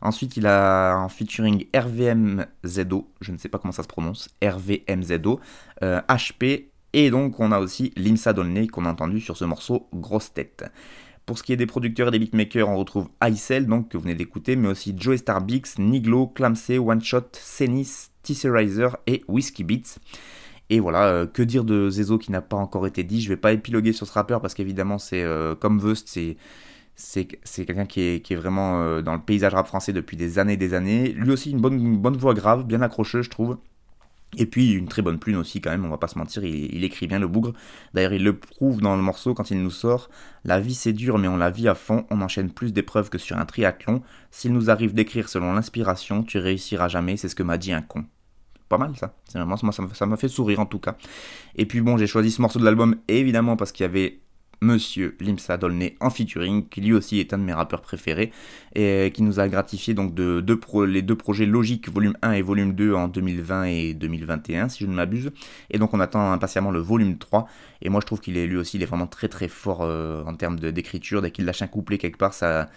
Ensuite 0.00 0.36
il 0.36 0.46
a 0.46 0.96
en 0.96 1.08
featuring 1.08 1.66
RVMZO, 1.74 3.08
je 3.20 3.32
ne 3.32 3.38
sais 3.38 3.48
pas 3.48 3.58
comment 3.58 3.72
ça 3.72 3.82
se 3.82 3.88
prononce, 3.88 4.28
RVMZO, 4.42 5.40
HP, 5.80 6.68
et 6.94 7.10
donc 7.10 7.40
on 7.40 7.52
a 7.52 7.58
aussi 7.58 7.92
Limsa 7.96 8.32
Dolnay 8.32 8.68
qu'on 8.68 8.84
a 8.84 8.90
entendu 8.90 9.20
sur 9.20 9.36
ce 9.36 9.44
morceau 9.44 9.88
Grosse 9.92 10.32
Tête. 10.32 10.64
Pour 11.26 11.38
ce 11.38 11.42
qui 11.42 11.52
est 11.54 11.56
des 11.56 11.66
producteurs 11.66 12.08
et 12.08 12.10
des 12.10 12.18
beatmakers, 12.18 12.68
on 12.68 12.76
retrouve 12.76 13.08
Icel, 13.22 13.66
donc 13.66 13.88
que 13.88 13.96
vous 13.96 14.02
venez 14.02 14.14
d'écouter, 14.14 14.56
mais 14.56 14.68
aussi 14.68 14.94
Joey 14.96 15.16
Starbix, 15.16 15.78
Niglo, 15.78 16.26
Clamsey, 16.26 16.78
One 16.78 17.02
Shot, 17.02 17.28
Senis, 17.32 18.10
Tisserizer 18.22 18.98
et 19.06 19.24
Whiskey 19.26 19.64
Beats. 19.64 19.98
Et 20.70 20.80
voilà, 20.80 21.06
euh, 21.08 21.26
que 21.26 21.42
dire 21.42 21.64
de 21.64 21.88
Zezo 21.88 22.18
qui 22.18 22.30
n'a 22.30 22.42
pas 22.42 22.56
encore 22.56 22.86
été 22.86 23.04
dit 23.04 23.20
Je 23.20 23.28
vais 23.28 23.36
pas 23.36 23.52
épiloguer 23.52 23.92
sur 23.92 24.06
ce 24.06 24.12
rappeur 24.12 24.40
parce 24.40 24.54
qu'évidemment, 24.54 24.98
c'est 24.98 25.22
euh, 25.22 25.54
comme 25.54 25.78
Vust, 25.78 26.08
c'est 26.96 27.26
quelqu'un 27.64 27.86
qui 27.86 28.00
est, 28.00 28.34
vraiment 28.34 28.82
euh, 28.82 29.02
dans 29.02 29.14
le 29.14 29.20
paysage 29.20 29.54
rap 29.54 29.66
français 29.66 29.92
depuis 29.92 30.16
des 30.16 30.38
années 30.38 30.54
et 30.54 30.58
des 30.58 30.74
années. 30.74 31.12
Lui 31.12 31.30
aussi, 31.30 31.50
une 31.50 31.60
bonne, 31.60 31.80
une 31.80 31.98
bonne 31.98 32.16
voix 32.16 32.34
grave, 32.34 32.64
bien 32.66 32.82
accrocheuse, 32.82 33.24
je 33.24 33.30
trouve. 33.30 33.58
Et 34.36 34.46
puis 34.46 34.72
une 34.72 34.88
très 34.88 35.02
bonne 35.02 35.18
plume 35.18 35.38
aussi 35.38 35.60
quand 35.60 35.70
même, 35.70 35.84
on 35.84 35.88
va 35.88 35.98
pas 35.98 36.08
se 36.08 36.18
mentir, 36.18 36.44
il, 36.44 36.84
écrit 36.84 37.06
bien 37.06 37.18
le 37.18 37.28
bougre. 37.28 37.52
D'ailleurs 37.92 38.12
il 38.12 38.24
le 38.24 38.36
prouve 38.36 38.80
dans 38.80 38.96
le 38.96 39.02
morceau 39.02 39.34
quand 39.34 39.50
il 39.50 39.62
nous 39.62 39.70
sort. 39.70 40.08
La 40.44 40.60
vie 40.60 40.74
c'est 40.74 40.92
dur 40.92 41.18
mais 41.18 41.28
on 41.28 41.36
la 41.36 41.50
vit 41.50 41.68
à 41.68 41.74
fond, 41.74 42.06
on 42.10 42.20
enchaîne 42.20 42.50
plus 42.50 42.72
d'épreuves 42.72 43.10
que 43.10 43.18
sur 43.18 43.36
un 43.36 43.44
triathlon. 43.44 44.02
S'il 44.30 44.52
nous 44.52 44.70
arrive 44.70 44.94
d'écrire 44.94 45.28
selon 45.28 45.52
l'inspiration, 45.52 46.22
tu 46.22 46.38
réussiras 46.38 46.88
jamais, 46.88 47.16
c'est 47.16 47.28
ce 47.28 47.34
que 47.34 47.42
m'a 47.42 47.58
dit 47.58 47.72
un 47.72 47.82
con. 47.82 48.04
Pas 48.68 48.78
mal 48.78 48.96
ça, 48.96 49.14
c'est 49.28 49.38
vraiment 49.38 49.56
ça 49.56 50.06
m'a 50.06 50.16
fait 50.16 50.28
sourire 50.28 50.60
en 50.60 50.66
tout 50.66 50.78
cas. 50.78 50.96
Et 51.56 51.66
puis 51.66 51.80
bon 51.80 51.96
j'ai 51.96 52.06
choisi 52.06 52.30
ce 52.30 52.42
morceau 52.42 52.58
de 52.58 52.64
l'album 52.64 52.96
évidemment 53.08 53.56
parce 53.56 53.72
qu'il 53.72 53.84
y 53.84 53.88
avait 53.88 54.20
Monsieur 54.60 55.16
Limsa 55.20 55.56
Dolnay 55.56 55.96
en 56.00 56.10
featuring, 56.10 56.68
qui 56.68 56.80
lui 56.80 56.92
aussi 56.92 57.20
est 57.20 57.32
un 57.32 57.38
de 57.38 57.42
mes 57.42 57.52
rappeurs 57.52 57.80
préférés, 57.80 58.32
et 58.74 59.10
qui 59.14 59.22
nous 59.22 59.40
a 59.40 59.48
gratifié 59.48 59.94
donc 59.94 60.18
les 60.18 61.02
deux 61.02 61.16
projets 61.16 61.46
Logique 61.46 61.88
volume 61.88 62.16
1 62.22 62.32
et 62.32 62.42
volume 62.42 62.74
2 62.74 62.94
en 62.94 63.08
2020 63.08 63.64
et 63.64 63.94
2021, 63.94 64.68
si 64.68 64.84
je 64.84 64.88
ne 64.88 64.94
m'abuse. 64.94 65.32
Et 65.70 65.78
donc 65.78 65.94
on 65.94 66.00
attend 66.00 66.32
impatiemment 66.32 66.70
le 66.70 66.80
volume 66.80 67.18
3, 67.18 67.46
et 67.82 67.88
moi 67.88 68.00
je 68.00 68.06
trouve 68.06 68.20
qu'il 68.20 68.36
est 68.36 68.46
lui 68.46 68.56
aussi 68.56 68.76
il 68.76 68.82
est 68.82 68.86
vraiment 68.86 69.06
très 69.06 69.28
très 69.28 69.48
fort 69.48 69.82
euh, 69.82 70.24
en 70.24 70.34
termes 70.34 70.58
d'écriture, 70.58 71.22
dès 71.22 71.30
qu'il 71.30 71.44
lâche 71.44 71.62
un 71.62 71.66
couplet 71.66 71.98
quelque 71.98 72.18
part, 72.18 72.34
ça 72.34 72.68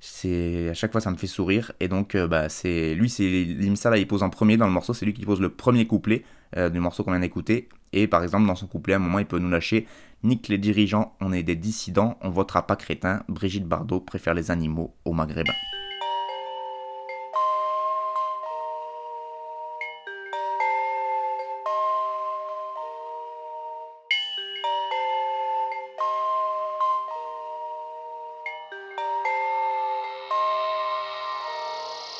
c'est 0.00 0.70
à 0.70 0.74
chaque 0.74 0.92
fois 0.92 1.00
ça 1.00 1.10
me 1.10 1.16
fait 1.16 1.26
sourire. 1.26 1.72
Et 1.78 1.88
donc 1.88 2.14
euh, 2.14 2.26
bah 2.26 2.48
c'est 2.48 2.94
lui 2.94 3.10
c'est 3.10 3.28
Limsa 3.28 3.90
là 3.90 3.98
il 3.98 4.06
pose 4.08 4.22
en 4.22 4.30
premier 4.30 4.56
dans 4.56 4.66
le 4.66 4.72
morceau. 4.72 4.94
C'est 4.94 5.04
lui 5.04 5.12
qui 5.12 5.24
pose 5.24 5.40
le 5.40 5.50
premier 5.50 5.86
couplet 5.86 6.24
euh, 6.56 6.70
du 6.70 6.80
morceau 6.80 7.04
qu'on 7.04 7.12
vient 7.12 7.20
d'écouter. 7.20 7.68
Et 7.92 8.06
par 8.06 8.22
exemple 8.22 8.46
dans 8.46 8.54
son 8.54 8.66
couplet 8.66 8.94
à 8.94 8.96
un 8.96 9.00
moment 9.00 9.18
il 9.18 9.26
peut 9.26 9.38
nous 9.38 9.50
lâcher 9.50 9.86
nique 10.22 10.48
les 10.48 10.58
dirigeants 10.58 11.14
on 11.20 11.32
est 11.32 11.42
des 11.42 11.56
dissidents 11.56 12.18
on 12.20 12.30
votera 12.30 12.66
pas 12.66 12.76
crétin 12.76 13.22
Brigitte 13.28 13.66
Bardot 13.66 14.00
préfère 14.00 14.34
les 14.34 14.50
animaux 14.50 14.94
aux 15.04 15.12
maghrébins 15.12 15.54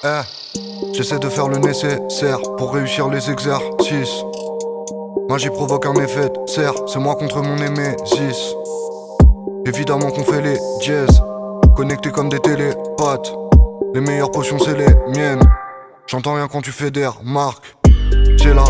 Eh, 0.03 0.23
j'essaie 0.95 1.19
de 1.19 1.29
faire 1.29 1.49
le 1.49 1.59
nécessaire 1.59 2.41
pour 2.57 2.73
réussir 2.73 3.11
les 3.11 3.31
exercices. 3.31 4.25
Magie 5.31 5.49
provoque 5.49 5.87
un 5.87 5.93
de 5.93 6.49
serre, 6.49 6.75
c'est 6.88 6.99
moi 6.99 7.14
contre 7.14 7.40
mon 7.40 7.55
Némésis. 7.55 8.57
Évidemment 9.64 10.11
qu'on 10.11 10.25
fait 10.25 10.43
les 10.43 10.59
jazz, 10.81 11.23
connectés 11.77 12.11
comme 12.11 12.29
des 12.29 12.40
télépathes. 12.40 13.33
Les 13.95 14.01
meilleures 14.01 14.33
potions, 14.33 14.59
c'est 14.59 14.77
les 14.77 14.93
miennes. 15.14 15.49
J'entends 16.09 16.35
rien 16.35 16.49
quand 16.49 16.62
tu 16.62 16.73
fais 16.73 16.90
des 16.90 17.07
remarques. 17.07 17.77
J'ai 18.51 18.57
la 18.57 18.65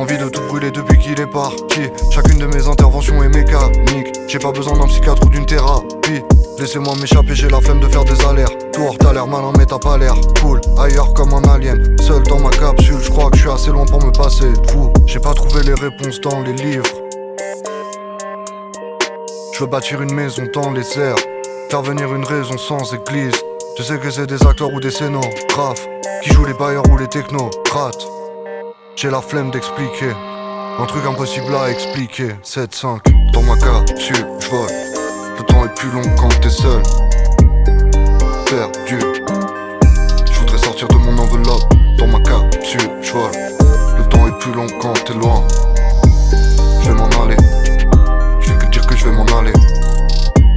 envie 0.00 0.16
de 0.16 0.30
tout 0.30 0.40
brûler 0.48 0.70
depuis 0.70 0.96
qu'il 0.96 1.20
est 1.20 1.26
parti. 1.26 1.82
Chacune 2.10 2.38
de 2.38 2.46
mes 2.46 2.66
interventions 2.66 3.22
est 3.22 3.28
mécanique. 3.28 4.10
J'ai 4.26 4.38
pas 4.38 4.52
besoin 4.52 4.78
d'un 4.78 4.86
psychiatre 4.86 5.26
ou 5.26 5.28
d'une 5.28 5.44
thérapie. 5.44 6.22
Laissez-moi 6.58 6.94
m'échapper, 6.98 7.34
j'ai 7.34 7.50
la 7.50 7.60
flemme 7.60 7.80
de 7.80 7.88
faire 7.88 8.06
des 8.06 8.18
alertes. 8.24 8.56
Tour, 8.72 8.96
t'as 8.98 9.12
l'air 9.12 9.26
malin, 9.26 9.52
mais 9.58 9.66
t'as 9.66 9.78
pas 9.78 9.98
l'air 9.98 10.14
cool. 10.40 10.62
Ailleurs 10.78 11.12
comme 11.12 11.34
un 11.34 11.42
alien, 11.42 11.94
seul 12.00 12.22
dans 12.22 12.40
ma 12.40 12.48
capsule. 12.48 13.00
Je 13.02 13.10
crois 13.10 13.28
que 13.30 13.36
je 13.36 13.42
suis 13.42 13.50
assez 13.50 13.70
loin 13.70 13.84
pour 13.84 14.02
me 14.02 14.12
passer 14.12 14.50
de. 14.50 15.06
J'ai 15.06 15.20
pas 15.20 15.34
trouvé 15.34 15.62
les 15.62 15.74
réponses 15.74 16.18
dans 16.22 16.40
les 16.40 16.54
livres. 16.54 16.88
Je 19.52 19.60
veux 19.60 19.66
bâtir 19.66 20.00
une 20.00 20.14
maison 20.14 20.44
dans 20.54 20.70
les 20.70 20.98
airs. 20.98 21.16
Faire 21.70 21.82
venir 21.82 22.14
une 22.14 22.24
raison 22.24 22.56
sans 22.56 22.94
église. 22.94 23.34
Je 23.76 23.82
sais 23.82 23.98
que 23.98 24.10
c'est 24.10 24.26
des 24.26 24.42
acteurs 24.46 24.72
ou 24.72 24.80
des 24.80 24.90
scénographes 24.90 25.86
qui 26.22 26.32
jouent 26.32 26.46
les 26.46 26.54
bailleurs 26.54 26.88
ou 26.90 26.96
les 26.96 27.08
technocrates. 27.08 28.06
J'ai 28.94 29.10
la 29.10 29.20
flemme 29.20 29.50
d'expliquer. 29.50 30.12
Un 30.78 30.84
truc 30.86 31.04
impossible 31.06 31.54
à 31.54 31.70
expliquer. 31.70 32.28
7-5 32.44 33.00
dans 33.32 33.42
ma 33.42 33.56
capsule, 33.56 34.26
je 34.40 34.48
vole. 34.48 34.68
Le 35.38 35.44
temps 35.44 35.64
est 35.64 35.74
plus 35.74 35.90
long 35.90 36.02
quand 36.18 36.28
t'es 36.40 36.50
seul. 36.50 36.82
Perdu. 38.46 38.98
Je 40.30 40.38
voudrais 40.40 40.58
sortir 40.58 40.88
de 40.88 40.96
mon 40.96 41.18
enveloppe. 41.18 41.72
Dans 41.98 42.06
ma 42.06 42.20
capsule, 42.20 42.90
je 43.00 43.12
vole. 43.12 43.32
Le 43.96 44.08
temps 44.08 44.26
est 44.26 44.38
plus 44.38 44.52
long 44.52 44.66
quand 44.80 44.92
t'es 45.04 45.14
loin. 45.14 45.42
Je 46.82 46.90
vais 46.90 46.94
m'en 46.94 47.08
aller. 47.24 47.36
Je 48.40 48.52
vais 48.52 48.58
que 48.58 48.66
dire 48.66 48.86
que 48.86 48.96
je 48.96 49.06
vais 49.06 49.12
m'en 49.12 49.26
aller. 49.38 49.52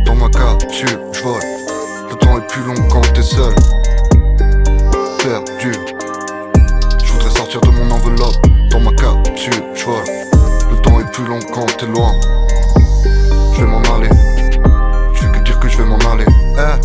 Dans 0.05 0.15
ma 0.15 0.27
capsule, 0.27 0.99
je 1.13 1.21
vole. 1.21 1.41
Le 2.09 2.15
temps 2.15 2.37
est 2.37 2.47
plus 2.47 2.63
long 2.63 2.87
quand 2.89 3.13
t'es 3.13 3.23
seul. 3.23 3.55
Perdu 5.23 5.94
Dans 8.15 8.79
ma 8.79 8.91
capsule, 8.91 9.51
je 9.73 9.85
Le 10.69 10.81
temps 10.81 10.99
est 10.99 11.11
plus 11.11 11.25
long 11.25 11.39
quand 11.53 11.65
t'es 11.77 11.85
loin. 11.85 12.13
Je 13.53 13.61
vais 13.61 13.67
m'en 13.67 13.81
aller. 13.81 14.09
Je 15.13 15.25
vais 15.25 15.31
que 15.31 15.43
dire 15.43 15.59
que 15.59 15.67
je 15.67 15.77
vais 15.77 15.85
m'en 15.85 15.97
aller. 15.97 16.25
Eh, 16.57 16.81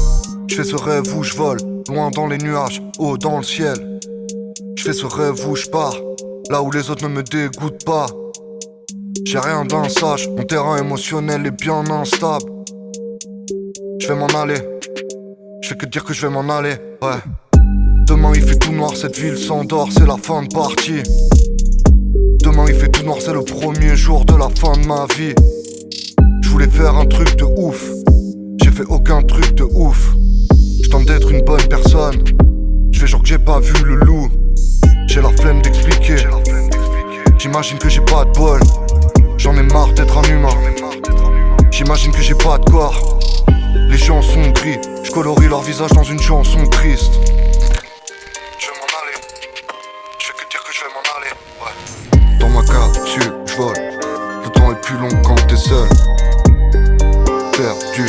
je 0.48 0.56
fais 0.56 0.64
ce 0.64 0.74
rêve 0.74 1.04
où 1.16 1.22
je 1.22 1.36
vole 1.36 1.58
Loin 1.88 2.10
dans 2.10 2.26
les 2.26 2.38
nuages, 2.38 2.82
haut 2.98 3.16
dans 3.16 3.36
le 3.36 3.44
ciel. 3.44 4.00
Je 4.76 4.82
fais 4.82 4.92
ce 4.92 5.06
rêve 5.06 5.36
où 5.48 5.54
je 5.54 5.68
pars 5.68 5.96
Là 6.50 6.62
où 6.62 6.70
les 6.72 6.90
autres 6.90 7.04
ne 7.04 7.14
me 7.14 7.22
dégoûtent 7.22 7.84
pas. 7.84 8.06
J'ai 9.24 9.38
rien 9.38 9.64
d'un 9.64 9.88
sage 9.88 10.28
Mon 10.30 10.42
terrain 10.42 10.78
émotionnel 10.78 11.46
est 11.46 11.62
bien 11.62 11.88
instable. 11.90 12.50
Je 14.00 14.08
vais 14.08 14.16
m'en 14.16 14.26
aller. 14.26 14.60
Je 15.62 15.68
fais 15.68 15.76
que 15.76 15.86
dire 15.86 16.02
que 16.02 16.12
je 16.12 16.26
vais 16.26 16.32
m'en 16.32 16.48
aller 16.48 16.74
Ouais 17.02 17.20
Demain 18.10 18.32
il 18.34 18.42
fait 18.42 18.56
tout 18.56 18.72
noir, 18.72 18.90
cette 18.96 19.16
ville 19.16 19.38
s'endort, 19.38 19.88
c'est 19.92 20.04
la 20.04 20.16
fin 20.16 20.42
de 20.42 20.48
partie. 20.52 21.00
Demain 22.42 22.64
il 22.66 22.74
fait 22.74 22.88
tout 22.88 23.04
noir, 23.04 23.18
c'est 23.20 23.32
le 23.32 23.42
premier 23.42 23.94
jour 23.94 24.24
de 24.24 24.34
la 24.34 24.48
fin 24.48 24.72
de 24.72 24.84
ma 24.84 25.06
vie. 25.16 25.32
Je 26.42 26.48
voulais 26.48 26.66
faire 26.66 26.96
un 26.96 27.06
truc 27.06 27.36
de 27.36 27.44
ouf, 27.44 27.88
j'ai 28.60 28.72
fait 28.72 28.84
aucun 28.88 29.22
truc 29.22 29.54
de 29.54 29.62
ouf. 29.62 30.12
Je 30.82 30.88
tente 30.88 31.06
d'être 31.06 31.30
une 31.30 31.42
bonne 31.42 31.62
personne, 31.68 32.16
je 32.90 32.98
fais 32.98 33.06
genre 33.06 33.22
que 33.22 33.28
j'ai 33.28 33.38
pas 33.38 33.60
vu 33.60 33.84
le 33.84 33.94
loup. 33.94 34.28
J'ai 35.06 35.22
la 35.22 35.30
flemme 35.30 35.62
d'expliquer, 35.62 36.16
j'imagine 37.38 37.78
que 37.78 37.88
j'ai 37.88 38.00
pas 38.00 38.24
de 38.24 38.32
bol. 38.32 38.60
J'en 39.38 39.54
ai 39.54 39.62
marre 39.62 39.92
d'être 39.92 40.18
un 40.18 40.28
humain, 40.28 40.56
j'imagine 41.70 42.10
que 42.10 42.22
j'ai 42.22 42.34
pas 42.34 42.58
de 42.58 42.68
corps. 42.68 43.20
Les 43.88 43.96
gens 43.96 44.20
sont 44.20 44.50
gris, 44.50 44.80
je 45.04 45.12
colorie 45.12 45.46
leur 45.46 45.62
visage 45.62 45.92
dans 45.92 46.02
une 46.02 46.18
chanson 46.18 46.66
triste. 46.66 47.12
Le 53.58 54.48
temps 54.50 54.70
est 54.70 54.80
plus 54.80 54.96
long 54.96 55.08
quand 55.24 55.34
t'es 55.48 55.56
seul. 55.56 55.88
Perdu. 57.52 58.06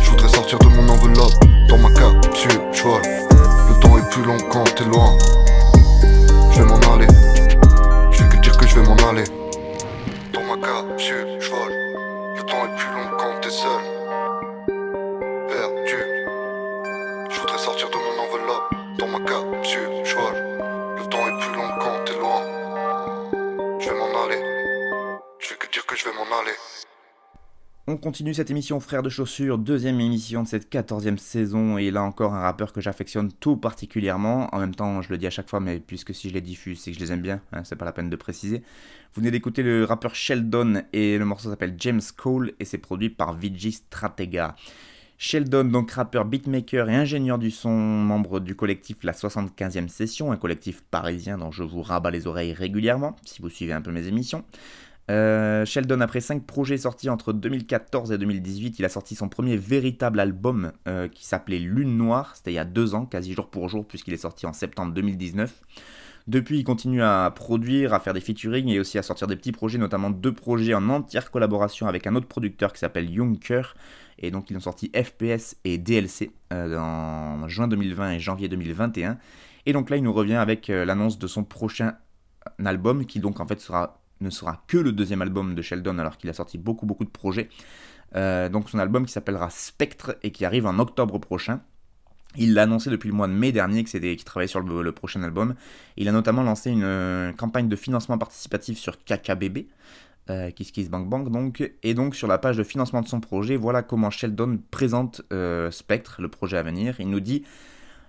Je 0.00 0.10
voudrais 0.10 0.28
sortir 0.28 0.56
de 0.60 0.66
mon 0.68 0.88
enveloppe. 0.88 1.32
Dans 1.68 1.78
ma 1.78 1.90
capsule, 1.90 2.60
je 2.72 2.84
Le 2.84 3.80
temps 3.80 3.98
est 3.98 4.08
plus 4.10 4.22
long 4.22 4.36
quand 4.50 4.62
t'es 4.76 4.84
loin. 4.84 5.18
Je 6.52 6.62
vais 6.62 6.64
m'en 6.64 6.78
aller. 6.94 7.08
Je 8.12 8.22
vais 8.22 8.28
que 8.28 8.36
dire 8.36 8.56
que 8.56 8.68
je 8.68 8.78
vais 8.78 8.86
m'en 8.86 8.96
aller. 9.08 9.24
Dans 10.32 10.42
ma 10.42 10.64
capsule, 10.64 11.26
je 11.40 11.50
Le 11.50 12.42
temps 12.44 12.64
est 12.66 12.76
plus 12.76 12.92
long 12.94 13.16
quand 13.18 13.40
t'es 13.42 13.50
seul. 13.50 13.82
Perdu. 15.48 16.04
Je 17.30 17.40
voudrais 17.40 17.58
sortir 17.58 17.88
de 17.90 17.96
mon 17.96 18.22
enveloppe. 18.22 18.74
Dans 18.96 19.08
ma 19.08 19.18
capsule, 19.18 19.90
On 27.86 27.98
continue 27.98 28.32
cette 28.32 28.50
émission 28.50 28.80
Frères 28.80 29.02
de 29.02 29.10
Chaussures, 29.10 29.58
deuxième 29.58 30.00
émission 30.00 30.42
de 30.42 30.48
cette 30.48 30.70
quatorzième 30.70 31.18
saison, 31.18 31.76
et 31.76 31.90
là 31.90 32.02
encore 32.02 32.34
un 32.34 32.40
rappeur 32.40 32.72
que 32.72 32.80
j'affectionne 32.80 33.30
tout 33.30 33.58
particulièrement. 33.58 34.48
En 34.54 34.58
même 34.58 34.74
temps, 34.74 35.02
je 35.02 35.10
le 35.10 35.18
dis 35.18 35.26
à 35.26 35.30
chaque 35.30 35.50
fois, 35.50 35.60
mais 35.60 35.80
puisque 35.80 36.14
si 36.14 36.30
je 36.30 36.34
les 36.34 36.40
diffuse, 36.40 36.80
c'est 36.80 36.92
que 36.92 36.96
je 36.98 37.04
les 37.04 37.12
aime 37.12 37.20
bien, 37.20 37.42
hein, 37.52 37.62
c'est 37.64 37.76
pas 37.76 37.84
la 37.84 37.92
peine 37.92 38.08
de 38.08 38.16
préciser. 38.16 38.62
Vous 39.12 39.20
venez 39.20 39.30
d'écouter 39.30 39.62
le 39.62 39.84
rappeur 39.84 40.14
Sheldon, 40.14 40.82
et 40.94 41.18
le 41.18 41.26
morceau 41.26 41.50
s'appelle 41.50 41.74
James 41.76 42.00
Cole, 42.16 42.52
et 42.58 42.64
c'est 42.64 42.78
produit 42.78 43.10
par 43.10 43.34
Vigi 43.34 43.72
Stratega. 43.72 44.56
Sheldon, 45.18 45.64
donc 45.64 45.90
rappeur, 45.90 46.24
beatmaker 46.24 46.88
et 46.88 46.96
ingénieur 46.96 47.38
du 47.38 47.50
son, 47.50 47.70
membre 47.70 48.40
du 48.40 48.56
collectif 48.56 48.96
La 49.04 49.12
75e 49.12 49.88
Session, 49.88 50.32
un 50.32 50.36
collectif 50.36 50.82
parisien 50.90 51.36
dont 51.36 51.50
je 51.50 51.62
vous 51.62 51.82
rabats 51.82 52.10
les 52.10 52.26
oreilles 52.26 52.54
régulièrement, 52.54 53.14
si 53.26 53.42
vous 53.42 53.50
suivez 53.50 53.74
un 53.74 53.82
peu 53.82 53.92
mes 53.92 54.08
émissions. 54.08 54.42
Euh, 55.10 55.66
Sheldon, 55.66 56.00
après 56.00 56.20
5 56.20 56.44
projets 56.44 56.78
sortis 56.78 57.10
entre 57.10 57.32
2014 57.32 58.12
et 58.12 58.18
2018, 58.18 58.78
il 58.78 58.84
a 58.84 58.88
sorti 58.88 59.14
son 59.14 59.28
premier 59.28 59.56
véritable 59.56 60.18
album 60.18 60.72
euh, 60.88 61.08
qui 61.08 61.26
s'appelait 61.26 61.58
Lune 61.58 61.96
Noire. 61.96 62.32
C'était 62.36 62.52
il 62.52 62.54
y 62.54 62.58
a 62.58 62.64
2 62.64 62.94
ans, 62.94 63.04
quasi 63.04 63.34
jour 63.34 63.48
pour 63.48 63.68
jour, 63.68 63.86
puisqu'il 63.86 64.14
est 64.14 64.18
sorti 64.18 64.46
en 64.46 64.52
septembre 64.52 64.94
2019. 64.94 65.60
Depuis, 66.26 66.60
il 66.60 66.64
continue 66.64 67.02
à 67.02 67.30
produire, 67.34 67.92
à 67.92 68.00
faire 68.00 68.14
des 68.14 68.22
featuring 68.22 68.68
et 68.68 68.80
aussi 68.80 68.96
à 68.96 69.02
sortir 69.02 69.26
des 69.26 69.36
petits 69.36 69.52
projets, 69.52 69.76
notamment 69.76 70.08
deux 70.08 70.32
projets 70.32 70.72
en 70.72 70.88
entière 70.88 71.30
collaboration 71.30 71.86
avec 71.86 72.06
un 72.06 72.14
autre 72.14 72.26
producteur 72.26 72.72
qui 72.72 72.78
s'appelle 72.78 73.14
Junker 73.14 73.74
Et 74.18 74.30
donc 74.30 74.50
ils 74.50 74.56
ont 74.56 74.60
sorti 74.60 74.90
FPS 74.94 75.56
et 75.64 75.76
DLC 75.76 76.30
euh, 76.54 76.78
en 76.78 77.46
juin 77.48 77.68
2020 77.68 78.12
et 78.12 78.20
janvier 78.20 78.48
2021. 78.48 79.18
Et 79.66 79.74
donc 79.74 79.90
là, 79.90 79.98
il 79.98 80.02
nous 80.02 80.14
revient 80.14 80.36
avec 80.36 80.68
l'annonce 80.68 81.18
de 81.18 81.26
son 81.26 81.44
prochain 81.44 81.94
album, 82.64 83.04
qui 83.04 83.20
donc 83.20 83.40
en 83.40 83.46
fait 83.46 83.60
sera, 83.60 84.03
ne 84.20 84.30
sera 84.30 84.62
que 84.66 84.78
le 84.78 84.92
deuxième 84.92 85.22
album 85.22 85.54
de 85.54 85.62
Sheldon, 85.62 85.98
alors 85.98 86.16
qu'il 86.16 86.30
a 86.30 86.32
sorti 86.34 86.58
beaucoup 86.58 86.86
beaucoup 86.86 87.04
de 87.04 87.10
projets. 87.10 87.48
Euh, 88.16 88.48
donc 88.48 88.70
son 88.70 88.78
album 88.78 89.06
qui 89.06 89.12
s'appellera 89.12 89.50
Spectre 89.50 90.16
et 90.22 90.30
qui 90.30 90.44
arrive 90.44 90.66
en 90.66 90.78
octobre 90.78 91.18
prochain. 91.18 91.60
Il 92.36 92.54
l'a 92.54 92.62
annoncé 92.62 92.90
depuis 92.90 93.08
le 93.08 93.14
mois 93.14 93.28
de 93.28 93.32
mai 93.32 93.52
dernier 93.52 93.84
qu'il 93.84 94.24
travaillait 94.24 94.48
sur 94.48 94.60
le, 94.60 94.92
prochain 94.92 95.22
album. 95.22 95.54
Il 95.96 96.08
a 96.08 96.12
notamment 96.12 96.42
lancé 96.42 96.70
une, 96.70 96.82
euh, 96.82 97.32
campagne 97.32 97.68
de 97.68 97.76
financement 97.76 98.18
participatif 98.18 98.78
sur 98.78 98.98
KKBB, 99.04 99.68
euh, 100.30 100.50
Kiss 100.50 100.72
Kiss 100.72 100.88
Bank 100.88 101.08
Bank 101.08 101.30
donc, 101.30 101.70
et 101.82 101.94
donc 101.94 102.16
sur 102.16 102.26
la 102.26 102.38
page 102.38 102.56
de 102.56 102.64
financement 102.64 103.02
de 103.02 103.08
son 103.08 103.20
projet, 103.20 103.56
voilà 103.56 103.82
comment 103.82 104.10
Sheldon 104.10 104.58
présente 104.70 105.22
euh, 105.32 105.70
Spectre, 105.70 106.20
le 106.20 106.28
projet 106.28 106.56
à 106.56 106.62
venir. 106.62 106.96
Il 106.98 107.10
nous 107.10 107.20
dit 107.20 107.44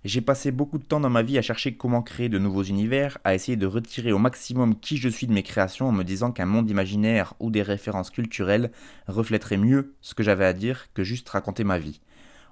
j'ai 0.05 0.21
passé 0.21 0.51
beaucoup 0.51 0.77
de 0.77 0.83
temps 0.83 0.99
dans 0.99 1.09
ma 1.09 1.23
vie 1.23 1.39
à 1.39 1.41
chercher 1.41 1.75
comment 1.75 2.03
créer 2.03 2.29
de 2.29 2.37
nouveaux 2.37 2.61
univers, 2.61 3.17
à 3.23 3.33
essayer 3.33 3.57
de 3.57 3.65
retirer 3.65 4.11
au 4.11 4.19
maximum 4.19 4.79
qui 4.79 4.97
je 4.97 5.09
suis 5.09 5.25
de 5.25 5.33
mes 5.33 5.41
créations 5.41 5.87
en 5.87 5.91
me 5.91 6.03
disant 6.03 6.31
qu'un 6.31 6.45
monde 6.45 6.69
imaginaire 6.69 7.33
ou 7.39 7.49
des 7.49 7.63
références 7.63 8.11
culturelles 8.11 8.71
reflèterait 9.07 9.57
mieux 9.57 9.95
ce 10.01 10.13
que 10.13 10.21
j'avais 10.21 10.45
à 10.45 10.53
dire 10.53 10.93
que 10.93 11.03
juste 11.03 11.27
raconter 11.27 11.63
ma 11.63 11.79
vie. 11.79 12.01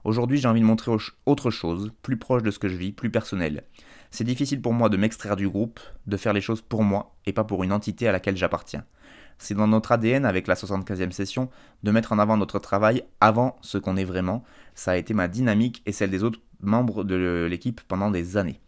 Aujourd'hui, 0.04 0.40
j'ai 0.40 0.48
envie 0.48 0.62
de 0.62 0.66
montrer 0.66 0.92
autre 1.28 1.52
chose, 1.52 1.92
plus 2.02 2.18
proche 2.18 2.42
de 2.42 2.50
ce 2.50 2.58
que 2.58 2.68
je 2.68 2.76
vis, 2.76 2.92
plus 2.92 3.12
personnel. 3.12 3.64
C'est 4.10 4.24
difficile 4.24 4.60
pour 4.60 4.74
moi 4.74 4.90
de 4.90 4.98
m'extraire 4.98 5.36
du 5.36 5.48
groupe, 5.48 5.80
de 6.08 6.18
faire 6.18 6.34
les 6.34 6.42
choses 6.42 6.62
pour 6.62 6.84
moi 6.84 7.16
et 7.28 7.34
pas 7.34 7.44
pour 7.44 7.64
une 7.64 7.72
entité 7.72 8.08
à 8.08 8.12
laquelle 8.12 8.36
j'appartiens. 8.36 8.84
C'est 9.38 9.54
dans 9.54 9.68
notre 9.68 9.92
ADN 9.92 10.26
avec 10.26 10.48
la 10.48 10.56
75e 10.56 11.12
session 11.12 11.50
de 11.84 11.92
mettre 11.92 12.14
en 12.14 12.20
avant 12.20 12.38
notre 12.38 12.60
travail 12.60 13.04
avant 13.22 13.58
ce 13.62 13.78
qu'on 13.78 13.98
est 13.98 14.04
vraiment. 14.06 14.44
Ça 14.74 14.92
a 14.92 14.98
été 14.98 15.14
ma 15.14 15.28
dynamique 15.28 15.84
et 15.86 15.92
celle 15.92 16.10
des 16.10 16.24
autres 16.24 16.40
membre 16.64 17.04
de 17.04 17.48
l'équipe 17.50 17.82
pendant 17.88 18.12
des 18.12 18.38
années. 18.38 18.60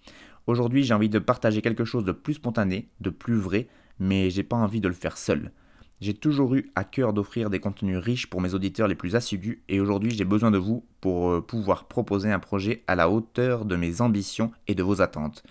Aujourd'hui, 0.48 0.84
j'ai 0.84 0.94
envie 0.94 1.10
de 1.10 1.20
partager 1.20 1.62
quelque 1.62 1.86
chose 1.86 2.06
de 2.06 2.12
plus 2.12 2.36
spontané, 2.36 2.90
de 3.02 3.10
plus 3.10 3.38
vrai, 3.38 3.68
mais 4.00 4.30
j'ai 4.30 4.44
pas 4.44 4.58
envie 4.58 4.82
de 4.82 4.88
le 4.88 4.94
faire 4.94 5.18
seul. 5.18 5.52
J'ai 6.02 6.14
toujours 6.14 6.56
eu 6.56 6.72
à 6.76 6.84
cœur 6.84 7.14
d'offrir 7.14 7.50
des 7.50 7.60
contenus 7.60 7.98
riches 7.98 8.28
pour 8.28 8.42
mes 8.42 8.54
auditeurs 8.54 8.88
les 8.88 8.96
plus 8.96 9.16
assidus 9.16 9.64
et 9.70 9.80
aujourd'hui 9.80 10.12
j'ai 10.12 10.26
besoin 10.26 10.52
de 10.52 10.58
vous 10.58 10.86
pour 11.00 11.30
euh, 11.30 11.42
pouvoir 11.42 11.86
proposer 11.86 12.30
un 12.32 12.40
projet 12.40 12.84
à 12.88 12.96
la 12.96 13.10
hauteur 13.10 13.64
de 13.64 13.78
mes 13.78 14.02
ambitions 14.02 14.52
et 14.68 14.76
de 14.76 14.84
vos 14.84 15.02
attentes. 15.02 15.44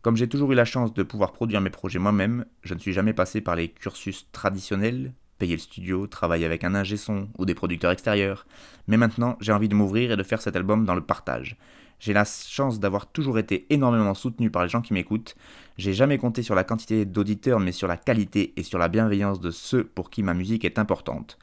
Comme 0.00 0.16
j'ai 0.16 0.28
toujours 0.28 0.52
eu 0.52 0.54
la 0.54 0.64
chance 0.64 0.94
de 0.94 1.02
pouvoir 1.02 1.32
produire 1.32 1.60
mes 1.60 1.70
projets 1.70 1.98
moi-même, 1.98 2.46
je 2.62 2.74
ne 2.74 2.78
suis 2.78 2.94
jamais 2.94 3.12
passé 3.12 3.42
par 3.42 3.56
les 3.56 3.68
cursus 3.68 4.26
traditionnels, 4.32 5.12
payer 5.38 5.56
le 5.56 5.60
studio, 5.60 6.06
travailler 6.06 6.46
avec 6.46 6.64
un 6.64 6.74
ingé 6.74 6.96
son 6.96 7.28
ou 7.38 7.44
des 7.44 7.54
producteurs 7.54 7.90
extérieurs. 7.90 8.46
Mais 8.86 8.96
maintenant, 8.96 9.36
j'ai 9.40 9.52
envie 9.52 9.68
de 9.68 9.74
m'ouvrir 9.74 10.12
et 10.12 10.16
de 10.16 10.22
faire 10.22 10.42
cet 10.42 10.56
album 10.56 10.84
dans 10.84 10.94
le 10.94 11.00
partage. 11.00 11.56
J'ai 12.00 12.12
la 12.12 12.24
chance 12.24 12.80
d'avoir 12.80 13.06
toujours 13.06 13.38
été 13.38 13.66
énormément 13.70 14.14
soutenu 14.14 14.50
par 14.50 14.62
les 14.62 14.68
gens 14.68 14.82
qui 14.82 14.92
m'écoutent. 14.92 15.36
J'ai 15.78 15.92
jamais 15.92 16.18
compté 16.18 16.42
sur 16.42 16.54
la 16.54 16.64
quantité 16.64 17.04
d'auditeurs, 17.04 17.60
mais 17.60 17.72
sur 17.72 17.88
la 17.88 17.96
qualité 17.96 18.52
et 18.56 18.62
sur 18.62 18.78
la 18.78 18.88
bienveillance 18.88 19.40
de 19.40 19.50
ceux 19.50 19.84
pour 19.84 20.10
qui 20.10 20.22
ma 20.22 20.34
musique 20.34 20.64
est 20.64 20.78
importante. 20.78 21.38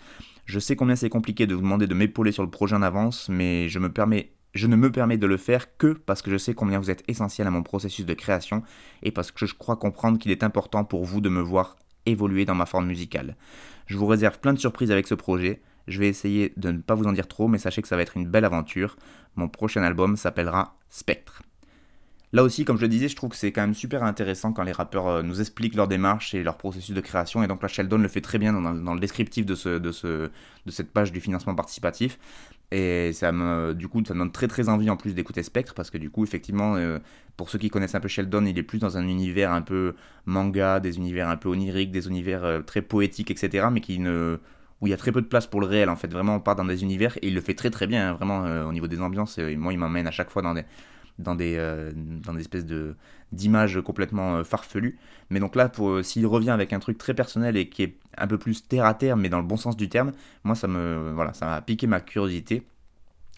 Je 0.45 0.59
sais 0.59 0.75
combien 0.75 0.95
c'est 0.95 1.09
compliqué 1.09 1.47
de 1.47 1.55
vous 1.55 1.61
demander 1.61 1.87
de 1.87 1.93
m'épauler 1.93 2.31
sur 2.31 2.43
le 2.43 2.49
projet 2.49 2.75
en 2.75 2.81
avance, 2.81 3.29
mais 3.29 3.69
je 3.69 3.79
me 3.79 3.91
permets 3.91 4.33
je 4.53 4.67
ne 4.67 4.75
me 4.75 4.91
permets 4.91 5.17
de 5.17 5.27
le 5.27 5.37
faire 5.37 5.77
que 5.77 5.93
parce 5.93 6.21
que 6.21 6.29
je 6.29 6.37
sais 6.37 6.53
combien 6.53 6.77
vous 6.77 6.91
êtes 6.91 7.03
essentiel 7.07 7.47
à 7.47 7.51
mon 7.51 7.63
processus 7.63 8.05
de 8.05 8.13
création 8.13 8.63
et 9.01 9.11
parce 9.11 9.31
que 9.31 9.45
je 9.45 9.55
crois 9.55 9.77
comprendre 9.77 10.19
qu'il 10.19 10.29
est 10.29 10.43
important 10.43 10.83
pour 10.83 11.05
vous 11.05 11.21
de 11.21 11.29
me 11.29 11.39
voir 11.39 11.77
évoluer 12.05 12.45
dans 12.45 12.55
ma 12.55 12.65
forme 12.65 12.87
musicale. 12.87 13.37
Je 13.91 13.97
vous 13.97 14.05
réserve 14.05 14.39
plein 14.39 14.53
de 14.53 14.59
surprises 14.59 14.89
avec 14.89 15.05
ce 15.05 15.15
projet. 15.15 15.61
Je 15.89 15.99
vais 15.99 16.07
essayer 16.07 16.53
de 16.55 16.71
ne 16.71 16.77
pas 16.77 16.95
vous 16.95 17.03
en 17.07 17.11
dire 17.11 17.27
trop, 17.27 17.49
mais 17.49 17.57
sachez 17.57 17.81
que 17.81 17.89
ça 17.89 17.97
va 17.97 18.03
être 18.03 18.15
une 18.15 18.25
belle 18.25 18.45
aventure. 18.45 18.95
Mon 19.35 19.49
prochain 19.49 19.83
album 19.83 20.15
s'appellera 20.15 20.77
Spectre. 20.89 21.43
Là 22.31 22.43
aussi, 22.43 22.63
comme 22.63 22.77
je 22.77 22.83
le 22.83 22.87
disais, 22.87 23.09
je 23.09 23.17
trouve 23.17 23.31
que 23.31 23.35
c'est 23.35 23.51
quand 23.51 23.59
même 23.59 23.73
super 23.73 24.03
intéressant 24.03 24.53
quand 24.53 24.63
les 24.63 24.71
rappeurs 24.71 25.07
euh, 25.09 25.23
nous 25.23 25.41
expliquent 25.41 25.75
leur 25.75 25.89
démarche 25.89 26.33
et 26.33 26.41
leur 26.41 26.55
processus 26.55 26.95
de 26.95 27.01
création. 27.01 27.43
Et 27.43 27.47
donc 27.47 27.61
là, 27.61 27.67
Sheldon 27.67 27.97
le 27.97 28.07
fait 28.07 28.21
très 28.21 28.37
bien 28.37 28.53
dans, 28.53 28.93
le 28.93 28.99
descriptif 29.01 29.45
de, 29.45 29.55
ce, 29.55 29.77
de, 29.77 29.91
ce, 29.91 30.29
de 30.65 30.71
cette 30.71 30.93
page 30.93 31.11
du 31.11 31.19
financement 31.19 31.53
participatif. 31.53 32.17
Et 32.71 33.11
ça 33.11 33.31
me, 33.33 33.73
du 33.73 33.89
coup, 33.89 34.01
ça 34.05 34.13
me 34.13 34.19
donne 34.19 34.31
très 34.31 34.47
très 34.47 34.69
envie 34.69 34.89
en 34.89 34.95
plus 34.95 35.13
d'écouter 35.13 35.43
Spectre 35.43 35.73
parce 35.73 35.89
que 35.89 35.97
du 35.97 36.09
coup, 36.09 36.23
effectivement, 36.23 36.75
euh, 36.75 36.99
pour 37.35 37.49
ceux 37.49 37.59
qui 37.59 37.69
connaissent 37.69 37.95
un 37.95 37.99
peu 37.99 38.07
Sheldon, 38.07 38.45
il 38.45 38.57
est 38.57 38.63
plus 38.63 38.79
dans 38.79 38.97
un 38.97 39.07
univers 39.07 39.51
un 39.51 39.61
peu 39.61 39.93
manga, 40.25 40.79
des 40.79 40.97
univers 40.97 41.27
un 41.27 41.35
peu 41.35 41.49
oniriques, 41.49 41.91
des 41.91 42.07
univers 42.07 42.45
euh, 42.45 42.61
très 42.61 42.81
poétiques, 42.81 43.29
etc. 43.29 43.67
Mais 43.71 43.81
qui 43.81 43.99
ne, 43.99 44.37
où 44.79 44.87
il 44.87 44.91
y 44.91 44.93
a 44.93 44.97
très 44.97 45.11
peu 45.11 45.21
de 45.21 45.27
place 45.27 45.47
pour 45.47 45.59
le 45.59 45.67
réel 45.67 45.89
en 45.89 45.97
fait. 45.97 46.07
Vraiment, 46.11 46.35
on 46.35 46.39
part 46.39 46.55
dans 46.55 46.63
des 46.63 46.81
univers 46.83 47.17
et 47.17 47.27
il 47.27 47.35
le 47.35 47.41
fait 47.41 47.55
très 47.55 47.71
très 47.71 47.87
bien, 47.87 48.09
hein, 48.09 48.13
vraiment 48.13 48.43
au 48.65 48.71
niveau 48.71 48.87
des 48.87 49.01
ambiances. 49.01 49.37
moi, 49.57 49.73
il 49.73 49.79
m'emmène 49.79 50.07
à 50.07 50.11
chaque 50.11 50.29
fois 50.29 50.41
dans 50.41 50.53
des 50.53 50.63
dans 51.19 51.35
des, 51.35 51.55
euh, 51.57 51.91
dans 51.95 52.33
des 52.33 52.41
espèces 52.41 52.65
de, 52.65 52.95
d'images 53.31 53.79
complètement 53.81 54.37
euh, 54.37 54.43
farfelues. 54.43 54.97
Mais 55.29 55.39
donc 55.39 55.55
là, 55.55 55.69
pour, 55.69 55.89
euh, 55.89 56.03
s'il 56.03 56.25
revient 56.27 56.49
avec 56.49 56.73
un 56.73 56.79
truc 56.79 56.97
très 56.97 57.13
personnel 57.13 57.57
et 57.57 57.69
qui 57.69 57.83
est 57.83 57.97
un 58.17 58.27
peu 58.27 58.37
plus 58.37 58.67
terre 58.67 58.85
à 58.85 58.93
terre, 58.93 59.17
mais 59.17 59.29
dans 59.29 59.39
le 59.39 59.45
bon 59.45 59.57
sens 59.57 59.77
du 59.77 59.89
terme, 59.89 60.11
moi, 60.43 60.55
ça 60.55 60.67
me, 60.67 61.11
voilà, 61.13 61.33
ça 61.33 61.45
m'a 61.45 61.61
piqué 61.61 61.87
ma 61.87 61.99
curiosité. 61.99 62.63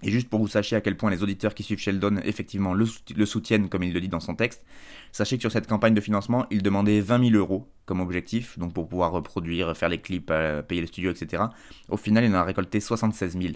Et 0.05 0.11
juste 0.11 0.29
pour 0.29 0.41
vous 0.41 0.49
sachiez 0.49 0.75
à 0.75 0.81
quel 0.81 0.97
point 0.97 1.09
les 1.09 1.23
auditeurs 1.23 1.55
qui 1.55 1.63
suivent 1.63 1.79
Sheldon, 1.79 2.17
effectivement, 2.25 2.73
le, 2.73 2.85
le, 3.15 3.25
soutiennent, 3.25 3.69
comme 3.69 3.83
il 3.83 3.93
le 3.93 4.01
dit 4.01 4.09
dans 4.09 4.19
son 4.19 4.35
texte, 4.35 4.65
sachez 5.13 5.37
que 5.37 5.41
sur 5.41 5.51
cette 5.51 5.67
campagne 5.67 5.93
de 5.93 6.01
financement, 6.01 6.45
il 6.51 6.61
demandait 6.61 6.99
20 6.99 7.29
000 7.29 7.35
euros 7.37 7.69
comme 7.85 8.01
objectif, 8.01 8.59
donc 8.59 8.73
pour 8.73 8.89
pouvoir 8.89 9.11
reproduire, 9.11 9.77
faire 9.77 9.87
les 9.87 10.01
clips, 10.01 10.31
payer 10.67 10.81
le 10.81 10.87
studio, 10.87 11.11
etc. 11.11 11.43
Au 11.87 11.95
final, 11.95 12.25
il 12.25 12.31
en 12.31 12.39
a 12.39 12.43
récolté 12.43 12.81
76 12.81 13.37
000. 13.39 13.53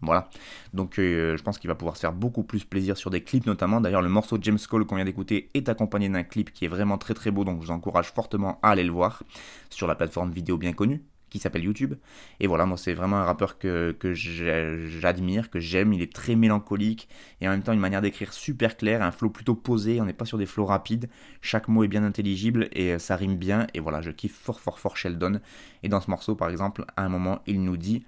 Voilà. 0.00 0.28
Donc 0.74 0.98
euh, 0.98 1.36
je 1.36 1.42
pense 1.42 1.58
qu'il 1.58 1.68
va 1.68 1.74
pouvoir 1.74 1.96
se 1.96 2.00
faire 2.00 2.12
beaucoup 2.12 2.44
plus 2.44 2.64
plaisir 2.64 2.96
sur 2.96 3.10
des 3.10 3.22
clips 3.22 3.46
notamment. 3.46 3.80
D'ailleurs 3.80 4.02
le 4.02 4.08
morceau 4.08 4.38
James 4.40 4.58
Cole 4.68 4.86
qu'on 4.86 4.96
vient 4.96 5.04
d'écouter 5.04 5.50
est 5.54 5.68
accompagné 5.68 6.08
d'un 6.08 6.22
clip 6.22 6.52
qui 6.52 6.64
est 6.64 6.68
vraiment 6.68 6.98
très 6.98 7.14
très 7.14 7.30
beau 7.30 7.44
donc 7.44 7.60
je 7.60 7.66
vous 7.66 7.72
encourage 7.72 8.12
fortement 8.12 8.60
à 8.62 8.70
aller 8.70 8.84
le 8.84 8.92
voir 8.92 9.24
sur 9.70 9.86
la 9.86 9.96
plateforme 9.96 10.30
vidéo 10.30 10.56
bien 10.56 10.72
connue 10.72 11.02
qui 11.28 11.38
s'appelle 11.38 11.64
YouTube. 11.64 11.94
Et 12.40 12.46
voilà, 12.46 12.66
moi 12.66 12.76
c'est 12.76 12.94
vraiment 12.94 13.16
un 13.16 13.24
rappeur 13.24 13.58
que, 13.58 13.92
que 13.92 14.14
j'admire, 14.14 15.50
que 15.50 15.60
j'aime. 15.60 15.92
Il 15.92 16.02
est 16.02 16.12
très 16.12 16.36
mélancolique 16.36 17.08
et 17.40 17.48
en 17.48 17.50
même 17.50 17.62
temps 17.62 17.72
une 17.72 17.80
manière 17.80 18.02
d'écrire 18.02 18.32
super 18.32 18.76
claire, 18.76 19.02
un 19.02 19.10
flow 19.10 19.30
plutôt 19.30 19.54
posé. 19.54 20.00
On 20.00 20.04
n'est 20.04 20.12
pas 20.12 20.24
sur 20.24 20.38
des 20.38 20.46
flows 20.46 20.66
rapides. 20.66 21.08
Chaque 21.40 21.68
mot 21.68 21.84
est 21.84 21.88
bien 21.88 22.04
intelligible 22.04 22.68
et 22.72 22.94
euh, 22.94 22.98
ça 22.98 23.16
rime 23.16 23.36
bien. 23.36 23.66
Et 23.74 23.80
voilà, 23.80 24.00
je 24.00 24.10
kiffe 24.10 24.36
fort 24.36 24.60
fort 24.60 24.78
fort 24.78 24.96
Sheldon. 24.96 25.40
Et 25.82 25.88
dans 25.88 26.00
ce 26.00 26.10
morceau 26.10 26.34
par 26.34 26.50
exemple, 26.50 26.84
à 26.96 27.04
un 27.04 27.08
moment, 27.08 27.40
il 27.46 27.62
nous 27.62 27.76
dit 27.76 28.04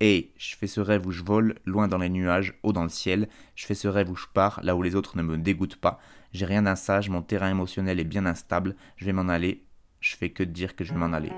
et 0.00 0.32
je 0.36 0.56
fais 0.56 0.66
ce 0.66 0.80
rêve 0.80 1.06
où 1.06 1.10
je 1.10 1.22
vole, 1.22 1.56
loin 1.64 1.88
dans 1.88 1.98
les 1.98 2.08
nuages, 2.08 2.54
haut 2.62 2.72
dans 2.72 2.84
le 2.84 2.88
ciel. 2.88 3.28
Je 3.54 3.66
fais 3.66 3.74
ce 3.74 3.88
rêve 3.88 4.10
où 4.10 4.16
je 4.16 4.26
pars, 4.32 4.60
là 4.62 4.76
où 4.76 4.82
les 4.82 4.94
autres 4.94 5.16
ne 5.16 5.22
me 5.22 5.36
dégoûtent 5.36 5.76
pas. 5.76 6.00
J'ai 6.32 6.46
rien 6.46 6.62
d'un 6.62 6.76
sage, 6.76 7.08
mon 7.08 7.22
terrain 7.22 7.50
émotionnel 7.50 7.98
est 7.98 8.04
bien 8.04 8.26
instable. 8.26 8.76
Je 8.96 9.06
vais 9.06 9.12
m'en 9.12 9.28
aller. 9.28 9.64
Je 10.00 10.16
fais 10.16 10.30
que 10.30 10.42
dire 10.42 10.76
que 10.76 10.84
je 10.84 10.92
vais 10.92 10.98
m'en 10.98 11.12
aller. 11.12 11.32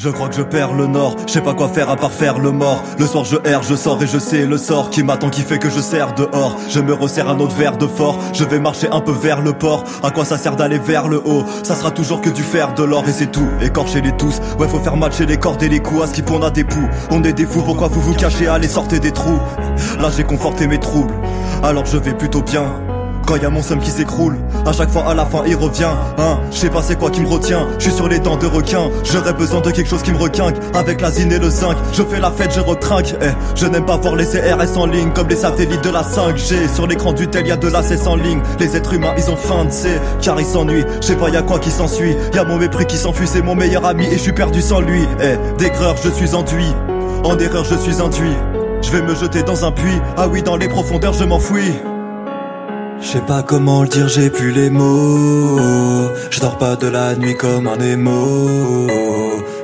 Je 0.00 0.10
crois 0.10 0.28
que 0.28 0.36
je 0.36 0.42
perds 0.42 0.74
le 0.74 0.86
nord, 0.86 1.16
je 1.26 1.32
sais 1.32 1.40
pas 1.40 1.54
quoi 1.54 1.68
faire 1.68 1.90
à 1.90 1.96
part 1.96 2.12
faire 2.12 2.38
le 2.38 2.52
mort. 2.52 2.84
Le 3.00 3.06
soir 3.06 3.24
je 3.24 3.34
erre, 3.44 3.64
je 3.64 3.74
sors 3.74 4.00
et 4.00 4.06
je 4.06 4.18
sais 4.18 4.46
le 4.46 4.56
sort 4.56 4.90
qui 4.90 5.02
m'attend, 5.02 5.28
qui 5.28 5.40
fait 5.40 5.58
que 5.58 5.68
je 5.68 5.80
sers 5.80 6.14
dehors. 6.14 6.56
Je 6.70 6.78
me 6.78 6.94
resserre 6.94 7.28
un 7.28 7.40
autre 7.40 7.56
verre 7.56 7.76
de 7.76 7.88
fort, 7.88 8.16
je 8.32 8.44
vais 8.44 8.60
marcher 8.60 8.88
un 8.92 9.00
peu 9.00 9.10
vers 9.10 9.40
le 9.40 9.54
port. 9.54 9.82
À 10.04 10.12
quoi 10.12 10.24
ça 10.24 10.38
sert 10.38 10.54
d'aller 10.54 10.78
vers 10.78 11.08
le 11.08 11.20
haut? 11.26 11.44
Ça 11.64 11.74
sera 11.74 11.90
toujours 11.90 12.20
que 12.20 12.30
du 12.30 12.44
fer, 12.44 12.74
de 12.74 12.84
l'or 12.84 13.08
et 13.08 13.12
c'est 13.12 13.32
tout. 13.32 13.48
Écorcher 13.60 14.00
les 14.00 14.12
tous, 14.12 14.40
ouais 14.60 14.68
faut 14.68 14.78
faire 14.78 14.96
matcher 14.96 15.26
les 15.26 15.36
cordes 15.36 15.64
et 15.64 15.68
les 15.68 15.80
coups. 15.80 16.04
À 16.04 16.06
ce 16.06 16.12
qui 16.12 16.22
pour 16.22 16.36
on 16.36 16.42
a 16.44 16.50
des 16.50 16.62
poux, 16.62 16.88
on 17.10 17.24
est 17.24 17.32
des 17.32 17.46
fous, 17.46 17.62
pourquoi 17.62 17.88
vous 17.88 18.00
vous 18.00 18.14
cachez 18.14 18.46
Allez 18.46 18.68
sortez 18.68 19.00
des 19.00 19.10
trous? 19.10 19.40
Là 20.00 20.10
j'ai 20.16 20.22
conforté 20.22 20.68
mes 20.68 20.78
troubles, 20.78 21.14
alors 21.64 21.86
je 21.86 21.98
vais 21.98 22.14
plutôt 22.14 22.42
bien. 22.42 22.66
Quand 23.28 23.36
y 23.36 23.44
a 23.44 23.50
mon 23.50 23.62
somme 23.62 23.80
qui 23.80 23.90
s'écroule, 23.90 24.38
à 24.64 24.72
chaque 24.72 24.88
fois 24.88 25.06
à 25.06 25.12
la 25.12 25.26
fin 25.26 25.42
il 25.46 25.54
revient. 25.54 25.90
Hein, 26.16 26.38
je 26.50 26.56
sais 26.56 26.70
pas 26.70 26.80
c'est 26.80 26.98
quoi 26.98 27.10
qui 27.10 27.20
me 27.20 27.28
retient. 27.28 27.68
Je 27.78 27.84
suis 27.84 27.92
sur 27.92 28.08
les 28.08 28.20
dents 28.20 28.38
de 28.38 28.46
requin. 28.46 28.88
J'aurais 29.04 29.34
besoin 29.34 29.60
de 29.60 29.70
quelque 29.70 29.90
chose 29.90 30.00
qui 30.00 30.12
me 30.12 30.16
requinque. 30.16 30.56
Avec 30.72 31.02
la 31.02 31.10
zine 31.10 31.30
et 31.30 31.38
le 31.38 31.50
zinc, 31.50 31.76
je 31.92 32.02
fais 32.04 32.20
la 32.20 32.30
fête, 32.30 32.54
je 32.54 32.60
retrinque. 32.60 33.14
Eh, 33.20 33.26
je 33.54 33.66
n'aime 33.66 33.84
pas 33.84 33.98
voir 33.98 34.16
les 34.16 34.24
CRS 34.24 34.78
en 34.78 34.86
ligne 34.86 35.10
comme 35.10 35.28
les 35.28 35.36
satellites 35.36 35.84
de 35.84 35.90
la 35.90 36.04
5G. 36.04 36.74
Sur 36.74 36.86
l'écran 36.86 37.12
du 37.12 37.28
tel, 37.28 37.46
y 37.46 37.50
a 37.52 37.58
de 37.58 37.68
la 37.68 37.82
cesse 37.82 38.06
en 38.06 38.16
ligne. 38.16 38.40
Les 38.60 38.74
êtres 38.74 38.94
humains, 38.94 39.12
ils 39.18 39.30
ont 39.30 39.36
faim 39.36 39.66
de 39.66 39.72
C, 39.72 39.90
car 40.22 40.40
ils 40.40 40.46
s'ennuient. 40.46 40.86
Je 41.02 41.08
sais 41.08 41.16
pas 41.16 41.28
y 41.28 41.44
quoi 41.44 41.58
qui 41.58 41.70
s'ensuit. 41.70 42.16
Y 42.32 42.38
a 42.38 42.44
mon 42.44 42.56
mépris 42.56 42.86
qui 42.86 42.96
s'enfuit, 42.96 43.26
c'est 43.26 43.42
mon 43.42 43.54
meilleur 43.54 43.84
ami 43.84 44.06
et 44.06 44.12
je 44.12 44.22
suis 44.22 44.32
perdu 44.32 44.62
sans 44.62 44.80
lui. 44.80 45.06
Eh, 45.20 45.36
d'aigreur, 45.58 45.96
je 46.02 46.08
suis 46.08 46.34
enduit. 46.34 46.72
En 47.24 47.38
erreur, 47.38 47.66
je 47.66 47.74
suis 47.74 48.00
induit. 48.00 48.36
Je 48.80 48.90
vais 48.90 49.02
me 49.02 49.14
jeter 49.14 49.42
dans 49.42 49.66
un 49.66 49.70
puits. 49.70 50.00
Ah 50.16 50.28
oui, 50.28 50.42
dans 50.42 50.56
les 50.56 50.68
profondeurs, 50.68 51.12
je 51.12 51.24
m'enfuis. 51.24 51.74
Je 53.00 53.06
sais 53.06 53.20
pas 53.20 53.42
comment 53.42 53.82
le 53.82 53.88
dire, 53.88 54.08
j'ai 54.08 54.30
plus 54.30 54.50
les 54.50 54.70
mots. 54.70 56.10
Je 56.30 56.40
dors 56.40 56.58
pas 56.58 56.76
de 56.76 56.88
la 56.88 57.14
nuit 57.14 57.36
comme 57.36 57.66
un 57.66 57.78
émo. 57.78 58.86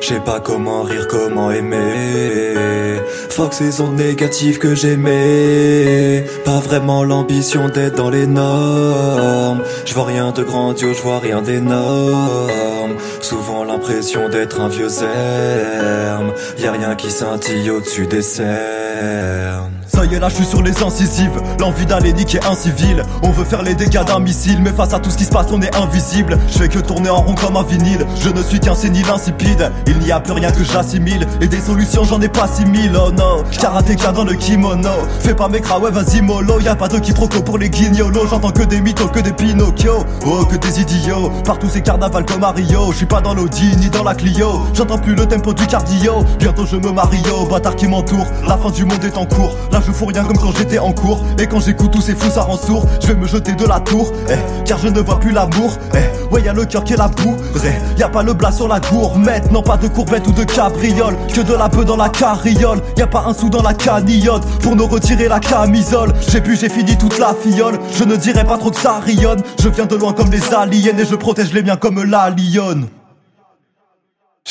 Je 0.01 0.07
sais 0.07 0.21
pas 0.21 0.41
comment 0.41 0.83
rire, 0.83 1.07
comment 1.09 1.51
aimer. 1.51 3.01
Fuck 3.31 3.53
ces 3.55 3.81
ondes 3.81 3.97
négatives 3.97 4.59
que 4.59 4.75
j'aimais. 4.75 6.25
Pas 6.45 6.61
vraiment 6.61 7.05
l'ambition 7.05 7.69
d'être 7.69 7.97
dans 7.97 8.11
les 8.11 8.27
normes. 8.27 9.63
Je 9.85 9.95
vois 9.95 10.05
rien 10.05 10.31
de 10.31 10.43
grandiose, 10.43 10.97
je 10.97 11.03
vois 11.03 11.19
rien 11.19 11.43
d'énorme. 11.43 12.95
Souvent 13.21 13.65
l'impression 13.65 14.29
d'être 14.29 14.61
un 14.61 14.69
vieux 14.69 14.89
zerme. 14.89 16.33
Y 16.59 16.67
a 16.67 16.73
rien 16.73 16.95
qui 16.95 17.11
scintille 17.11 17.71
au-dessus 17.71 18.07
des 18.07 18.23
cernes. 18.23 19.74
Ça 19.87 20.05
y 20.05 20.15
est 20.15 20.19
là 20.19 20.29
je 20.29 20.37
suis 20.37 20.45
sur 20.45 20.63
les 20.63 20.83
incisives. 20.83 21.41
L'envie 21.61 21.87
d'aller 21.87 22.13
niquer 22.13 22.41
un 22.49 22.55
civil. 22.55 23.03
On 23.23 23.31
veut 23.31 23.45
faire 23.45 23.63
les 23.63 23.75
dégâts 23.75 24.05
d'un 24.05 24.19
missile 24.19 24.61
Mais 24.63 24.73
face 24.73 24.95
à 24.95 25.01
tout 25.01 25.11
ce 25.11 25.17
qui 25.17 25.25
se 25.25 25.31
passe 25.31 25.47
on 25.53 25.61
est 25.61 25.75
invisible. 25.77 26.39
Je 26.49 26.59
fais 26.59 26.69
que 26.69 26.79
tourner 26.79 27.11
en 27.11 27.21
rond 27.21 27.35
comme 27.35 27.57
un 27.57 27.63
vinyle. 27.63 28.07
Je 28.21 28.31
ne 28.31 28.43
suis 28.43 28.61
qu'un 28.61 28.75
sénile 28.75 29.09
insipide. 29.09 29.71
Il 29.87 29.99
n'y 29.99 30.13
a 30.13 30.21
plus 30.21 30.33
rien 30.33 30.51
que 30.51 30.65
j'assimile. 30.65 31.27
Et 31.41 31.49
des 31.49 31.61
solutions 31.61 32.05
j'en 32.05 32.21
ai 32.21 32.29
pas 32.29 32.49
six 32.49 32.65
mille. 32.67 32.97
Oh 32.97 33.11
no 33.13 33.45
Karatéka 33.61 34.13
dans 34.13 34.25
le 34.25 34.35
kimono. 34.35 34.91
Fais 35.21 35.35
pas 35.35 35.49
mes 35.49 35.61
ouais 35.61 35.91
vas-y 35.91 36.23
mollo. 36.23 36.61
Y'a 36.61 36.75
pas 36.75 36.89
de 36.89 36.99
quiproquo 36.99 37.43
pour 37.43 37.59
les 37.59 37.71
guignolos. 37.71 38.27
J'entends 38.29 38.53
que 38.53 38.63
des 38.63 38.81
mythos 38.81 39.09
que 39.09 39.21
des 39.21 39.33
Pinocchio. 39.33 40.05
Oh 40.27 40.45
que 40.45 40.57
des 40.57 40.81
idiots. 40.81 41.31
Partout 41.45 41.69
ces 41.69 41.83
carnavals 41.83 42.25
comme 42.25 42.41
Mario 42.41 42.93
Je 42.93 42.99
suis 42.99 43.07
pas 43.07 43.21
dans 43.21 43.35
l'Audi 43.35 43.77
ni 43.77 43.91
dans 43.91 44.05
la 44.05 44.15
Clio. 44.15 44.63
J'entends 44.73 44.99
plus 44.99 45.15
le 45.15 45.27
tempo 45.27 45.53
du 45.53 45.67
cardio. 45.67 46.25
Bientôt 46.39 46.67
je 46.67 46.77
me 46.77 46.91
mario 46.91 47.47
Bâtard 47.51 47.77
qui 47.77 47.87
m'entoure. 47.87 48.27
La 48.47 48.57
fin 48.57 48.71
du 48.71 48.85
monde 48.85 49.05
est 49.05 49.17
en 49.17 49.27
cours 49.27 49.55
Là 49.75 49.81
je 49.85 49.91
fous 49.91 50.07
rien 50.07 50.23
comme 50.23 50.39
quand 50.39 50.57
j'étais 50.57 50.79
en 50.79 50.93
cours. 50.93 51.25
Et 51.37 51.49
quand 51.49 51.59
j'écoute 51.59 51.91
tous 51.91 52.01
ces 52.01 52.15
fous 52.15 52.31
ça 52.31 52.43
rend 52.43 52.57
sourd. 52.57 52.87
Je 53.03 53.09
vais 53.09 53.17
me 53.17 53.27
jeter 53.27 53.55
de 53.55 53.65
la 53.65 53.81
tour 53.81 54.13
eh, 54.31 54.37
Car 54.65 54.79
je 54.79 54.87
ne 54.87 55.01
vois 55.01 55.19
plus 55.19 55.33
l'amour 55.33 55.77
eh, 55.95 56.33
Ouais 56.33 56.43
y'a 56.43 56.53
le 56.53 56.65
cœur 56.65 56.85
qui 56.85 56.93
est 56.93 56.97
la 56.97 57.09
bourre 57.09 57.37
Y'a 57.99 58.09
pas 58.09 58.23
le 58.23 58.35
blas 58.35 58.53
sur 58.53 58.69
la 58.69 58.79
gourmette. 58.79 59.51
Non 59.51 59.63
pas 59.63 59.77
de 59.77 59.89
courbette 59.89 60.29
ou 60.29 60.33
de 60.33 60.45
cabriole 60.45 61.17
Que 61.35 61.41
de 61.41 61.55
la 61.55 61.69
peu 61.69 61.85
dans 61.85 61.97
la 61.97 62.09
carriole. 62.09 62.81
Y'a 62.97 63.09
pas 63.09 63.25
un 63.27 63.35
sou 63.35 63.49
dans 63.49 63.63
la 63.63 63.75
canillote 63.75 64.47
Pour 64.61 64.77
nous 64.77 64.87
retirer 64.87 65.27
la 65.27 65.41
camisole. 65.41 66.13
J'ai 66.29 66.41
bu 66.41 66.57
j'ai 66.57 66.69
fini 66.69 66.97
toute 66.97 67.19
la 67.19 67.35
fiole. 67.35 67.81
Je 67.99 68.05
ne 68.05 68.15
dirais 68.15 68.45
pas 68.45 68.59
trop 68.59 68.71
que 68.71 68.79
ça 68.79 69.01
rayonne. 69.05 69.43
Je 69.61 69.69
viens 69.71 69.87
de 69.87 69.97
loin 69.97 70.13
comme 70.13 70.31
les 70.31 70.55
aliens 70.55 70.97
Et 70.97 71.05
je 71.05 71.17
protège 71.17 71.53
les 71.53 71.65
miens 71.65 71.77
comme 71.77 72.05
la 72.05 72.31
lionne 72.31 72.87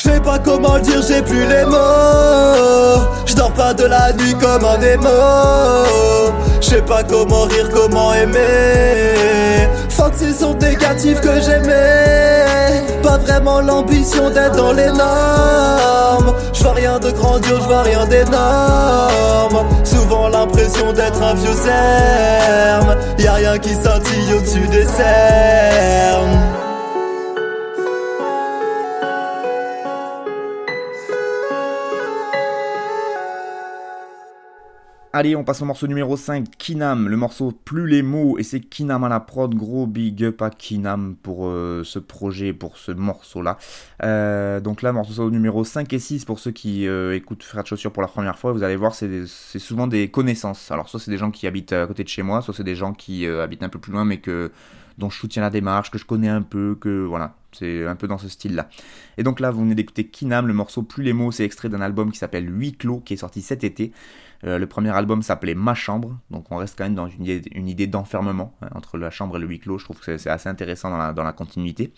je 0.04 0.10
sais 0.10 0.20
pas 0.20 0.38
comment 0.38 0.74
le 0.76 0.82
dire, 0.82 1.00
j'ai 1.06 1.22
plus 1.22 1.46
les 1.46 1.64
mots. 1.64 3.04
Je 3.26 3.34
dors 3.36 3.52
pas 3.52 3.72
de 3.72 3.84
la 3.84 4.12
nuit 4.12 4.34
comme 4.34 4.64
un 4.64 4.76
démon. 4.78 5.08
Je 6.60 6.66
sais 6.66 6.82
pas 6.82 7.02
comment 7.02 7.44
rire, 7.44 7.70
comment 7.72 8.12
aimer. 8.12 9.68
Fuck 9.88 10.12
ces 10.16 10.32
sons 10.32 10.54
négatifs 10.54 11.20
que 11.20 11.40
j'aimais. 11.40 12.82
Pas 13.02 13.18
vraiment 13.18 13.60
l'ambition 13.60 14.30
d'être 14.30 14.56
dans 14.56 14.72
les 14.72 14.88
normes. 14.88 16.34
Je 16.52 16.62
vois 16.62 16.72
rien 16.72 16.98
de 16.98 17.10
grandiose, 17.10 17.60
je 17.62 17.66
vois 17.66 17.82
rien 17.82 18.04
d'énorme. 18.06 19.64
Souvent 19.84 20.28
l'impression 20.28 20.92
d'être 20.92 21.22
un 21.22 21.34
vieux 21.34 21.54
zerme. 21.54 22.96
Y 23.18 23.26
a 23.26 23.34
rien 23.34 23.58
qui 23.58 23.70
scintille 23.70 24.34
au-dessus 24.34 24.68
des 24.68 24.86
cernes. 24.86 26.40
Allez, 35.16 35.36
on 35.36 35.44
passe 35.44 35.62
au 35.62 35.64
morceau 35.64 35.86
numéro 35.86 36.16
5, 36.16 36.44
Kinam, 36.58 37.06
le 37.06 37.16
morceau 37.16 37.52
Plus 37.52 37.86
les 37.86 38.02
mots, 38.02 38.36
et 38.36 38.42
c'est 38.42 38.58
Kinam 38.58 39.04
à 39.04 39.08
la 39.08 39.20
prod, 39.20 39.54
gros 39.54 39.86
big 39.86 40.24
up 40.24 40.42
à 40.42 40.50
Kinam 40.50 41.14
pour 41.22 41.46
euh, 41.46 41.84
ce 41.84 42.00
projet, 42.00 42.52
pour 42.52 42.78
ce 42.78 42.90
morceau-là. 42.90 43.56
Euh, 44.02 44.58
donc 44.58 44.82
là, 44.82 44.92
morceau 44.92 45.30
numéro 45.30 45.62
5 45.62 45.92
et 45.92 46.00
6, 46.00 46.24
pour 46.24 46.40
ceux 46.40 46.50
qui 46.50 46.88
euh, 46.88 47.14
écoutent 47.14 47.44
Frère 47.44 47.62
de 47.62 47.68
Chaussures 47.68 47.92
pour 47.92 48.02
la 48.02 48.08
première 48.08 48.36
fois, 48.36 48.50
vous 48.50 48.64
allez 48.64 48.74
voir, 48.74 48.92
c'est 48.96 49.28
souvent 49.60 49.86
des 49.86 50.10
connaissances. 50.10 50.72
Alors 50.72 50.88
soit 50.88 50.98
c'est 50.98 51.12
des 51.12 51.18
gens 51.18 51.30
qui 51.30 51.46
habitent 51.46 51.74
à 51.74 51.86
côté 51.86 52.02
de 52.02 52.08
chez 52.08 52.24
moi, 52.24 52.42
soit 52.42 52.52
c'est 52.52 52.64
des 52.64 52.74
gens 52.74 52.92
qui 52.92 53.24
habitent 53.24 53.62
un 53.62 53.68
peu 53.68 53.78
plus 53.78 53.92
loin, 53.92 54.04
mais 54.04 54.16
que 54.16 54.50
dont 54.98 55.10
je 55.10 55.18
soutiens 55.18 55.42
la 55.42 55.50
démarche, 55.50 55.90
que 55.90 55.98
je 55.98 56.04
connais 56.04 56.28
un 56.28 56.42
peu, 56.42 56.76
que 56.80 57.04
voilà, 57.04 57.36
c'est 57.52 57.86
un 57.86 57.96
peu 57.96 58.08
dans 58.08 58.18
ce 58.18 58.28
style-là. 58.28 58.68
Et 59.18 59.22
donc 59.22 59.40
là, 59.40 59.50
vous 59.50 59.60
venez 59.60 59.74
d'écouter 59.74 60.06
Kinam, 60.06 60.46
le 60.46 60.54
morceau 60.54 60.82
Plus 60.82 61.02
les 61.02 61.12
mots, 61.12 61.32
c'est 61.32 61.44
extrait 61.44 61.68
d'un 61.68 61.80
album 61.80 62.12
qui 62.12 62.18
s'appelle 62.18 62.48
Huit 62.48 62.78
clos, 62.78 63.00
qui 63.00 63.14
est 63.14 63.18
sorti 63.18 63.42
cet 63.42 63.64
été. 63.64 63.92
Euh, 64.44 64.58
le 64.58 64.66
premier 64.66 64.90
album 64.90 65.22
s'appelait 65.22 65.54
Ma 65.54 65.74
chambre, 65.74 66.18
donc 66.30 66.50
on 66.50 66.56
reste 66.56 66.76
quand 66.76 66.84
même 66.84 66.94
dans 66.94 67.08
une 67.08 67.68
idée, 67.68 67.86
d'enfermement 67.86 68.54
hein, 68.60 68.68
entre 68.74 68.98
la 68.98 69.10
chambre 69.10 69.36
et 69.36 69.40
le 69.40 69.46
huis 69.46 69.58
clos. 69.58 69.78
Je 69.78 69.84
trouve 69.84 70.00
que 70.00 70.18
c'est 70.18 70.30
assez 70.30 70.48
intéressant 70.48 70.90
dans 70.90 71.24
la, 71.24 71.32
continuité. 71.32 71.92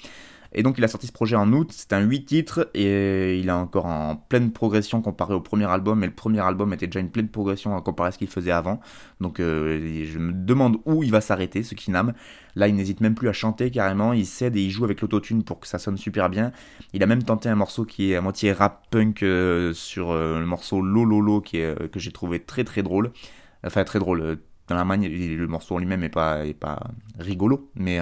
Et 0.52 0.62
donc 0.62 0.78
il 0.78 0.84
a 0.84 0.88
sorti 0.88 1.06
ce 1.06 1.12
projet 1.12 1.36
en 1.36 1.52
août, 1.52 1.70
c'est 1.72 1.92
un 1.92 2.00
8 2.00 2.24
titres 2.24 2.70
et 2.74 3.38
il 3.38 3.48
est 3.48 3.52
encore 3.52 3.86
en 3.86 4.16
pleine 4.16 4.52
progression 4.52 5.02
comparé 5.02 5.34
au 5.34 5.40
premier 5.40 5.66
album, 5.66 6.00
mais 6.00 6.06
le 6.06 6.14
premier 6.14 6.40
album 6.40 6.72
était 6.72 6.86
déjà 6.86 7.00
une 7.00 7.10
pleine 7.10 7.28
progression 7.28 7.80
comparé 7.80 8.08
à 8.08 8.12
ce 8.12 8.18
qu'il 8.18 8.28
faisait 8.28 8.50
avant. 8.50 8.80
Donc 9.20 9.40
euh, 9.40 10.04
je 10.04 10.18
me 10.18 10.32
demande 10.32 10.78
où 10.84 11.02
il 11.02 11.10
va 11.10 11.20
s'arrêter, 11.20 11.62
ce 11.62 11.74
Kinam. 11.74 12.12
Là, 12.54 12.68
il 12.68 12.74
n'hésite 12.74 13.00
même 13.00 13.14
plus 13.14 13.28
à 13.28 13.32
chanter 13.32 13.70
carrément, 13.70 14.12
il 14.12 14.24
cède 14.24 14.56
et 14.56 14.62
il 14.62 14.70
joue 14.70 14.84
avec 14.84 15.02
l'autotune 15.02 15.42
pour 15.42 15.60
que 15.60 15.66
ça 15.66 15.78
sonne 15.78 15.96
super 15.96 16.30
bien. 16.30 16.52
Il 16.92 17.02
a 17.02 17.06
même 17.06 17.22
tenté 17.22 17.48
un 17.48 17.54
morceau 17.54 17.84
qui 17.84 18.12
est 18.12 18.16
à 18.16 18.20
moitié 18.20 18.52
rap 18.52 18.86
punk 18.90 19.22
euh, 19.22 19.72
sur 19.74 20.10
euh, 20.10 20.40
le 20.40 20.46
morceau 20.46 20.80
Lololo 20.80 21.40
qui 21.40 21.58
est, 21.58 21.90
que 21.90 22.00
j'ai 22.00 22.12
trouvé 22.12 22.40
très 22.40 22.64
très 22.64 22.82
drôle. 22.82 23.12
Enfin, 23.64 23.84
très 23.84 23.98
drôle. 23.98 24.38
Dans 24.68 24.74
la 24.74 24.84
manière, 24.84 25.10
le 25.10 25.46
morceau 25.46 25.78
lui-même 25.78 26.02
est 26.02 26.08
pas, 26.08 26.42
pas 26.58 26.80
rigolo, 27.18 27.70
mais 27.76 28.00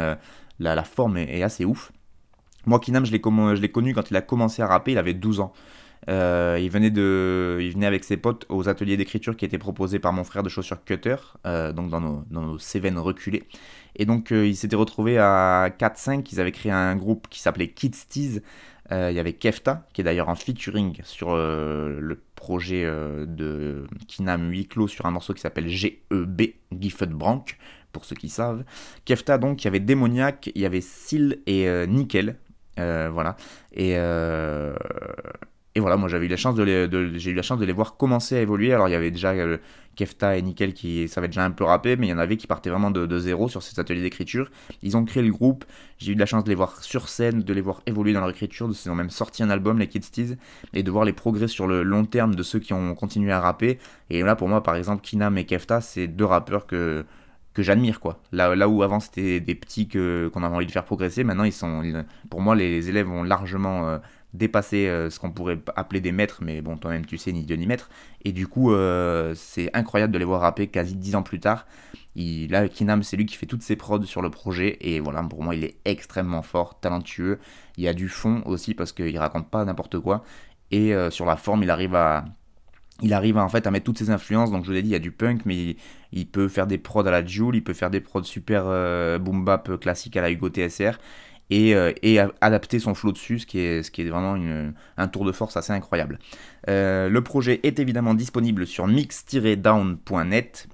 la, 0.58 0.84
forme 0.84 1.18
est, 1.18 1.42
assez 1.42 1.64
ouf. 1.64 1.92
Moi, 2.66 2.80
Kinam, 2.80 3.04
je 3.04 3.12
l'ai 3.12 3.20
connu 3.20 3.94
quand 3.94 4.10
il 4.10 4.16
a 4.16 4.22
commencé 4.22 4.62
à 4.62 4.66
rapper, 4.66 4.92
il 4.92 4.98
avait 4.98 5.14
12 5.14 5.40
ans. 5.40 5.52
il, 6.08 6.68
venait 6.70 6.90
de, 6.90 7.58
il 7.60 7.72
venait 7.72 7.86
avec 7.86 8.04
ses 8.04 8.16
potes 8.16 8.46
aux 8.48 8.68
ateliers 8.68 8.96
d'écriture 8.96 9.36
qui 9.36 9.44
étaient 9.44 9.58
proposés 9.58 9.98
par 9.98 10.12
mon 10.12 10.24
frère 10.24 10.42
de 10.42 10.48
chaussures 10.48 10.84
Cutter, 10.84 11.16
donc 11.44 11.90
dans 11.90 12.00
nos, 12.00 12.24
dans 12.30 12.42
nos 12.42 12.58
Cévennes 12.58 12.98
reculées. 12.98 13.44
Et 13.96 14.06
donc, 14.06 14.32
euh, 14.32 14.46
ils 14.46 14.56
s'étaient 14.56 14.76
retrouvés 14.76 15.18
à 15.18 15.70
4-5. 15.78 16.26
Ils 16.32 16.40
avaient 16.40 16.52
créé 16.52 16.72
un 16.72 16.96
groupe 16.96 17.28
qui 17.28 17.40
s'appelait 17.40 17.68
Kids 17.68 18.06
Tease. 18.08 18.42
Euh, 18.92 19.10
il 19.10 19.16
y 19.16 19.20
avait 19.20 19.32
Kefta, 19.32 19.86
qui 19.92 20.02
est 20.02 20.04
d'ailleurs 20.04 20.28
en 20.28 20.34
featuring 20.34 21.00
sur 21.04 21.30
euh, 21.30 21.98
le 22.00 22.20
projet 22.34 22.84
de 22.84 23.86
Kinam 24.08 24.50
8 24.50 24.66
clos 24.68 24.88
sur 24.88 25.06
un 25.06 25.10
morceau 25.10 25.32
qui 25.32 25.40
s'appelle 25.40 25.68
GEB, 25.68 26.42
Giffed 26.78 27.10
Brank, 27.10 27.56
pour 27.92 28.04
ceux 28.04 28.16
qui 28.16 28.28
savent. 28.28 28.64
Kefta, 29.06 29.38
donc, 29.38 29.62
il 29.62 29.66
y 29.66 29.68
avait 29.68 29.80
Démoniac, 29.80 30.50
il 30.54 30.60
y 30.60 30.66
avait 30.66 30.82
Seal 30.82 31.38
et 31.46 31.86
Nickel. 31.86 32.36
Voilà. 32.76 33.36
Et, 33.72 33.96
et 35.76 35.80
voilà, 35.80 35.96
moi 35.96 36.08
j'avais 36.08 36.26
eu 36.26 36.28
la 36.28 36.36
chance 36.36 36.54
de, 36.54 37.10
j'ai 37.16 37.30
eu 37.32 37.34
la 37.34 37.42
chance 37.42 37.58
de 37.58 37.64
les 37.64 37.72
voir 37.72 37.96
commencer 37.96 38.36
à 38.36 38.40
évoluer. 38.40 38.72
Alors 38.72 38.88
il 38.88 38.92
y 38.92 38.94
avait 38.94 39.10
déjà 39.10 39.34
Kefta 39.96 40.36
et 40.36 40.42
Nickel 40.42 40.72
qui 40.72 41.08
savaient 41.08 41.26
déjà 41.26 41.44
un 41.44 41.50
peu 41.50 41.64
rapper, 41.64 41.96
mais 41.96 42.06
il 42.06 42.10
y 42.10 42.12
en 42.12 42.18
avait 42.18 42.36
qui 42.36 42.46
partaient 42.46 42.70
vraiment 42.70 42.92
de, 42.92 43.18
zéro 43.18 43.48
sur 43.48 43.60
ces 43.60 43.78
ateliers 43.80 44.02
d'écriture. 44.02 44.50
Ils 44.82 44.96
ont 44.96 45.04
créé 45.04 45.22
le 45.22 45.32
groupe, 45.32 45.64
j'ai 45.98 46.12
eu 46.12 46.14
de 46.14 46.20
la 46.20 46.26
chance 46.26 46.44
de 46.44 46.48
les 46.48 46.54
voir 46.54 46.84
sur 46.84 47.08
scène, 47.08 47.42
de 47.42 47.52
les 47.52 47.60
voir 47.60 47.82
évoluer 47.86 48.12
dans 48.12 48.20
leur 48.20 48.30
écriture, 48.30 48.70
ils 48.70 48.90
ont 48.90 48.94
même 48.94 49.10
sorti 49.10 49.42
un 49.42 49.50
album, 49.50 49.80
les 49.80 49.88
Kids 49.88 50.10
Tease, 50.12 50.36
et 50.74 50.84
de 50.84 50.90
voir 50.92 51.04
les 51.04 51.12
progrès 51.12 51.48
sur 51.48 51.66
le 51.66 51.82
long 51.82 52.04
terme 52.04 52.36
de 52.36 52.42
ceux 52.44 52.60
qui 52.60 52.72
ont 52.72 52.94
continué 52.94 53.32
à 53.32 53.40
rapper. 53.40 53.78
Et 54.10 54.22
là 54.22 54.36
pour 54.36 54.48
moi 54.48 54.62
par 54.62 54.76
exemple, 54.76 55.02
Kinam 55.02 55.36
et 55.38 55.44
Kefta, 55.44 55.80
c'est 55.80 56.06
deux 56.06 56.24
rappeurs 56.24 56.66
que 56.66 57.04
que 57.54 57.62
j'admire 57.62 58.00
quoi. 58.00 58.20
Là, 58.32 58.54
là 58.54 58.68
où 58.68 58.82
avant 58.82 59.00
c'était 59.00 59.40
des 59.40 59.54
petits 59.54 59.88
que 59.88 60.28
qu'on 60.32 60.42
avait 60.42 60.56
envie 60.56 60.66
de 60.66 60.72
faire 60.72 60.84
progresser, 60.84 61.24
maintenant 61.24 61.44
ils 61.44 61.52
sont, 61.52 61.82
pour 62.28 62.40
moi 62.40 62.54
les 62.54 62.88
élèves 62.88 63.10
ont 63.10 63.22
largement 63.22 63.88
euh, 63.88 63.98
dépasser 64.34 64.88
euh, 64.88 65.08
ce 65.08 65.20
qu'on 65.20 65.30
pourrait 65.30 65.60
appeler 65.76 66.00
des 66.00 66.12
maîtres, 66.12 66.40
mais 66.42 66.60
bon, 66.60 66.76
toi-même 66.76 67.06
tu 67.06 67.16
sais, 67.16 67.32
ni 67.32 67.44
Dieu 67.44 67.56
ni 67.56 67.66
maître. 67.66 67.88
Et 68.24 68.32
du 68.32 68.48
coup, 68.48 68.72
euh, 68.72 69.32
c'est 69.36 69.70
incroyable 69.74 70.12
de 70.12 70.18
les 70.18 70.24
voir 70.24 70.40
rapper 70.40 70.66
quasi 70.66 70.96
10 70.96 71.14
ans 71.14 71.22
plus 71.22 71.40
tard. 71.40 71.66
Il, 72.16 72.50
là, 72.50 72.68
Kinam, 72.68 73.02
c'est 73.04 73.16
lui 73.16 73.26
qui 73.26 73.36
fait 73.36 73.46
toutes 73.46 73.62
ses 73.62 73.76
prods 73.76 74.02
sur 74.02 74.22
le 74.22 74.30
projet, 74.30 74.76
et 74.80 75.00
voilà, 75.00 75.22
pour 75.22 75.42
moi, 75.42 75.54
il 75.54 75.64
est 75.64 75.76
extrêmement 75.84 76.42
fort, 76.42 76.80
talentueux. 76.80 77.38
Il 77.76 77.84
y 77.84 77.88
a 77.88 77.94
du 77.94 78.08
fond 78.08 78.42
aussi, 78.46 78.74
parce 78.74 78.92
qu'il 78.92 79.16
raconte 79.18 79.48
pas 79.48 79.64
n'importe 79.64 79.98
quoi. 80.00 80.24
Et 80.70 80.92
sur 81.10 81.24
la 81.26 81.36
forme, 81.36 81.62
il 81.62 81.70
arrive 81.70 81.94
à. 81.94 82.24
Il 83.02 83.12
arrive 83.12 83.36
en 83.38 83.48
fait 83.48 83.66
à 83.66 83.70
mettre 83.70 83.84
toutes 83.84 83.98
ses 83.98 84.10
influences, 84.10 84.50
donc 84.50 84.62
je 84.62 84.68
vous 84.68 84.74
l'ai 84.74 84.82
dit, 84.82 84.90
il 84.90 84.92
y 84.92 84.96
a 84.96 85.00
du 85.00 85.10
punk, 85.10 85.42
mais 85.44 85.76
il, 86.12 86.26
peut 86.26 86.46
faire 86.46 86.66
des 86.66 86.78
prods 86.78 87.06
à 87.06 87.10
la 87.10 87.26
Joule, 87.26 87.56
il 87.56 87.64
peut 87.64 87.74
faire 87.74 87.90
des 87.90 88.00
prods 88.00 88.22
super 88.22 88.64
boom 89.18 89.44
bap 89.44 89.80
classiques 89.80 90.16
à 90.16 90.22
la 90.22 90.30
Hugo 90.30 90.48
TSR, 90.48 90.98
et, 91.50 91.74
euh, 91.76 91.92
adapter 92.40 92.78
son 92.78 92.94
flow 92.94 93.12
dessus, 93.12 93.40
ce 93.40 93.46
qui 93.46 93.58
est, 93.58 94.08
vraiment 94.08 94.36
un 94.96 95.08
tour 95.08 95.26
de 95.26 95.32
force 95.32 95.56
assez 95.56 95.72
incroyable. 95.72 96.20
Euh, 96.68 97.08
le 97.08 97.22
projet 97.22 97.60
est 97.62 97.78
évidemment 97.78 98.14
disponible 98.14 98.66
sur 98.66 98.86
mix-down.net, 98.86 100.68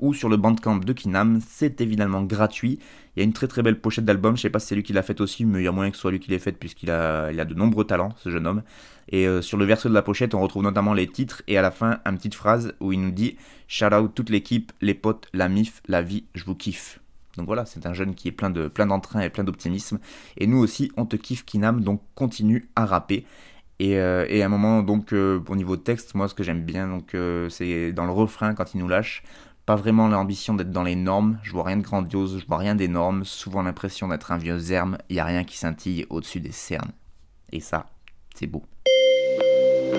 ou 0.00 0.14
sur 0.14 0.28
le 0.28 0.36
bandcamp 0.36 0.76
de 0.78 0.92
Kinam. 0.92 1.40
C'est 1.46 1.80
évidemment 1.80 2.22
gratuit. 2.22 2.78
Il 3.14 3.20
y 3.20 3.22
a 3.22 3.24
une 3.24 3.32
très 3.32 3.48
très 3.48 3.62
belle 3.62 3.80
pochette 3.80 4.04
d'album. 4.04 4.36
Je 4.36 4.42
sais 4.42 4.50
pas 4.50 4.58
si 4.58 4.66
c'est 4.68 4.74
lui 4.74 4.82
qui 4.82 4.92
l'a 4.92 5.02
faite 5.02 5.22
aussi, 5.22 5.46
mais 5.46 5.60
il 5.60 5.64
y 5.64 5.68
a 5.68 5.72
moyen 5.72 5.90
que 5.90 5.96
ce 5.96 6.02
soit 6.02 6.10
lui 6.10 6.20
qui 6.20 6.30
l'ait 6.30 6.38
faite 6.38 6.58
puisqu'il 6.58 6.90
a, 6.90 7.26
a 7.26 7.44
de 7.44 7.54
nombreux 7.54 7.84
talents, 7.84 8.14
ce 8.18 8.30
jeune 8.30 8.46
homme. 8.46 8.62
Et 9.08 9.26
euh, 9.26 9.40
sur 9.40 9.56
le 9.56 9.64
verso 9.64 9.88
de 9.88 9.94
la 9.94 10.02
pochette, 10.02 10.34
on 10.34 10.40
retrouve 10.40 10.62
notamment 10.62 10.94
les 10.94 11.06
titres 11.06 11.42
et 11.46 11.56
à 11.56 11.62
la 11.62 11.70
fin, 11.70 12.00
une 12.04 12.16
petite 12.16 12.34
phrase 12.34 12.74
où 12.80 12.92
il 12.92 13.00
nous 13.00 13.10
dit 13.10 13.36
Shout 13.68 13.94
out 13.94 14.12
toute 14.14 14.30
l'équipe, 14.30 14.72
les 14.80 14.94
potes, 14.94 15.28
la 15.32 15.48
mif, 15.48 15.80
la 15.86 16.02
vie, 16.02 16.24
je 16.34 16.44
vous 16.44 16.54
kiffe. 16.54 17.00
Donc 17.36 17.46
voilà, 17.46 17.66
c'est 17.66 17.86
un 17.86 17.92
jeune 17.92 18.14
qui 18.14 18.28
est 18.28 18.32
plein 18.32 18.50
de 18.50 18.68
plein 18.68 18.86
d'entrain 18.86 19.20
et 19.20 19.30
plein 19.30 19.44
d'optimisme. 19.44 19.98
Et 20.38 20.46
nous 20.46 20.58
aussi, 20.58 20.90
on 20.96 21.06
te 21.06 21.16
kiffe 21.16 21.44
Kinam, 21.44 21.82
donc 21.82 22.02
continue 22.14 22.68
à 22.74 22.86
rapper. 22.86 23.26
Et, 23.78 23.98
euh, 23.98 24.24
et 24.28 24.42
à 24.42 24.46
un 24.46 24.48
moment, 24.48 24.82
donc 24.82 25.12
euh, 25.12 25.40
au 25.48 25.56
niveau 25.56 25.76
texte, 25.76 26.14
moi 26.14 26.28
ce 26.28 26.34
que 26.34 26.42
j'aime 26.42 26.64
bien, 26.64 26.88
donc 26.88 27.14
c'est 27.50 27.92
dans 27.92 28.06
le 28.06 28.12
refrain 28.12 28.54
quand 28.54 28.74
il 28.74 28.78
nous 28.78 28.88
lâche, 28.88 29.22
pas 29.66 29.76
vraiment 29.76 30.08
l'ambition 30.08 30.54
d'être 30.54 30.70
dans 30.70 30.84
les 30.84 30.96
normes, 30.96 31.38
je 31.42 31.52
vois 31.52 31.64
rien 31.64 31.76
de 31.76 31.82
grandiose, 31.82 32.38
je 32.38 32.46
vois 32.46 32.58
rien 32.58 32.74
d'énorme, 32.74 33.24
souvent 33.24 33.62
l'impression 33.62 34.08
d'être 34.08 34.32
un 34.32 34.38
vieux 34.38 34.58
zerme, 34.58 34.96
il 35.10 35.16
y 35.16 35.20
a 35.20 35.24
rien 35.24 35.44
qui 35.44 35.58
scintille 35.58 36.06
au-dessus 36.08 36.40
des 36.40 36.52
cernes. 36.52 36.92
Et 37.52 37.60
ça, 37.60 37.86
c'est 38.34 38.46
beau. 38.46 38.62
Les 39.86 39.94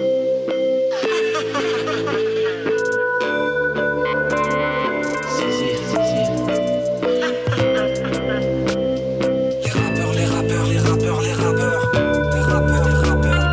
rappeurs, 9.75 10.13
les 10.13 10.25
rappeurs, 10.25 10.65
les 10.67 10.79
rappeurs, 10.79 11.21
les 11.21 12.41
rappeurs, 12.41 12.87
les 12.87 12.95
rappeurs. 13.09 13.43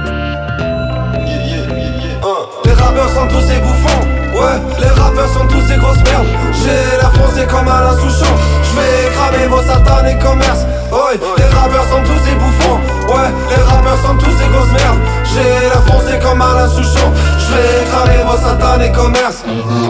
Hein, 2.24 2.46
Les 2.64 2.72
rappeurs 2.72 3.10
sont 3.10 3.28
tous 3.28 3.46
des 3.46 3.58
bouffons, 3.60 4.00
ouais, 4.34 4.58
les 4.80 4.88
rappeurs 4.88 5.28
sont 5.28 5.46
tous 5.46 5.62
des 5.68 5.76
grosses 5.76 6.02
merdes. 6.04 6.26
J'ai 6.52 6.96
la 7.00 7.10
foncée 7.10 7.46
comme 7.46 7.68
Alain 7.68 7.94
Souchon, 7.96 8.34
j'vais 8.72 9.12
cramer 9.12 9.46
vos 9.46 9.62
satanés 9.62 10.18
commerces. 10.18 10.66
Ouais, 10.90 11.18
les 11.38 11.44
rappeurs 11.44 11.84
sont 11.84 12.02
tous 12.02 12.20
des 12.28 12.34
bouffons, 12.34 12.80
ouais, 13.08 13.30
les 13.50 13.62
rappeurs 13.62 13.98
sont 14.04 14.16
tous 14.16 14.34
des 14.36 14.48
grosses 14.52 14.72
merdes. 14.72 14.98
J'ai 15.34 15.68
la 15.68 15.80
foncée 15.92 16.18
comme 16.22 16.40
Alain 16.40 16.68
Souchon, 16.68 17.12
j'vais 17.38 17.84
cramer 17.90 18.22
vos 18.24 18.36
satanés 18.36 18.92
commerces. 18.92 19.42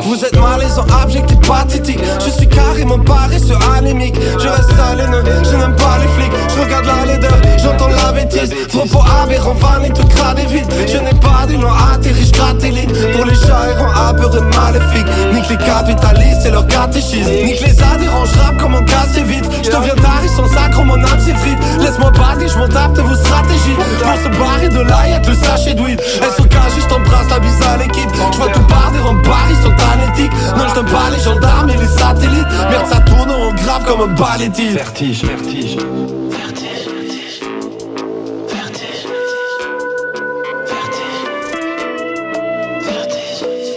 Vous 0.03 0.25
êtes 0.25 0.39
malaisant, 0.39 0.87
abject 1.03 1.31
et 1.31 1.47
pathétique. 1.47 2.01
Je 2.25 2.31
suis 2.31 2.49
carrément 2.49 2.99
paresseux, 2.99 3.59
anémique. 3.77 4.17
Je 4.39 4.49
reste 4.49 4.73
haineux, 4.73 5.23
je 5.45 5.57
n'aime 5.57 5.77
pas 5.77 5.99
les 6.01 6.09
flics. 6.09 6.33
Je 6.55 6.63
regarde 6.63 6.87
la 6.87 7.13
laideur, 7.13 7.37
j'entends 7.63 7.89
la 7.89 8.13
bêtise. 8.13 8.55
Propos 8.69 9.05
aberrants, 9.23 9.55
vannes 9.55 9.85
et 9.85 9.93
tout 9.93 10.07
crade 10.07 10.39
et 10.39 10.47
vide. 10.47 10.67
Je 10.87 10.99
n'ai 10.99 11.15
pas 11.21 11.47
d'élan 11.47 11.73
atterri, 11.93 12.25
je 12.25 12.33
gratte 12.33 12.63
les. 12.63 12.87
Pour 13.13 13.25
les 13.27 13.35
chats 13.35 13.69
errants, 13.71 14.09
apeureux, 14.09 14.41
maléfiques. 14.41 15.07
Nique 15.33 15.51
les 15.51 15.59
capitalistes 15.59 16.47
et 16.47 16.51
leurs 16.51 16.67
catéchismes. 16.67 17.31
Nique 17.31 17.61
les 17.61 17.83
adhérents, 17.83 18.25
je 18.25 18.39
rappe 18.41 18.57
comme 18.59 18.75
un 18.75 18.83
casse 18.83 19.13
vite. 19.15 19.45
Je 19.63 19.71
deviens 19.71 19.95
taré, 19.97 20.29
son 20.35 20.47
sacre, 20.49 20.83
mon 20.83 20.95
âme 20.95 21.21
s'effrite. 21.21 21.59
Laisse-moi 21.81 22.11
battre, 22.11 22.59
m'adapte 22.59 22.99
à 22.99 23.03
vos 23.05 23.15
stratégies. 23.15 23.77
Pour 24.03 24.17
se 24.17 24.39
barrer 24.39 24.69
de 24.69 24.81
là, 24.81 25.09
y'a 25.09 25.21
que 25.21 25.31
le 25.31 25.37
sachet 25.37 25.75
d'huile. 25.75 25.99
Elles 26.23 26.31
sont 26.31 26.49
cagées, 26.49 26.81
je 26.81 26.89
t'embrasse 26.89 27.31
la 27.31 27.39
bise 27.39 27.63
à 27.63 27.77
l'équipe. 27.77 28.11
Je 28.33 28.39
vois 28.39 28.49
tout 28.49 28.63
par 28.63 28.91
des 28.93 29.01
remparts, 29.01 29.49
ils 29.51 29.63
sont 29.63 29.75
anétiques. 29.93 30.33
Non, 30.57 30.69
je 30.69 30.75
t'aime 30.75 30.87
pas 30.87 31.11
les 31.11 31.23
gendarmes 31.23 31.71
et 31.71 31.77
les 31.77 31.87
satellites. 31.87 32.47
Merde, 32.71 32.87
ça 32.91 33.01
tourne 33.01 33.31
en 33.31 33.53
grave 33.53 33.85
comme 33.87 34.01
un 34.03 34.15
balai 34.15 34.49
Vertige, 34.49 35.25
vertige. 35.25 35.77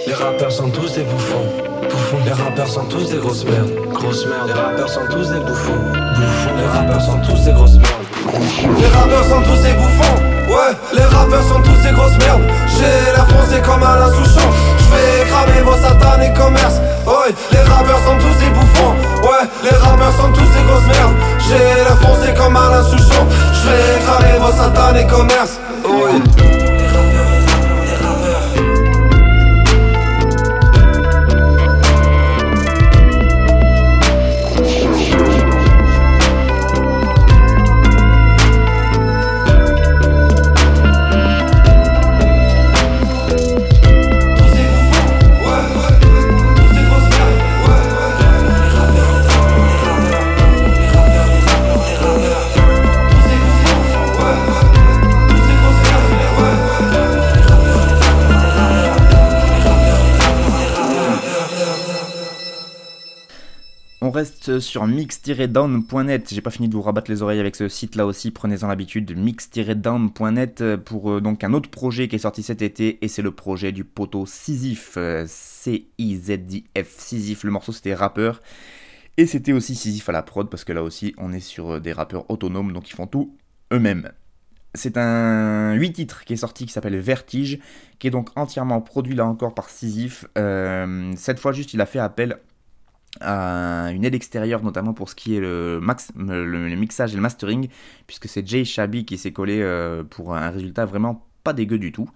Les 0.08 0.14
rappeurs 0.14 0.52
sont 0.52 0.70
tous 0.70 0.94
des 0.94 1.04
bouffons. 1.04 1.46
Bouffons. 1.84 2.18
Les 2.26 2.32
rappeurs 2.32 2.68
sont 2.68 2.86
tous 2.86 3.10
des 3.10 3.18
grosses 3.18 3.46
merdes. 3.46 3.72
Grosses 3.94 4.26
merdes. 4.26 4.48
Les 4.48 4.54
rappeurs 4.54 4.90
sont 4.90 5.06
tous 5.10 5.30
des 5.30 5.40
bouffons. 5.40 5.74
Bouffons. 5.74 6.56
Les 6.58 6.66
rappeurs 6.66 7.02
sont 7.02 7.20
tous 7.22 7.44
des 7.46 7.52
grosses 7.52 7.76
merdes. 7.76 7.87
Les 8.34 8.88
rappeurs 8.88 9.24
sont 9.24 9.42
tous 9.42 9.62
des 9.62 9.74
bouffons, 9.74 10.16
ouais, 10.50 10.76
les 10.94 11.04
rappeurs 11.04 11.44
sont 11.44 11.62
tous 11.62 11.82
des 11.82 11.92
grosses 11.92 12.18
merdes. 12.18 12.42
J'ai 12.68 13.12
la 13.16 13.24
foncée 13.26 13.62
comme 13.62 13.84
Alain 13.84 14.10
Souchon, 14.10 14.48
j'vais 14.80 15.30
cramer 15.30 15.62
vos 15.64 15.76
satanés 15.76 16.34
commerces. 16.34 16.80
Ouais, 17.06 17.34
les 17.52 17.60
rappeurs 17.60 18.00
sont 18.00 18.18
tous 18.18 18.38
des 18.44 18.50
bouffons, 18.50 18.94
ouais, 19.24 19.48
les 19.64 19.78
rappeurs 19.78 20.12
sont 20.14 20.32
tous 20.34 20.42
des 20.42 20.64
grosses 20.68 20.88
merdes. 20.88 21.16
J'ai 21.48 21.84
la 21.84 21.96
foncée 21.96 22.34
comme 22.34 22.58
Alain 22.58 22.84
Souchon, 22.84 23.26
j'vais 23.54 24.04
cramer 24.06 24.40
vos 24.40 24.52
satanés 24.52 25.08
commerces. 25.08 25.60
Ouais. 25.86 26.57
Sur 64.60 64.88
mix-down.net. 64.88 66.34
J'ai 66.34 66.42
pas 66.42 66.52
fini 66.52 66.70
de 66.70 66.74
vous 66.74 66.82
rabattre 66.82 67.12
les 67.12 67.22
oreilles 67.22 67.40
avec 67.40 67.56
ce 67.56 67.68
site 67.68 67.96
là 67.96 68.06
aussi. 68.06 68.32
Prenez-en 68.32 68.68
l'habitude. 68.68 69.18
Mix-down.net 69.18 70.64
pour 70.86 71.12
euh, 71.12 71.22
donc 71.22 71.44
un 71.44 71.54
autre 71.54 71.70
projet 71.70 72.08
qui 72.08 72.16
est 72.16 72.20
sorti 72.20 72.44
cet 72.44 72.62
été 72.62 72.98
et 73.04 73.10
c'est 73.10 73.22
le 73.22 73.32
projet 73.32 73.74
du 73.74 73.84
poteau 73.84 74.26
Sisyphe. 74.26 74.98
C-I-Z-I-F. 75.28 76.98
Sisyphe. 76.98 77.44
Le 77.44 77.52
morceau 77.52 77.74
c'était 77.74 77.94
rappeur. 77.94 78.42
Et 79.18 79.26
c'était 79.26 79.52
aussi 79.52 79.76
Sisyphe 79.76 80.08
à 80.08 80.14
la 80.14 80.24
prod 80.24 80.50
parce 80.50 80.64
que 80.64 80.72
là 80.72 80.82
aussi 80.82 81.14
on 81.18 81.34
est 81.34 81.42
sur 81.42 81.72
euh, 81.72 81.80
des 81.82 81.92
rappeurs 81.92 82.30
autonomes 82.32 82.72
donc 82.72 82.90
ils 82.90 82.96
font 82.96 83.08
tout 83.08 83.36
eux-mêmes. 83.74 84.12
C'est 84.76 84.96
un 84.96 85.74
8 85.74 85.92
titres 85.92 86.24
qui 86.24 86.34
est 86.34 86.38
sorti 86.38 86.66
qui 86.66 86.72
s'appelle 86.72 86.98
Vertige, 86.98 87.60
qui 88.00 88.08
est 88.08 88.12
donc 88.12 88.30
entièrement 88.36 88.80
produit 88.80 89.16
là 89.16 89.26
encore 89.26 89.54
par 89.54 89.70
Sisyphe. 89.70 90.26
Euh, 90.38 91.12
cette 91.18 91.40
fois 91.40 91.52
juste 91.52 91.74
il 91.74 91.82
a 91.82 91.86
fait 91.86 92.00
appel 92.00 92.40
une 93.22 94.06
aide 94.06 94.16
extérieure, 94.16 94.64
notamment 94.64 94.94
pour 94.94 95.10
ce 95.10 95.16
qui 95.16 95.36
est 95.36 95.40
le, 95.40 95.80
mixage 96.76 97.14
et 97.14 97.16
le 97.16 97.22
mastering, 97.22 97.68
puisque 98.06 98.28
c'est 98.28 98.48
Jay 98.48 98.66
Shabby 98.66 99.06
qui 99.06 99.18
s'est 99.18 99.32
collé 99.32 99.60
euh, 99.62 100.04
pour 100.04 100.36
un 100.36 100.50
résultat 100.50 100.86
vraiment 100.86 101.28
pas 101.48 101.54
dégueu 101.54 101.80
du 101.80 101.94
tout. 101.94 102.10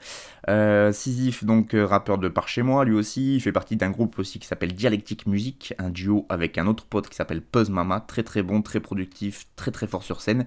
Euh, 0.49 0.91
Sisyphe, 0.91 1.45
donc 1.45 1.73
euh, 1.73 1.85
rappeur 1.85 2.17
de 2.17 2.27
par 2.27 2.49
chez 2.49 2.63
moi, 2.63 2.83
lui 2.83 2.95
aussi, 2.95 3.35
il 3.35 3.39
fait 3.39 3.53
partie 3.53 3.77
d'un 3.77 3.89
groupe 3.89 4.19
aussi 4.19 4.39
qui 4.39 4.45
s'appelle 4.45 4.73
Dialectic 4.73 5.25
Music, 5.25 5.73
un 5.77 5.89
duo 5.89 6.25
avec 6.27 6.57
un 6.57 6.67
autre 6.67 6.85
pote 6.85 7.07
qui 7.07 7.15
s'appelle 7.15 7.41
Puzz 7.41 7.69
Mama, 7.69 8.01
très 8.01 8.23
très 8.23 8.43
bon, 8.43 8.61
très 8.61 8.81
productif, 8.81 9.47
très 9.55 9.71
très 9.71 9.87
fort 9.87 10.03
sur 10.03 10.19
scène. 10.19 10.45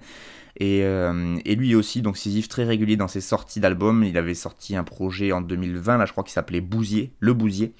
Et, 0.57 0.83
euh, 0.83 1.35
lui 1.47 1.73
aussi, 1.73 2.03
donc 2.03 2.15
Sisyphe, 2.15 2.47
très 2.47 2.63
régulier 2.63 2.95
dans 2.95 3.07
ses 3.07 3.21
sorties 3.21 3.59
d'albums. 3.59 4.03
Il 4.03 4.19
avait 4.19 4.35
sorti 4.35 4.75
un 4.75 4.83
projet 4.83 5.31
en 5.31 5.41
2020, 5.41 5.97
là 5.97 6.05
je 6.05 6.11
crois, 6.11 6.23
qui 6.23 6.31
s'appelait 6.31 6.61
Bousier, 6.61 7.11
Le 7.19 7.33
Bousier, 7.33 7.73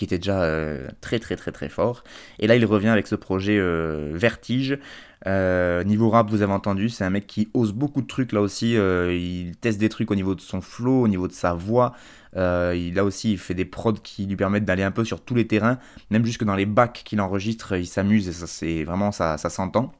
qui 0.00 0.06
était 0.06 0.16
déjà 0.16 0.40
euh, 0.40 0.88
très 1.02 1.18
très 1.18 1.36
très 1.36 1.52
très 1.52 1.68
fort. 1.68 2.04
Et 2.38 2.46
là 2.46 2.56
il 2.56 2.64
revient 2.64 2.88
avec 2.88 3.06
ce 3.06 3.14
projet 3.14 3.58
euh, 3.58 4.12
Vertige. 4.14 4.78
Euh, 5.26 5.84
niveau 5.84 6.08
rap, 6.08 6.30
vous 6.30 6.40
avez 6.40 6.54
entendu, 6.54 6.88
c'est 6.88 7.04
un 7.04 7.10
mec 7.10 7.26
qui 7.26 7.50
ose 7.52 7.72
beaucoup 7.72 8.00
de 8.00 8.06
trucs 8.06 8.32
là 8.32 8.40
aussi. 8.40 8.76
il 8.76 9.52
teste 9.60 9.78
des 9.78 9.90
trucs 9.90 10.10
au 10.10 10.14
niveau 10.14 10.34
de 10.34 10.40
son 10.40 10.62
flow, 10.62 11.02
au 11.02 11.08
niveau 11.08 11.28
de 11.28 11.34
sa 11.34 11.52
voix. 11.52 11.92
Il 12.34 12.98
a 12.98 13.04
aussi 13.04 13.32
il 13.32 13.38
fait 13.38 13.52
des 13.52 13.66
prods 13.66 13.92
qui 14.02 14.24
lui 14.24 14.36
permettent 14.36 14.64
d'aller 14.64 14.84
un 14.84 14.90
peu 14.90 15.04
sur 15.04 15.20
tous 15.22 15.34
les 15.34 15.46
terrains, 15.46 15.78
même 16.08 16.24
jusque 16.24 16.44
dans 16.44 16.56
les 16.56 16.64
bacs 16.64 17.02
qu'il 17.04 17.20
enregistre, 17.20 17.76
il 17.76 17.86
s'amuse 17.86 18.26
et 18.26 18.32
ça 18.32 18.46
c'est 18.46 18.84
vraiment 18.84 19.12
ça, 19.12 19.36
ça 19.36 19.50
s'entend. 19.50 19.92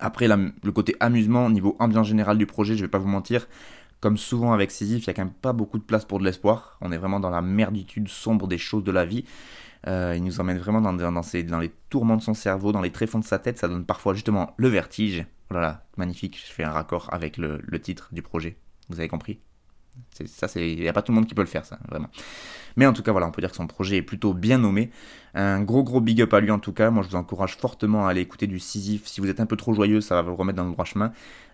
Après 0.00 0.26
le 0.28 0.72
côté 0.72 0.96
amusement, 1.00 1.50
niveau 1.50 1.76
ambiance 1.80 2.08
générale 2.08 2.38
du 2.38 2.46
projet, 2.46 2.76
je 2.76 2.82
vais 2.82 2.88
pas 2.88 2.98
vous 2.98 3.08
mentir, 3.08 3.46
comme 4.00 4.16
souvent 4.16 4.52
avec 4.52 4.70
Sisyphe, 4.70 5.04
il 5.04 5.06
y 5.08 5.10
a 5.10 5.14
quand 5.14 5.24
même 5.24 5.34
pas 5.34 5.52
beaucoup 5.52 5.78
de 5.78 5.82
place 5.82 6.04
pour 6.04 6.18
de 6.18 6.24
l'espoir. 6.24 6.78
On 6.80 6.92
est 6.92 6.98
vraiment 6.98 7.20
dans 7.20 7.30
la 7.30 7.42
merditude 7.42 8.08
sombre 8.08 8.46
des 8.46 8.58
choses 8.58 8.84
de 8.84 8.92
la 8.92 9.04
vie. 9.04 9.24
Euh, 9.86 10.14
il 10.16 10.24
nous 10.24 10.40
emmène 10.40 10.58
vraiment 10.58 10.80
dans, 10.80 10.92
dans, 10.92 11.58
les 11.58 11.72
tourments 11.88 12.16
de 12.16 12.22
son 12.22 12.34
cerveau, 12.34 12.72
dans 12.72 12.80
les 12.80 12.92
tréfonds 12.92 13.18
de 13.18 13.24
sa 13.24 13.38
tête. 13.38 13.58
Ça 13.58 13.68
donne 13.68 13.84
parfois 13.84 14.14
justement 14.14 14.54
le 14.56 14.68
vertige. 14.68 15.24
Voilà, 15.50 15.86
magnifique. 15.96 16.38
Je 16.46 16.52
fais 16.52 16.64
un 16.64 16.70
raccord 16.70 17.08
avec 17.12 17.36
le, 17.36 17.60
titre 17.80 18.08
du 18.12 18.22
projet. 18.22 18.56
Vous 18.88 18.98
avez 18.98 19.08
compris? 19.08 19.40
Ça, 20.26 20.48
c'est, 20.48 20.72
il 20.72 20.80
n'y 20.80 20.88
a 20.88 20.92
pas 20.92 21.02
tout 21.02 21.12
le 21.12 21.16
monde 21.16 21.26
qui 21.26 21.34
peut 21.34 21.42
le 21.42 21.48
faire, 21.48 21.64
ça, 21.64 21.78
vraiment. 21.88 22.08
Mais 22.76 22.86
en 22.86 22.92
tout 22.92 23.02
cas, 23.02 23.12
voilà, 23.12 23.26
on 23.26 23.30
peut 23.30 23.42
dire 23.42 23.50
que 23.50 23.56
son 23.56 23.66
projet 23.66 23.96
est 23.96 24.02
plutôt 24.02 24.34
bien 24.34 24.58
nommé. 24.58 24.90
Un 25.34 25.60
gros 25.62 25.82
gros 25.82 26.00
big 26.00 26.22
up 26.22 26.32
à 26.32 26.40
lui 26.40 26.50
en 26.50 26.58
tout 26.58 26.72
cas. 26.72 26.90
Moi, 26.90 27.02
je 27.02 27.08
vous 27.08 27.16
encourage 27.16 27.56
fortement 27.56 28.06
à 28.06 28.10
aller 28.10 28.20
écouter 28.20 28.46
du 28.46 28.58
Sisyphe. 28.58 29.06
Si 29.06 29.20
vous 29.20 29.28
êtes 29.28 29.40
un 29.40 29.46
peu 29.46 29.56
trop 29.56 29.74
joyeux, 29.74 30.00
ça 30.00 30.14
va 30.14 30.22
vous 30.22 30.36
remettre 30.36 30.58
dans 30.58 30.64
le 30.64 30.72
droit 30.72 30.84
chemin. 30.84 31.12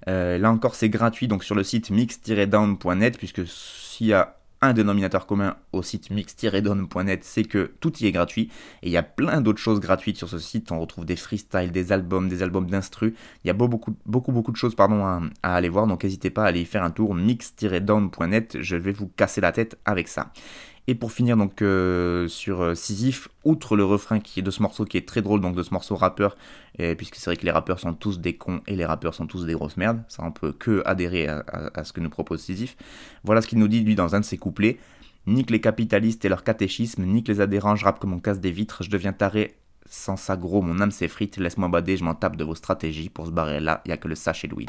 Euh, 0.08 0.38
là 0.38 0.50
encore, 0.50 0.74
c'est 0.74 0.88
gratuit 0.88 1.28
donc 1.28 1.44
sur 1.44 1.54
le 1.54 1.64
site 1.64 1.90
mix-down.net, 1.90 3.18
puisque 3.18 3.46
s'il 3.46 4.08
y 4.08 4.12
a 4.12 4.36
un 4.64 4.72
dénominateur 4.72 5.26
commun 5.26 5.56
au 5.72 5.82
site 5.82 6.10
mix-down.net, 6.10 7.24
c'est 7.24 7.44
que 7.44 7.72
tout 7.80 7.96
y 7.98 8.06
est 8.06 8.12
gratuit. 8.12 8.50
Et 8.82 8.88
il 8.88 8.92
y 8.92 8.96
a 8.96 9.02
plein 9.02 9.40
d'autres 9.40 9.60
choses 9.60 9.80
gratuites 9.80 10.16
sur 10.16 10.28
ce 10.28 10.38
site. 10.38 10.72
On 10.72 10.80
retrouve 10.80 11.04
des 11.04 11.16
freestyles, 11.16 11.72
des 11.72 11.92
albums, 11.92 12.28
des 12.28 12.42
albums 12.42 12.66
d'instru. 12.68 13.14
Il 13.44 13.48
y 13.48 13.50
a 13.50 13.54
beau- 13.54 13.68
beaucoup, 13.68 13.94
beaucoup, 14.06 14.32
beaucoup 14.32 14.52
de 14.52 14.56
choses 14.56 14.74
pardon, 14.74 15.04
à, 15.04 15.20
à 15.42 15.54
aller 15.56 15.68
voir. 15.68 15.86
Donc 15.86 16.04
n'hésitez 16.04 16.30
pas 16.30 16.44
à 16.44 16.46
aller 16.48 16.60
y 16.62 16.64
faire 16.66 16.82
un 16.84 16.90
tour 16.90 17.14
mix-down.net. 17.14 18.58
Je 18.60 18.76
vais 18.76 18.92
vous 18.92 19.08
casser 19.08 19.40
la 19.40 19.52
tête 19.52 19.78
avec 19.84 20.08
ça. 20.08 20.32
Et 20.86 20.94
pour 20.94 21.12
finir 21.12 21.36
donc 21.36 21.62
euh, 21.62 22.28
sur 22.28 22.60
euh, 22.60 22.74
Sisyphe, 22.74 23.28
outre 23.44 23.76
le 23.76 23.84
refrain 23.84 24.20
qui 24.20 24.40
est 24.40 24.42
de 24.42 24.50
ce 24.50 24.62
morceau 24.62 24.84
qui 24.84 24.96
est 24.98 25.08
très 25.08 25.22
drôle, 25.22 25.40
donc 25.40 25.56
de 25.56 25.62
ce 25.62 25.72
morceau 25.72 25.96
rappeur, 25.96 26.36
puisque 26.98 27.14
c'est 27.14 27.26
vrai 27.26 27.36
que 27.36 27.44
les 27.44 27.50
rappeurs 27.50 27.78
sont 27.78 27.94
tous 27.94 28.18
des 28.18 28.36
cons 28.36 28.60
et 28.66 28.76
les 28.76 28.84
rappeurs 28.84 29.14
sont 29.14 29.26
tous 29.26 29.46
des 29.46 29.54
grosses 29.54 29.76
merdes, 29.76 30.02
ça 30.08 30.22
on 30.24 30.32
peut 30.32 30.52
que 30.52 30.82
adhérer 30.84 31.28
à, 31.28 31.44
à 31.72 31.84
ce 31.84 31.92
que 31.92 32.00
nous 32.00 32.10
propose 32.10 32.40
Sisyphe. 32.42 32.76
Voilà 33.22 33.40
ce 33.40 33.46
qu'il 33.46 33.58
nous 33.58 33.68
dit 33.68 33.80
lui 33.80 33.94
dans 33.94 34.14
un 34.14 34.20
de 34.20 34.24
ses 34.24 34.38
couplets. 34.38 34.78
Nique 35.26 35.50
les 35.50 35.60
capitalistes 35.60 36.24
et 36.24 36.28
leur 36.28 36.44
catéchisme, 36.44 37.04
nique 37.04 37.28
les 37.28 37.40
adhérents, 37.40 37.76
je 37.76 37.84
rappe 37.84 37.98
comme 37.98 38.12
on 38.12 38.18
casse 38.18 38.40
des 38.40 38.50
vitres, 38.50 38.82
je 38.82 38.90
deviens 38.90 39.12
taré 39.12 39.54
sans 39.88 40.16
ça 40.16 40.36
gros, 40.36 40.62
mon 40.62 40.80
âme 40.80 40.90
s'effrite, 40.90 41.36
laisse-moi 41.36 41.68
bader, 41.68 41.96
je 41.96 42.04
m'en 42.04 42.14
tape 42.14 42.36
de 42.36 42.44
vos 42.44 42.54
stratégies, 42.54 43.10
pour 43.10 43.26
se 43.26 43.30
barrer 43.30 43.60
là, 43.60 43.82
y 43.86 43.92
a 43.92 43.96
que 43.96 44.08
le 44.08 44.14
sachet 44.14 44.48
Louis. 44.48 44.66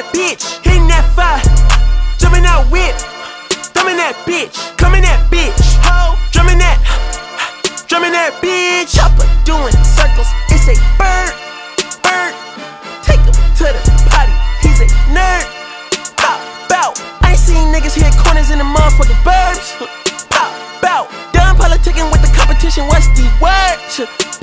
That 0.00 0.14
bitch, 0.16 0.64
hitting 0.64 0.88
that 0.88 1.04
fire, 1.12 1.44
jumping 2.16 2.44
that 2.48 2.64
whip, 2.72 2.96
thumbing 3.76 4.00
that 4.00 4.16
bitch, 4.24 4.56
coming 4.80 5.04
that 5.04 5.20
bitch, 5.28 5.52
ho, 5.84 6.16
drumming 6.32 6.56
that, 6.56 6.80
drumming 7.84 8.12
that 8.16 8.32
bitch, 8.40 8.96
chopper 8.96 9.28
doing 9.44 9.76
circles, 9.84 10.30
it's 10.48 10.72
a 10.72 10.76
bird, 10.96 11.36
bird, 12.00 12.32
take 13.04 13.20
him 13.20 13.36
to 13.60 13.68
the 13.68 13.80
potty, 14.08 14.32
he's 14.64 14.80
a 14.80 14.88
nerd, 15.12 15.44
pop 16.16 16.40
out, 16.72 16.96
I 17.20 17.36
ain't 17.36 17.40
seen 17.40 17.68
niggas 17.68 17.92
hit 17.92 18.16
corners 18.24 18.48
in 18.48 18.56
the 18.56 18.64
motherfucking 18.64 19.20
burbs, 19.20 19.76
pop 20.32 20.48
out, 20.80 21.12
done 21.36 21.60
politicking 21.60 22.08
with 22.08 22.19
competition, 22.60 22.86
what's 22.92 23.08
the 23.16 23.24
word? 23.40 23.80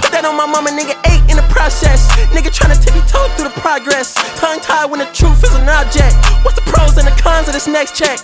Put 0.01 0.09
that 0.09 0.25
on 0.25 0.33
my 0.33 0.49
mama, 0.49 0.73
nigga, 0.73 0.97
eight 1.05 1.21
in 1.29 1.37
the 1.37 1.45
process. 1.53 2.09
Nigga 2.33 2.49
tryna 2.49 2.73
tippy 2.73 2.97
toe 3.05 3.29
through 3.37 3.53
the 3.53 3.57
progress. 3.61 4.17
Tongue 4.41 4.57
tied 4.57 4.89
when 4.89 4.97
the 4.97 5.09
truth 5.13 5.37
is 5.45 5.53
an 5.53 5.69
object. 5.69 6.17
What's 6.41 6.57
the 6.57 6.65
pros 6.65 6.97
and 6.97 7.05
the 7.05 7.13
cons 7.21 7.45
of 7.45 7.53
this 7.53 7.69
next 7.69 7.93
check? 7.93 8.17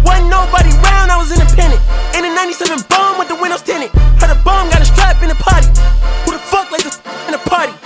Wasn't 0.00 0.32
nobody 0.32 0.72
round, 0.80 1.12
I 1.12 1.20
was 1.20 1.28
independent. 1.28 1.80
In 2.16 2.24
a 2.24 2.32
97 2.32 2.88
bomb 2.88 3.20
with 3.20 3.28
the 3.28 3.36
windows 3.36 3.60
tinted. 3.60 3.92
Heard 4.16 4.32
a 4.32 4.38
bomb 4.40 4.72
got 4.72 4.80
a 4.80 4.88
strap 4.88 5.20
in 5.20 5.28
the 5.28 5.36
party. 5.36 5.68
Who 6.24 6.32
the 6.32 6.40
fuck 6.48 6.72
like 6.72 6.88
this 6.88 6.96
in 7.28 7.36
a 7.36 7.42
party? 7.44 7.76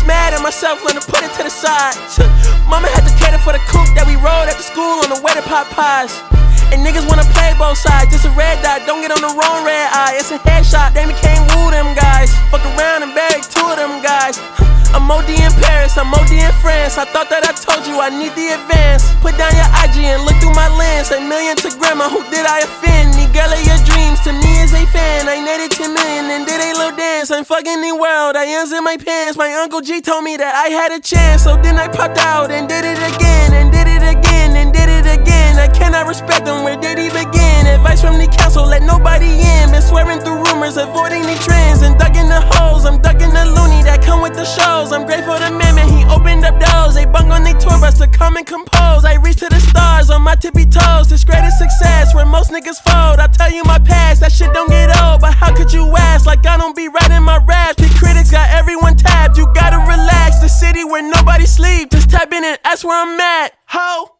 In 0.00 0.06
mad 0.06 0.34
at 0.34 0.42
myself, 0.42 0.84
learning 0.84 1.00
to 1.00 1.06
put 1.06 1.22
it 1.22 1.32
to 1.38 1.42
the 1.42 1.50
side. 1.50 1.94
Mama 2.68 2.88
had 2.88 3.06
to 3.06 3.12
cater 3.22 3.38
for 3.38 3.52
the 3.52 3.62
coupe 3.70 3.92
that 3.94 4.06
we 4.06 4.16
rode 4.16 4.48
after 4.50 4.62
school 4.62 5.00
on 5.04 5.08
the 5.08 5.20
to 5.22 5.42
pop 5.42 5.68
pies. 5.70 6.12
And 6.72 6.84
niggas 6.84 7.06
wanna 7.08 7.26
play 7.36 7.54
both 7.58 7.78
sides. 7.78 8.10
Just 8.10 8.26
a 8.26 8.32
red 8.32 8.62
dot, 8.62 8.86
don't 8.86 9.00
get 9.00 9.10
on 9.10 9.20
the 9.20 9.32
wrong 9.34 9.64
red 9.64 9.88
eye. 9.92 10.16
It's 10.18 10.30
a 10.30 10.38
headshot, 10.38 10.94
damn, 10.94 11.08
they 11.08 11.18
can't 11.20 11.42
woo 11.54 11.70
them 11.70 11.94
guys. 11.94 12.34
Fuck 12.50 12.64
around 12.76 13.02
and 13.02 13.14
bag 13.14 13.42
two 13.42 13.66
of 13.66 13.76
them 13.76 14.02
guys. 14.02 14.40
I'm 14.94 15.10
OD 15.10 15.28
in 15.28 15.52
Paris, 15.60 15.98
I'm 15.98 16.14
OD 16.14 16.32
in 16.32 16.52
France. 16.62 16.96
I 16.96 17.04
thought 17.04 17.28
that 17.28 17.44
I 17.44 17.52
told 17.52 17.84
you 17.86 18.00
I 18.00 18.08
need 18.08 18.32
the 18.32 18.54
advance. 18.56 19.12
Put 19.20 19.36
down 19.36 19.52
your 19.52 19.68
IG 19.84 20.08
and 20.08 20.24
look 20.24 20.38
through 20.40 20.54
my 20.54 20.70
lens. 20.78 21.10
A 21.10 21.20
million 21.20 21.56
to 21.62 21.68
grandma, 21.76 22.08
who 22.08 22.22
did 22.30 22.46
I 22.46 22.64
offend? 22.64 23.06
Of 23.36 23.52
your 23.62 23.76
dreams 23.84 24.18
to 24.24 24.32
me 24.32 24.58
is 24.64 24.72
a 24.72 24.82
fan. 24.90 25.28
I 25.28 25.38
netted 25.38 25.70
10 25.70 25.92
million 25.92 26.24
and 26.32 26.46
did 26.46 26.58
a 26.58 26.72
little 26.72 26.96
dance. 26.96 27.30
I'm 27.30 27.44
fucking 27.44 27.80
the 27.84 27.94
world, 27.94 28.34
I 28.34 28.48
ends 28.48 28.72
in 28.72 28.82
my 28.82 28.96
pants. 28.96 29.36
My 29.36 29.52
uncle 29.60 29.82
G 29.82 30.00
told 30.00 30.24
me 30.24 30.36
that 30.38 30.54
I 30.56 30.72
had 30.72 30.90
a 30.90 30.98
chance. 30.98 31.44
So 31.44 31.54
then 31.60 31.78
I 31.78 31.86
popped 31.86 32.18
out 32.18 32.50
and 32.50 32.66
did 32.66 32.82
it 32.82 32.96
again, 32.96 33.52
and 33.52 33.70
did 33.70 33.86
it 33.86 34.02
again, 34.02 34.56
and 34.56 34.72
did 34.72 34.88
it 34.88 35.04
again. 35.04 35.58
I 35.58 35.68
cannot 35.68 36.08
respect 36.08 36.46
them, 36.46 36.55
where 36.64 36.76
did 36.76 36.98
he 36.98 37.08
begin? 37.08 37.66
Advice 37.66 38.00
from 38.00 38.18
the 38.18 38.26
council, 38.26 38.64
let 38.66 38.82
nobody 38.82 39.40
in. 39.40 39.70
Been 39.70 39.82
swearing 39.82 40.20
through 40.20 40.44
rumors, 40.44 40.76
avoiding 40.76 41.22
the 41.22 41.36
trends, 41.42 41.82
and 41.82 41.98
ducking 41.98 42.28
the 42.28 42.40
holes. 42.54 42.84
I'm 42.84 43.00
ducking 43.00 43.30
the 43.30 43.44
loony 43.46 43.82
that 43.84 44.02
come 44.02 44.22
with 44.22 44.34
the 44.34 44.44
shows. 44.44 44.92
I'm 44.92 45.06
grateful 45.06 45.36
to 45.36 45.50
man, 45.50 45.74
man, 45.74 45.88
he 45.88 46.04
opened 46.06 46.44
up 46.44 46.58
doors. 46.60 46.94
They 46.94 47.04
bung 47.04 47.30
on 47.32 47.42
their 47.42 47.58
tour 47.58 47.78
bus 47.80 47.98
to 47.98 48.06
come 48.06 48.36
and 48.36 48.46
compose. 48.46 49.04
I 49.04 49.14
reach 49.14 49.36
to 49.44 49.48
the 49.48 49.60
stars 49.60 50.10
on 50.10 50.22
my 50.22 50.34
tippy 50.34 50.66
toes. 50.66 51.08
This 51.08 51.24
greatest 51.24 51.58
success 51.58 52.14
where 52.14 52.26
most 52.26 52.50
niggas 52.50 52.80
fold. 52.84 53.18
I 53.18 53.28
tell 53.32 53.52
you 53.52 53.64
my 53.64 53.78
past, 53.78 54.20
that 54.20 54.32
shit 54.32 54.52
don't 54.52 54.70
get 54.70 54.88
old. 55.02 55.20
But 55.20 55.34
how 55.34 55.54
could 55.54 55.72
you 55.72 55.84
ask? 55.96 56.26
Like 56.26 56.46
I 56.46 56.56
don't 56.56 56.76
be 56.76 56.88
writing 56.88 57.22
my 57.22 57.38
raps. 57.44 57.76
The 57.82 57.88
critics 57.98 58.30
got 58.30 58.50
everyone 58.50 58.96
tapped. 58.96 59.36
You 59.36 59.46
gotta 59.54 59.78
relax. 59.78 60.40
The 60.40 60.48
city 60.48 60.84
where 60.84 61.02
nobody 61.02 61.46
sleep. 61.46 61.90
Just 61.90 62.10
type 62.10 62.32
in 62.32 62.44
and 62.44 62.58
ask 62.64 62.84
where 62.84 63.00
I'm 63.00 63.20
at. 63.20 63.52
Ho. 63.68 64.15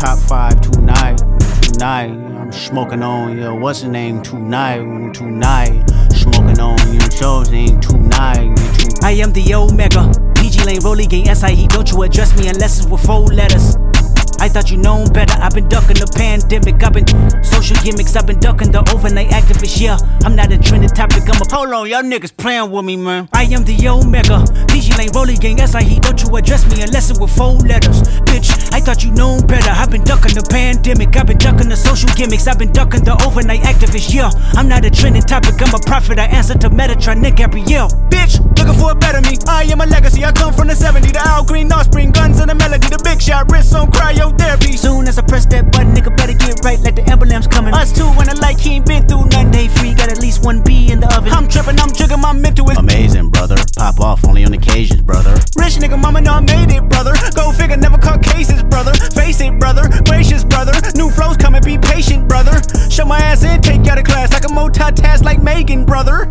Top 0.00 0.18
five 0.18 0.58
tonight, 0.62 1.18
tonight. 1.60 2.08
I'm 2.08 2.50
smoking 2.50 3.02
on 3.02 3.36
your 3.36 3.54
what's 3.54 3.82
the 3.82 3.88
name 3.88 4.22
tonight, 4.22 5.12
tonight. 5.12 5.84
Smoking 6.12 6.58
on 6.58 6.94
your 6.94 7.10
show's 7.10 7.50
name 7.50 7.78
tonight, 7.80 8.56
tonight. 8.56 9.04
I 9.04 9.10
am 9.12 9.30
the 9.34 9.54
Omega. 9.54 10.10
PG 10.36 10.64
Lane, 10.64 10.80
Rolly 10.82 11.06
Gang, 11.06 11.26
SIE. 11.34 11.66
Don't 11.66 11.90
you 11.90 12.02
address 12.02 12.34
me 12.38 12.48
unless 12.48 12.78
it's 12.78 12.88
with 12.88 13.04
four 13.04 13.26
letters. 13.26 13.76
I 14.40 14.48
thought 14.48 14.70
you 14.70 14.78
known 14.78 15.12
better. 15.12 15.36
I've 15.38 15.52
been 15.52 15.68
ducking 15.68 16.00
the 16.00 16.10
pandemic. 16.16 16.82
I've 16.82 16.94
been 16.94 17.06
social 17.44 17.76
gimmicks. 17.84 18.16
I've 18.16 18.26
been 18.26 18.40
ducking 18.40 18.72
the 18.72 18.80
overnight 18.88 19.28
activists. 19.28 19.78
Yeah, 19.78 19.98
I'm 20.24 20.34
not 20.34 20.50
a 20.50 20.56
trending 20.56 20.88
topic. 20.88 21.28
I'm 21.28 21.36
a 21.36 21.44
hold 21.52 21.68
on, 21.72 21.88
y'all 21.88 22.02
niggas 22.02 22.34
playing 22.34 22.70
with 22.70 22.84
me, 22.84 22.96
man. 22.96 23.28
I 23.34 23.44
am 23.52 23.64
the 23.64 23.76
Omega. 23.86 24.44
PG 24.68 24.96
Lane, 24.96 25.12
Rolly 25.12 25.36
Gang, 25.36 25.58
SIE. 25.60 26.00
Don't 26.00 26.22
you 26.22 26.34
address 26.36 26.64
me 26.72 26.80
unless 26.80 27.10
it's 27.10 27.20
with 27.20 27.36
four 27.36 27.60
letters. 27.68 28.00
Bitch, 28.24 28.48
I 28.72 28.80
thought 28.80 29.04
you 29.04 29.12
known 29.12 29.46
better. 29.46 29.70
I've 29.70 29.90
been 29.90 30.04
ducking 30.04 30.32
the 30.32 30.46
pandemic. 30.48 31.14
I've 31.16 31.26
been 31.26 31.38
ducking 31.38 31.68
the 31.68 31.76
social 31.76 32.08
gimmicks. 32.16 32.46
I've 32.48 32.58
been 32.58 32.72
ducking 32.72 33.04
the 33.04 33.20
overnight 33.28 33.60
activists. 33.68 34.08
Yeah, 34.14 34.30
I'm 34.56 34.68
not 34.68 34.86
a 34.86 34.90
trending 34.90 35.22
topic. 35.22 35.60
I'm 35.60 35.74
a 35.74 35.82
prophet. 35.84 36.18
I 36.18 36.32
answer 36.32 36.56
to 36.64 36.70
Metatron, 36.70 37.20
Nick 37.20 37.36
Gabrielle. 37.36 37.92
Bitch, 38.08 38.40
looking 38.56 38.80
for 38.80 38.92
a 38.92 38.94
better 38.94 39.20
me. 39.20 39.36
I 39.46 39.64
am 39.64 39.82
a 39.82 39.86
legacy. 39.86 40.24
I 40.24 40.32
come 40.32 40.54
from 40.54 40.68
the 40.68 40.76
70. 40.76 41.12
The 41.12 41.20
Al 41.20 41.44
Green, 41.44 41.70
Offspring, 41.72 42.12
guns 42.12 42.40
and 42.40 42.48
the 42.48 42.54
melody. 42.54 42.88
The 42.88 43.00
big 43.04 43.20
shot, 43.20 43.52
wrists 43.52 43.74
on 43.74 43.90
cryotherapy. 44.30 44.78
Soon 44.78 45.08
as 45.08 45.18
I 45.18 45.22
press 45.22 45.46
that 45.46 45.72
button, 45.72 45.94
nigga 45.94 46.14
better 46.16 46.32
get 46.32 46.60
right 46.64 46.78
like 46.80 46.96
the 46.96 47.02
emblem's 47.10 47.46
coming. 47.46 47.74
Us 47.74 47.92
two 47.92 48.06
when 48.16 48.28
I 48.28 48.32
like 48.34 48.58
he 48.58 48.76
ain't 48.76 48.86
been 48.86 49.06
through 49.06 49.26
nothing. 49.26 49.50
Day 49.50 49.68
free, 49.68 49.94
got 49.94 50.10
at 50.10 50.20
least 50.20 50.44
one 50.44 50.62
B 50.62 50.90
in 50.90 51.00
the 51.00 51.08
oven. 51.16 51.32
I'm 51.32 51.48
tripping, 51.48 51.78
I'm 51.80 51.92
jigging, 51.92 52.20
my 52.20 52.32
mental 52.32 52.70
is 52.70 52.78
amazing, 52.78 53.30
brother. 53.30 53.56
Pop 53.76 54.00
off 54.00 54.24
only 54.24 54.44
on 54.44 54.52
occasions, 54.52 55.02
brother. 55.02 55.34
Rich 55.56 55.76
nigga, 55.80 56.00
mama 56.00 56.20
know 56.20 56.34
I 56.34 56.40
made 56.40 56.70
it, 56.70 56.88
brother. 56.88 57.14
Go 57.34 57.52
figure, 57.52 57.76
never 57.76 57.98
caught 57.98 58.22
cases, 58.22 58.62
brother. 58.62 58.92
Face 59.14 59.40
it, 59.40 59.58
brother. 59.58 59.88
Gracious, 60.04 60.44
brother. 60.44 60.72
New 60.94 61.10
flows 61.10 61.36
coming, 61.36 61.62
be 61.62 61.78
patient, 61.78 62.28
brother. 62.28 62.60
Show 62.90 63.04
my 63.04 63.18
ass 63.18 63.42
in, 63.42 63.60
take 63.60 63.84
you 63.84 63.90
out 63.90 63.98
of 63.98 64.04
class. 64.04 64.34
I 64.34 64.40
can 64.40 64.50
multitask 64.50 65.22
like 65.24 65.42
Megan, 65.42 65.84
brother. 65.84 66.30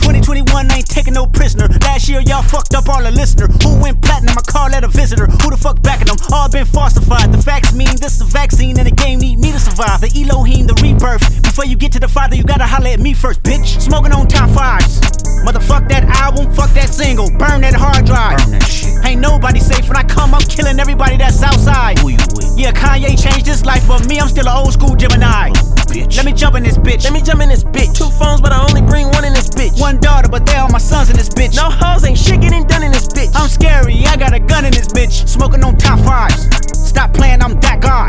2021 0.00 0.72
ain't 0.72 0.86
taking 0.86 1.14
no 1.14 1.26
prisoner. 1.26 1.68
Last 1.82 2.08
year 2.08 2.20
y'all 2.20 2.42
fucked 2.42 2.74
up 2.74 2.88
all 2.88 3.02
the 3.02 3.10
listener. 3.10 3.46
Who 3.62 3.80
went 3.80 4.02
platinum? 4.02 4.36
I 4.36 4.42
call 4.42 4.70
that 4.70 4.84
a 4.84 4.88
visitor. 4.88 5.26
Who 5.26 5.50
the 5.50 5.56
fuck 5.56 5.82
backing 5.82 6.08
them? 6.08 6.16
All 6.32 6.48
been 6.48 6.66
falsified. 6.66 7.32
The 7.32 7.42
facts 7.42 7.72
mean 7.74 7.94
this 8.00 8.16
is 8.16 8.22
a 8.22 8.24
vaccine 8.24 8.78
and 8.78 8.86
the 8.86 8.94
game 8.94 9.20
need 9.20 9.38
me 9.38 9.52
to 9.52 9.60
survive. 9.60 10.00
The 10.00 10.10
Elohim, 10.10 10.66
the 10.66 10.74
rebirth. 10.82 11.42
Before 11.42 11.64
you 11.64 11.76
get 11.76 11.92
to 11.92 12.00
the 12.00 12.08
father, 12.08 12.36
you 12.36 12.44
gotta 12.44 12.66
holler 12.66 12.88
at 12.88 13.00
me 13.00 13.14
first, 13.14 13.42
bitch. 13.42 13.80
Smoking 13.80 14.12
on 14.12 14.26
top 14.28 14.50
fives. 14.50 15.00
Motherfuck 15.44 15.88
that 15.88 16.04
album, 16.20 16.52
fuck 16.54 16.70
that 16.74 16.88
single. 16.88 17.30
Burn 17.38 17.62
that 17.62 17.74
hard 17.74 18.04
drive. 18.04 18.38
Burn 18.38 18.58
that 18.58 18.64
shit. 18.64 18.92
Ain't 19.04 19.20
nobody 19.20 19.60
safe 19.60 19.88
when 19.88 19.96
I 19.96 20.04
come, 20.04 20.34
I'm 20.34 20.42
killing 20.42 20.78
everybody 20.78 21.16
that's 21.16 21.42
outside. 21.42 21.98
Who 22.00 22.08
you 22.10 22.18
with? 22.34 22.54
Yeah, 22.56 22.72
Kanye 22.72 23.16
changed 23.16 23.46
his 23.46 23.64
life, 23.64 23.86
but 23.88 24.06
me, 24.08 24.20
I'm 24.20 24.28
still 24.28 24.48
an 24.48 24.56
old 24.56 24.72
school 24.72 24.94
Gemini. 24.94 25.50
Oh, 25.56 25.70
bitch. 25.88 26.16
Let 26.16 26.24
me 26.26 26.32
jump 26.32 26.56
in 26.56 26.62
this 26.62 26.76
bitch. 26.76 27.04
Let 27.04 27.12
me 27.12 27.20
jump 27.20 27.40
in 27.42 27.48
this 27.48 27.64
bitch. 27.64 27.96
Two 27.96 28.10
phones, 28.20 28.40
but 28.40 28.52
I 28.52 28.62
only 28.62 28.82
bring 28.82 29.08
one 29.08 29.24
in 29.24 29.32
this 29.32 29.48
bitch. 29.48 29.80
One 29.80 29.89
daughter, 29.98 30.28
but 30.28 30.46
they 30.46 30.56
all 30.56 30.68
my 30.68 30.78
sons 30.78 31.10
in 31.10 31.16
this 31.16 31.28
bitch. 31.28 31.56
No 31.56 31.70
hoes 31.70 32.04
ain't 32.04 32.18
shit 32.18 32.40
getting 32.40 32.66
done 32.66 32.82
in 32.82 32.92
this 32.92 33.08
bitch. 33.08 33.30
I'm 33.34 33.48
scary, 33.48 34.04
I 34.06 34.16
got 34.16 34.32
a 34.32 34.40
gun 34.40 34.64
in 34.64 34.72
this 34.72 34.88
bitch. 34.88 35.26
Smoking 35.28 35.64
on 35.64 35.76
top 35.76 35.98
fives. 36.00 36.48
Stop 36.88 37.14
playing, 37.14 37.42
I'm 37.42 37.58
that 37.60 37.80
guy. 37.80 38.08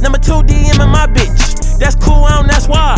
Number 0.00 0.18
two 0.18 0.42
DM 0.42 0.80
in 0.82 0.88
my 0.88 1.06
bitch. 1.06 1.78
That's 1.78 1.96
cool, 1.96 2.24
I 2.24 2.36
don't, 2.36 2.46
that's 2.46 2.68
why. 2.68 2.96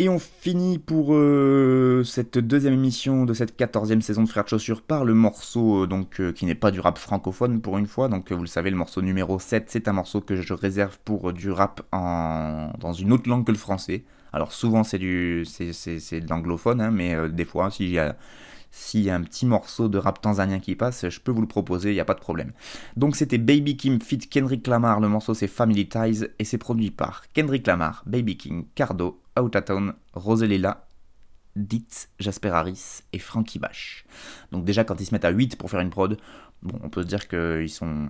Et 0.00 0.08
on 0.08 0.20
finit 0.20 0.78
pour 0.78 1.12
euh, 1.12 2.04
cette 2.04 2.38
deuxième 2.38 2.74
émission 2.74 3.24
de 3.24 3.34
cette 3.34 3.56
quatorzième 3.56 4.00
saison 4.00 4.22
de 4.22 4.28
Frères 4.28 4.44
de 4.44 4.48
Chaussures 4.48 4.80
par 4.82 5.04
le 5.04 5.12
morceau 5.12 5.82
euh, 5.82 5.86
donc 5.88 6.20
euh, 6.20 6.30
qui 6.30 6.46
n'est 6.46 6.54
pas 6.54 6.70
du 6.70 6.78
rap 6.78 6.98
francophone 6.98 7.60
pour 7.60 7.78
une 7.78 7.88
fois. 7.88 8.06
Donc 8.08 8.30
vous 8.30 8.42
le 8.42 8.46
savez, 8.46 8.70
le 8.70 8.76
morceau 8.76 9.02
numéro 9.02 9.40
7, 9.40 9.64
c'est 9.66 9.88
un 9.88 9.92
morceau 9.92 10.20
que 10.20 10.36
je 10.36 10.54
réserve 10.54 10.98
pour 11.04 11.32
du 11.32 11.50
rap 11.50 11.82
en... 11.90 12.70
dans 12.78 12.92
une 12.92 13.12
autre 13.12 13.28
langue 13.28 13.44
que 13.44 13.50
le 13.50 13.58
français. 13.58 14.04
Alors 14.32 14.52
souvent 14.52 14.84
c'est 14.84 14.98
du 14.98 15.44
c'est, 15.46 16.20
de 16.20 16.28
l'anglophone, 16.28 16.80
hein, 16.80 16.90
mais 16.90 17.28
des 17.28 17.44
fois 17.44 17.70
s'il 17.70 17.90
y 17.90 17.98
a 17.98 18.16
s'il 18.70 19.00
y 19.00 19.10
a 19.10 19.14
un 19.14 19.22
petit 19.22 19.46
morceau 19.46 19.88
de 19.88 19.98
rap 19.98 20.20
tanzanien 20.20 20.60
qui 20.60 20.76
passe, 20.76 21.08
je 21.08 21.20
peux 21.20 21.32
vous 21.32 21.40
le 21.40 21.48
proposer, 21.48 21.90
il 21.90 21.94
n'y 21.94 22.00
a 22.00 22.04
pas 22.04 22.14
de 22.14 22.20
problème. 22.20 22.52
Donc 22.96 23.16
c'était 23.16 23.38
Baby 23.38 23.76
Kim 23.76 24.00
fit 24.00 24.18
Kendrick 24.18 24.66
Lamar, 24.66 25.00
le 25.00 25.08
morceau 25.08 25.34
c'est 25.34 25.46
Family 25.46 25.88
Ties 25.88 26.26
et 26.38 26.44
c'est 26.44 26.58
produit 26.58 26.90
par 26.90 27.24
Kendrick 27.32 27.66
Lamar, 27.66 28.02
Baby 28.06 28.36
King, 28.36 28.66
Cardo, 28.74 29.20
Outatown, 29.38 29.94
Roselila, 30.12 30.86
Ditz, 31.56 32.08
Jasper 32.18 32.50
Harris 32.50 33.02
et 33.12 33.18
Frankie 33.18 33.58
Bash. 33.58 34.04
Donc 34.52 34.64
déjà 34.64 34.84
quand 34.84 35.00
ils 35.00 35.06
se 35.06 35.14
mettent 35.14 35.24
à 35.24 35.30
8 35.30 35.56
pour 35.56 35.70
faire 35.70 35.80
une 35.80 35.90
prod, 35.90 36.18
bon, 36.62 36.78
on 36.82 36.88
peut 36.88 37.02
se 37.02 37.06
dire 37.06 37.28
que 37.28 37.64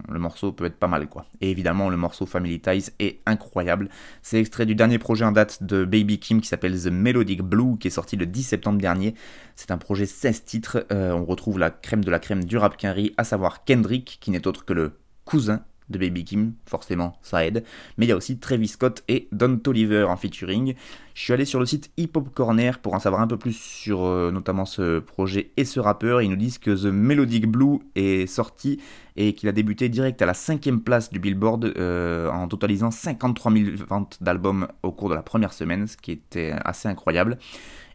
le 0.09 0.19
morceau 0.19 0.53
peut 0.53 0.65
être 0.65 0.79
pas 0.79 0.89
mal 0.89 1.09
quoi. 1.09 1.27
Et 1.41 1.51
évidemment, 1.51 1.89
le 1.89 1.97
morceau 1.97 2.27
Family 2.27 2.61
Ties 2.61 2.91
est 2.99 3.21
incroyable. 3.27 3.89
C'est 4.23 4.41
extrait 4.41 4.67
du 4.67 4.75
dernier 4.75 4.99
projet 4.99 5.25
en 5.25 5.33
date 5.33 5.63
de 5.63 5.85
Baby 5.85 6.19
Kim 6.19 6.41
qui 6.41 6.49
s'appelle 6.49 6.81
The 6.81 6.87
Melodic 6.87 7.43
Blue, 7.43 7.77
qui 7.79 7.89
est 7.89 7.93
sorti 7.93 8.17
le 8.17 8.27
10 8.27 8.43
septembre 8.43 8.81
dernier. 8.81 9.15
C'est 9.57 9.71
un 9.71 9.79
projet 9.79 10.07
16 10.07 10.45
titres. 10.45 10.87
Euh, 10.93 11.13
on 11.13 11.25
retrouve 11.25 11.59
la 11.59 11.71
crème 11.71 12.05
de 12.05 12.11
la 12.11 12.19
crème 12.19 12.45
du 12.45 12.57
rap 12.57 12.77
quinri, 12.77 13.15
à 13.17 13.25
savoir 13.25 13.65
Kendrick, 13.65 14.19
qui 14.21 14.31
n'est 14.31 14.47
autre 14.47 14.65
que 14.65 14.73
le 14.73 14.93
cousin 15.25 15.63
de 15.91 15.99
Baby 15.99 16.25
Kim, 16.25 16.53
forcément 16.67 17.17
ça 17.23 17.45
aide. 17.47 17.65
Mais 17.97 18.07
il 18.07 18.09
y 18.09 18.13
a 18.13 18.17
aussi 18.17 18.39
Travis 18.39 18.69
Scott 18.69 19.05
et 19.09 19.29
Don 19.33 19.57
Toliver 19.57 20.05
en 20.05 20.17
featuring. 20.17 20.75
Je 21.15 21.23
suis 21.23 21.33
allé 21.33 21.45
sur 21.45 21.59
le 21.59 21.67
site 21.67 21.91
Hip 21.97 22.11
Hop 22.15 22.33
Corner 22.33 22.79
pour 22.79 22.95
en 22.95 23.01
savoir 23.01 23.21
un 23.21 23.27
peu 23.27 23.37
plus 23.37 23.57
sur 23.57 24.05
euh, 24.05 24.31
notamment 24.31 24.65
ce 24.65 25.01
projet 25.01 25.51
et 25.57 25.65
ce 25.65 25.81
rappeur. 25.81 26.23
Ils 26.23 26.31
nous 26.31 26.37
disent 26.37 26.59
que 26.59 26.71
The 26.71 26.93
Melodic 26.93 27.47
Blue 27.47 27.81
est 27.97 28.27
sorti 28.27 28.81
et 29.17 29.33
qu'il 29.33 29.49
a 29.49 29.53
débuté 29.53 29.89
direct 29.89 30.23
à 30.23 30.27
la 30.27 30.35
cinquième 30.35 30.81
place 30.81 31.11
du 31.11 31.19
Billboard 31.19 31.73
euh, 31.77 32.31
en 32.31 32.47
totalisant 32.47 32.93
53 32.93 33.53
000 33.53 33.65
ventes 33.89 34.19
d'albums 34.21 34.69
au 34.85 34.93
cours 34.93 35.09
de 35.09 35.15
la 35.15 35.23
première 35.23 35.53
semaine, 35.53 35.89
ce 35.89 35.97
qui 35.97 36.13
était 36.13 36.55
assez 36.65 36.89
incroyable. 36.89 37.39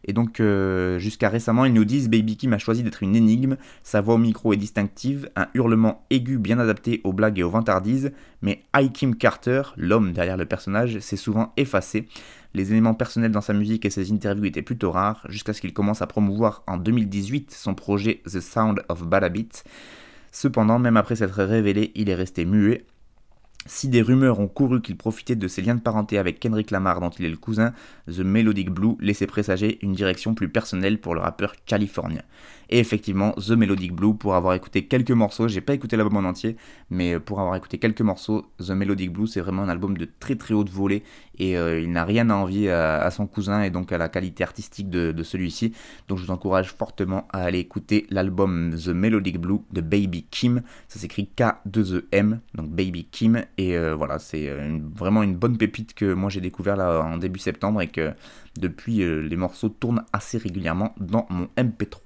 Et 0.04 0.12
donc, 0.12 0.40
euh, 0.40 0.98
jusqu'à 0.98 1.28
récemment, 1.28 1.64
ils 1.64 1.72
nous 1.72 1.84
disent 1.84 2.08
Baby 2.08 2.36
Kim 2.36 2.52
a 2.52 2.58
choisi 2.58 2.82
d'être 2.82 3.02
une 3.02 3.16
énigme. 3.16 3.56
Sa 3.82 4.00
voix 4.00 4.14
au 4.14 4.18
micro 4.18 4.52
est 4.52 4.58
distinctive, 4.58 5.30
un 5.34 5.48
hurlement 5.54 6.04
aigu 6.10 6.38
bien 6.38 6.58
adapté 6.58 7.00
aux 7.04 7.12
blagues 7.12 7.38
et 7.38 7.42
aux 7.42 7.50
vantardises. 7.50 8.12
Mais 8.42 8.62
I 8.76 8.90
Kim 8.92 9.16
Carter, 9.16 9.62
l'homme 9.76 10.12
derrière 10.12 10.36
le 10.36 10.44
personnage, 10.44 10.98
s'est 10.98 11.16
souvent 11.16 11.52
effacé. 11.56 12.06
Les 12.52 12.70
éléments 12.70 12.94
personnels 12.94 13.32
dans 13.32 13.40
sa 13.40 13.52
musique 13.52 13.84
et 13.84 13.90
ses 13.90 14.12
interviews 14.12 14.44
étaient 14.44 14.62
plutôt 14.62 14.92
rares, 14.92 15.26
jusqu'à 15.28 15.52
ce 15.52 15.60
qu'il 15.60 15.72
commence 15.72 16.02
à 16.02 16.06
promouvoir 16.06 16.62
en 16.66 16.76
2018 16.76 17.50
son 17.50 17.74
projet 17.74 18.20
The 18.26 18.40
Sound 18.40 18.84
of 18.88 19.04
Balabit. 19.06 19.48
Cependant, 20.30 20.78
même 20.78 20.96
après 20.96 21.16
s'être 21.16 21.42
révélé, 21.42 21.92
il 21.94 22.10
est 22.10 22.14
resté 22.14 22.44
muet. 22.44 22.84
Si 23.66 23.88
des 23.88 24.02
rumeurs 24.02 24.40
ont 24.40 24.48
couru 24.48 24.82
qu'il 24.82 24.96
profitait 24.96 25.36
de 25.36 25.48
ses 25.48 25.62
liens 25.62 25.74
de 25.74 25.80
parenté 25.80 26.18
avec 26.18 26.38
Kendrick 26.38 26.70
Lamar 26.70 27.00
dont 27.00 27.10
il 27.10 27.24
est 27.24 27.30
le 27.30 27.36
cousin, 27.36 27.72
The 28.06 28.18
Melodic 28.18 28.70
Blue 28.70 28.96
laissait 29.00 29.26
présager 29.26 29.78
une 29.82 29.94
direction 29.94 30.34
plus 30.34 30.50
personnelle 30.50 31.00
pour 31.00 31.14
le 31.14 31.20
rappeur 31.20 31.54
californien. 31.64 32.22
Et 32.68 32.78
effectivement, 32.78 33.32
The 33.32 33.50
Melodic 33.50 33.92
Blue, 33.92 34.14
pour 34.14 34.34
avoir 34.34 34.54
écouté 34.54 34.86
quelques 34.86 35.10
morceaux, 35.10 35.48
j'ai 35.48 35.60
pas 35.60 35.74
écouté 35.74 35.96
l'album 35.96 36.24
en 36.24 36.28
entier, 36.28 36.56
mais 36.90 37.18
pour 37.18 37.40
avoir 37.40 37.56
écouté 37.56 37.78
quelques 37.78 38.00
morceaux, 38.00 38.46
The 38.58 38.70
Melodic 38.70 39.12
Blue, 39.12 39.26
c'est 39.26 39.40
vraiment 39.40 39.62
un 39.62 39.68
album 39.68 39.96
de 39.96 40.08
très 40.18 40.36
très 40.36 40.54
haute 40.54 40.70
volée 40.70 41.02
et 41.38 41.56
euh, 41.56 41.80
il 41.80 41.90
n'a 41.90 42.04
rien 42.04 42.30
à 42.30 42.34
envier 42.34 42.70
à, 42.70 43.10
son 43.10 43.26
cousin 43.26 43.62
et 43.62 43.70
donc 43.70 43.92
à 43.92 43.98
la 43.98 44.08
qualité 44.08 44.44
artistique 44.44 44.88
de, 44.88 45.22
celui-ci. 45.22 45.72
Donc 46.08 46.18
je 46.18 46.24
vous 46.24 46.30
encourage 46.30 46.72
fortement 46.72 47.26
à 47.32 47.42
aller 47.42 47.58
écouter 47.58 48.06
l'album 48.10 48.74
The 48.76 48.88
Melodic 48.88 49.40
Blue 49.40 49.60
de 49.72 49.80
Baby 49.80 50.26
Kim. 50.30 50.62
Ça 50.88 50.98
s'écrit 50.98 51.28
K2EM, 51.36 52.38
donc 52.54 52.68
Baby 52.70 53.04
Kim. 53.10 53.42
Et 53.58 53.76
euh, 53.76 53.94
voilà, 53.94 54.18
c'est 54.18 54.48
euh, 54.48 54.78
vraiment 54.94 55.22
une 55.22 55.34
bonne 55.34 55.56
pépite 55.56 55.94
que 55.94 56.12
moi 56.12 56.30
j'ai 56.30 56.40
découvert 56.40 56.76
là 56.76 57.00
en 57.00 57.16
début 57.16 57.40
septembre 57.40 57.82
et 57.82 57.88
que 57.88 58.12
depuis 58.58 58.98
les 58.98 59.36
morceaux 59.36 59.68
tournent 59.68 60.04
assez 60.12 60.38
régulièrement 60.38 60.94
dans 61.00 61.26
mon 61.28 61.48
MP3. 61.56 61.98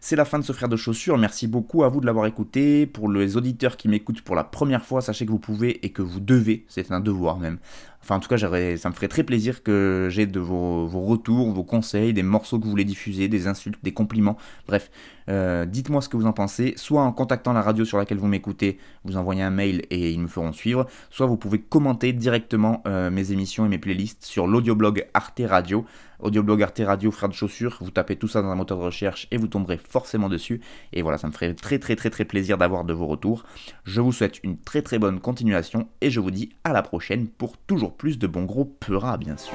C'est 0.00 0.16
la 0.16 0.24
fin 0.24 0.38
de 0.38 0.44
ce 0.44 0.52
frère 0.52 0.68
de 0.68 0.76
chaussures. 0.76 1.18
Merci 1.18 1.48
beaucoup 1.48 1.82
à 1.82 1.88
vous 1.88 2.00
de 2.00 2.06
l'avoir 2.06 2.26
écouté. 2.26 2.86
Pour 2.86 3.10
les 3.10 3.36
auditeurs 3.36 3.76
qui 3.76 3.88
m'écoutent 3.88 4.22
pour 4.22 4.36
la 4.36 4.44
première 4.44 4.84
fois, 4.84 5.00
sachez 5.00 5.26
que 5.26 5.30
vous 5.30 5.38
pouvez 5.38 5.84
et 5.84 5.90
que 5.90 6.02
vous 6.02 6.20
devez, 6.20 6.64
c'est 6.68 6.92
un 6.92 7.00
devoir 7.00 7.38
même, 7.38 7.58
Enfin, 8.06 8.18
en 8.18 8.20
tout 8.20 8.28
cas, 8.28 8.38
ça 8.38 8.88
me 8.88 8.94
ferait 8.94 9.08
très 9.08 9.24
plaisir 9.24 9.64
que 9.64 10.06
j'ai 10.12 10.26
de 10.26 10.38
vos, 10.38 10.86
retours, 10.86 11.50
vos 11.50 11.64
conseils, 11.64 12.12
des 12.12 12.22
morceaux 12.22 12.60
que 12.60 12.62
vous 12.62 12.70
voulez 12.70 12.84
diffuser, 12.84 13.26
des 13.26 13.48
insultes, 13.48 13.80
des 13.82 13.92
compliments. 13.92 14.36
Bref, 14.68 14.92
euh, 15.28 15.66
dites-moi 15.66 16.00
ce 16.00 16.08
que 16.08 16.16
vous 16.16 16.26
en 16.26 16.32
pensez. 16.32 16.74
Soit 16.76 17.02
en 17.02 17.10
contactant 17.10 17.52
la 17.52 17.62
radio 17.62 17.84
sur 17.84 17.98
laquelle 17.98 18.18
vous 18.18 18.28
m'écoutez, 18.28 18.78
vous 19.04 19.16
envoyez 19.16 19.42
un 19.42 19.50
mail 19.50 19.82
et 19.90 20.12
ils 20.12 20.20
me 20.20 20.28
feront 20.28 20.52
suivre. 20.52 20.86
Soit 21.10 21.26
vous 21.26 21.36
pouvez 21.36 21.58
commenter 21.60 22.12
directement 22.12 22.80
euh, 22.86 23.10
mes 23.10 23.32
émissions 23.32 23.66
et 23.66 23.68
mes 23.68 23.78
playlists 23.78 24.24
sur 24.24 24.46
l'audioblog 24.46 25.04
Arte 25.12 25.42
Radio. 25.44 25.84
Audioblog 26.26 26.60
Arte 26.60 26.82
Radio, 26.84 27.12
frère 27.12 27.28
de 27.28 27.34
chaussures. 27.34 27.78
Vous 27.80 27.92
tapez 27.92 28.16
tout 28.16 28.26
ça 28.26 28.42
dans 28.42 28.48
un 28.48 28.56
moteur 28.56 28.78
de 28.78 28.82
recherche 28.82 29.28
et 29.30 29.36
vous 29.36 29.46
tomberez 29.46 29.78
forcément 29.78 30.28
dessus. 30.28 30.60
Et 30.92 31.02
voilà, 31.02 31.18
ça 31.18 31.28
me 31.28 31.32
ferait 31.32 31.54
très 31.54 31.78
très 31.78 31.94
très 31.94 32.10
très 32.10 32.24
plaisir 32.24 32.58
d'avoir 32.58 32.84
de 32.84 32.92
vos 32.92 33.06
retours. 33.06 33.44
Je 33.84 34.00
vous 34.00 34.10
souhaite 34.10 34.40
une 34.42 34.58
très 34.58 34.82
très 34.82 34.98
bonne 34.98 35.20
continuation 35.20 35.86
et 36.00 36.10
je 36.10 36.18
vous 36.18 36.32
dis 36.32 36.50
à 36.64 36.72
la 36.72 36.82
prochaine 36.82 37.28
pour 37.28 37.56
toujours 37.56 37.96
plus 37.96 38.18
de 38.18 38.26
bons 38.26 38.42
gros 38.42 38.64
peuras, 38.64 39.18
bien 39.18 39.36
sûr. 39.36 39.54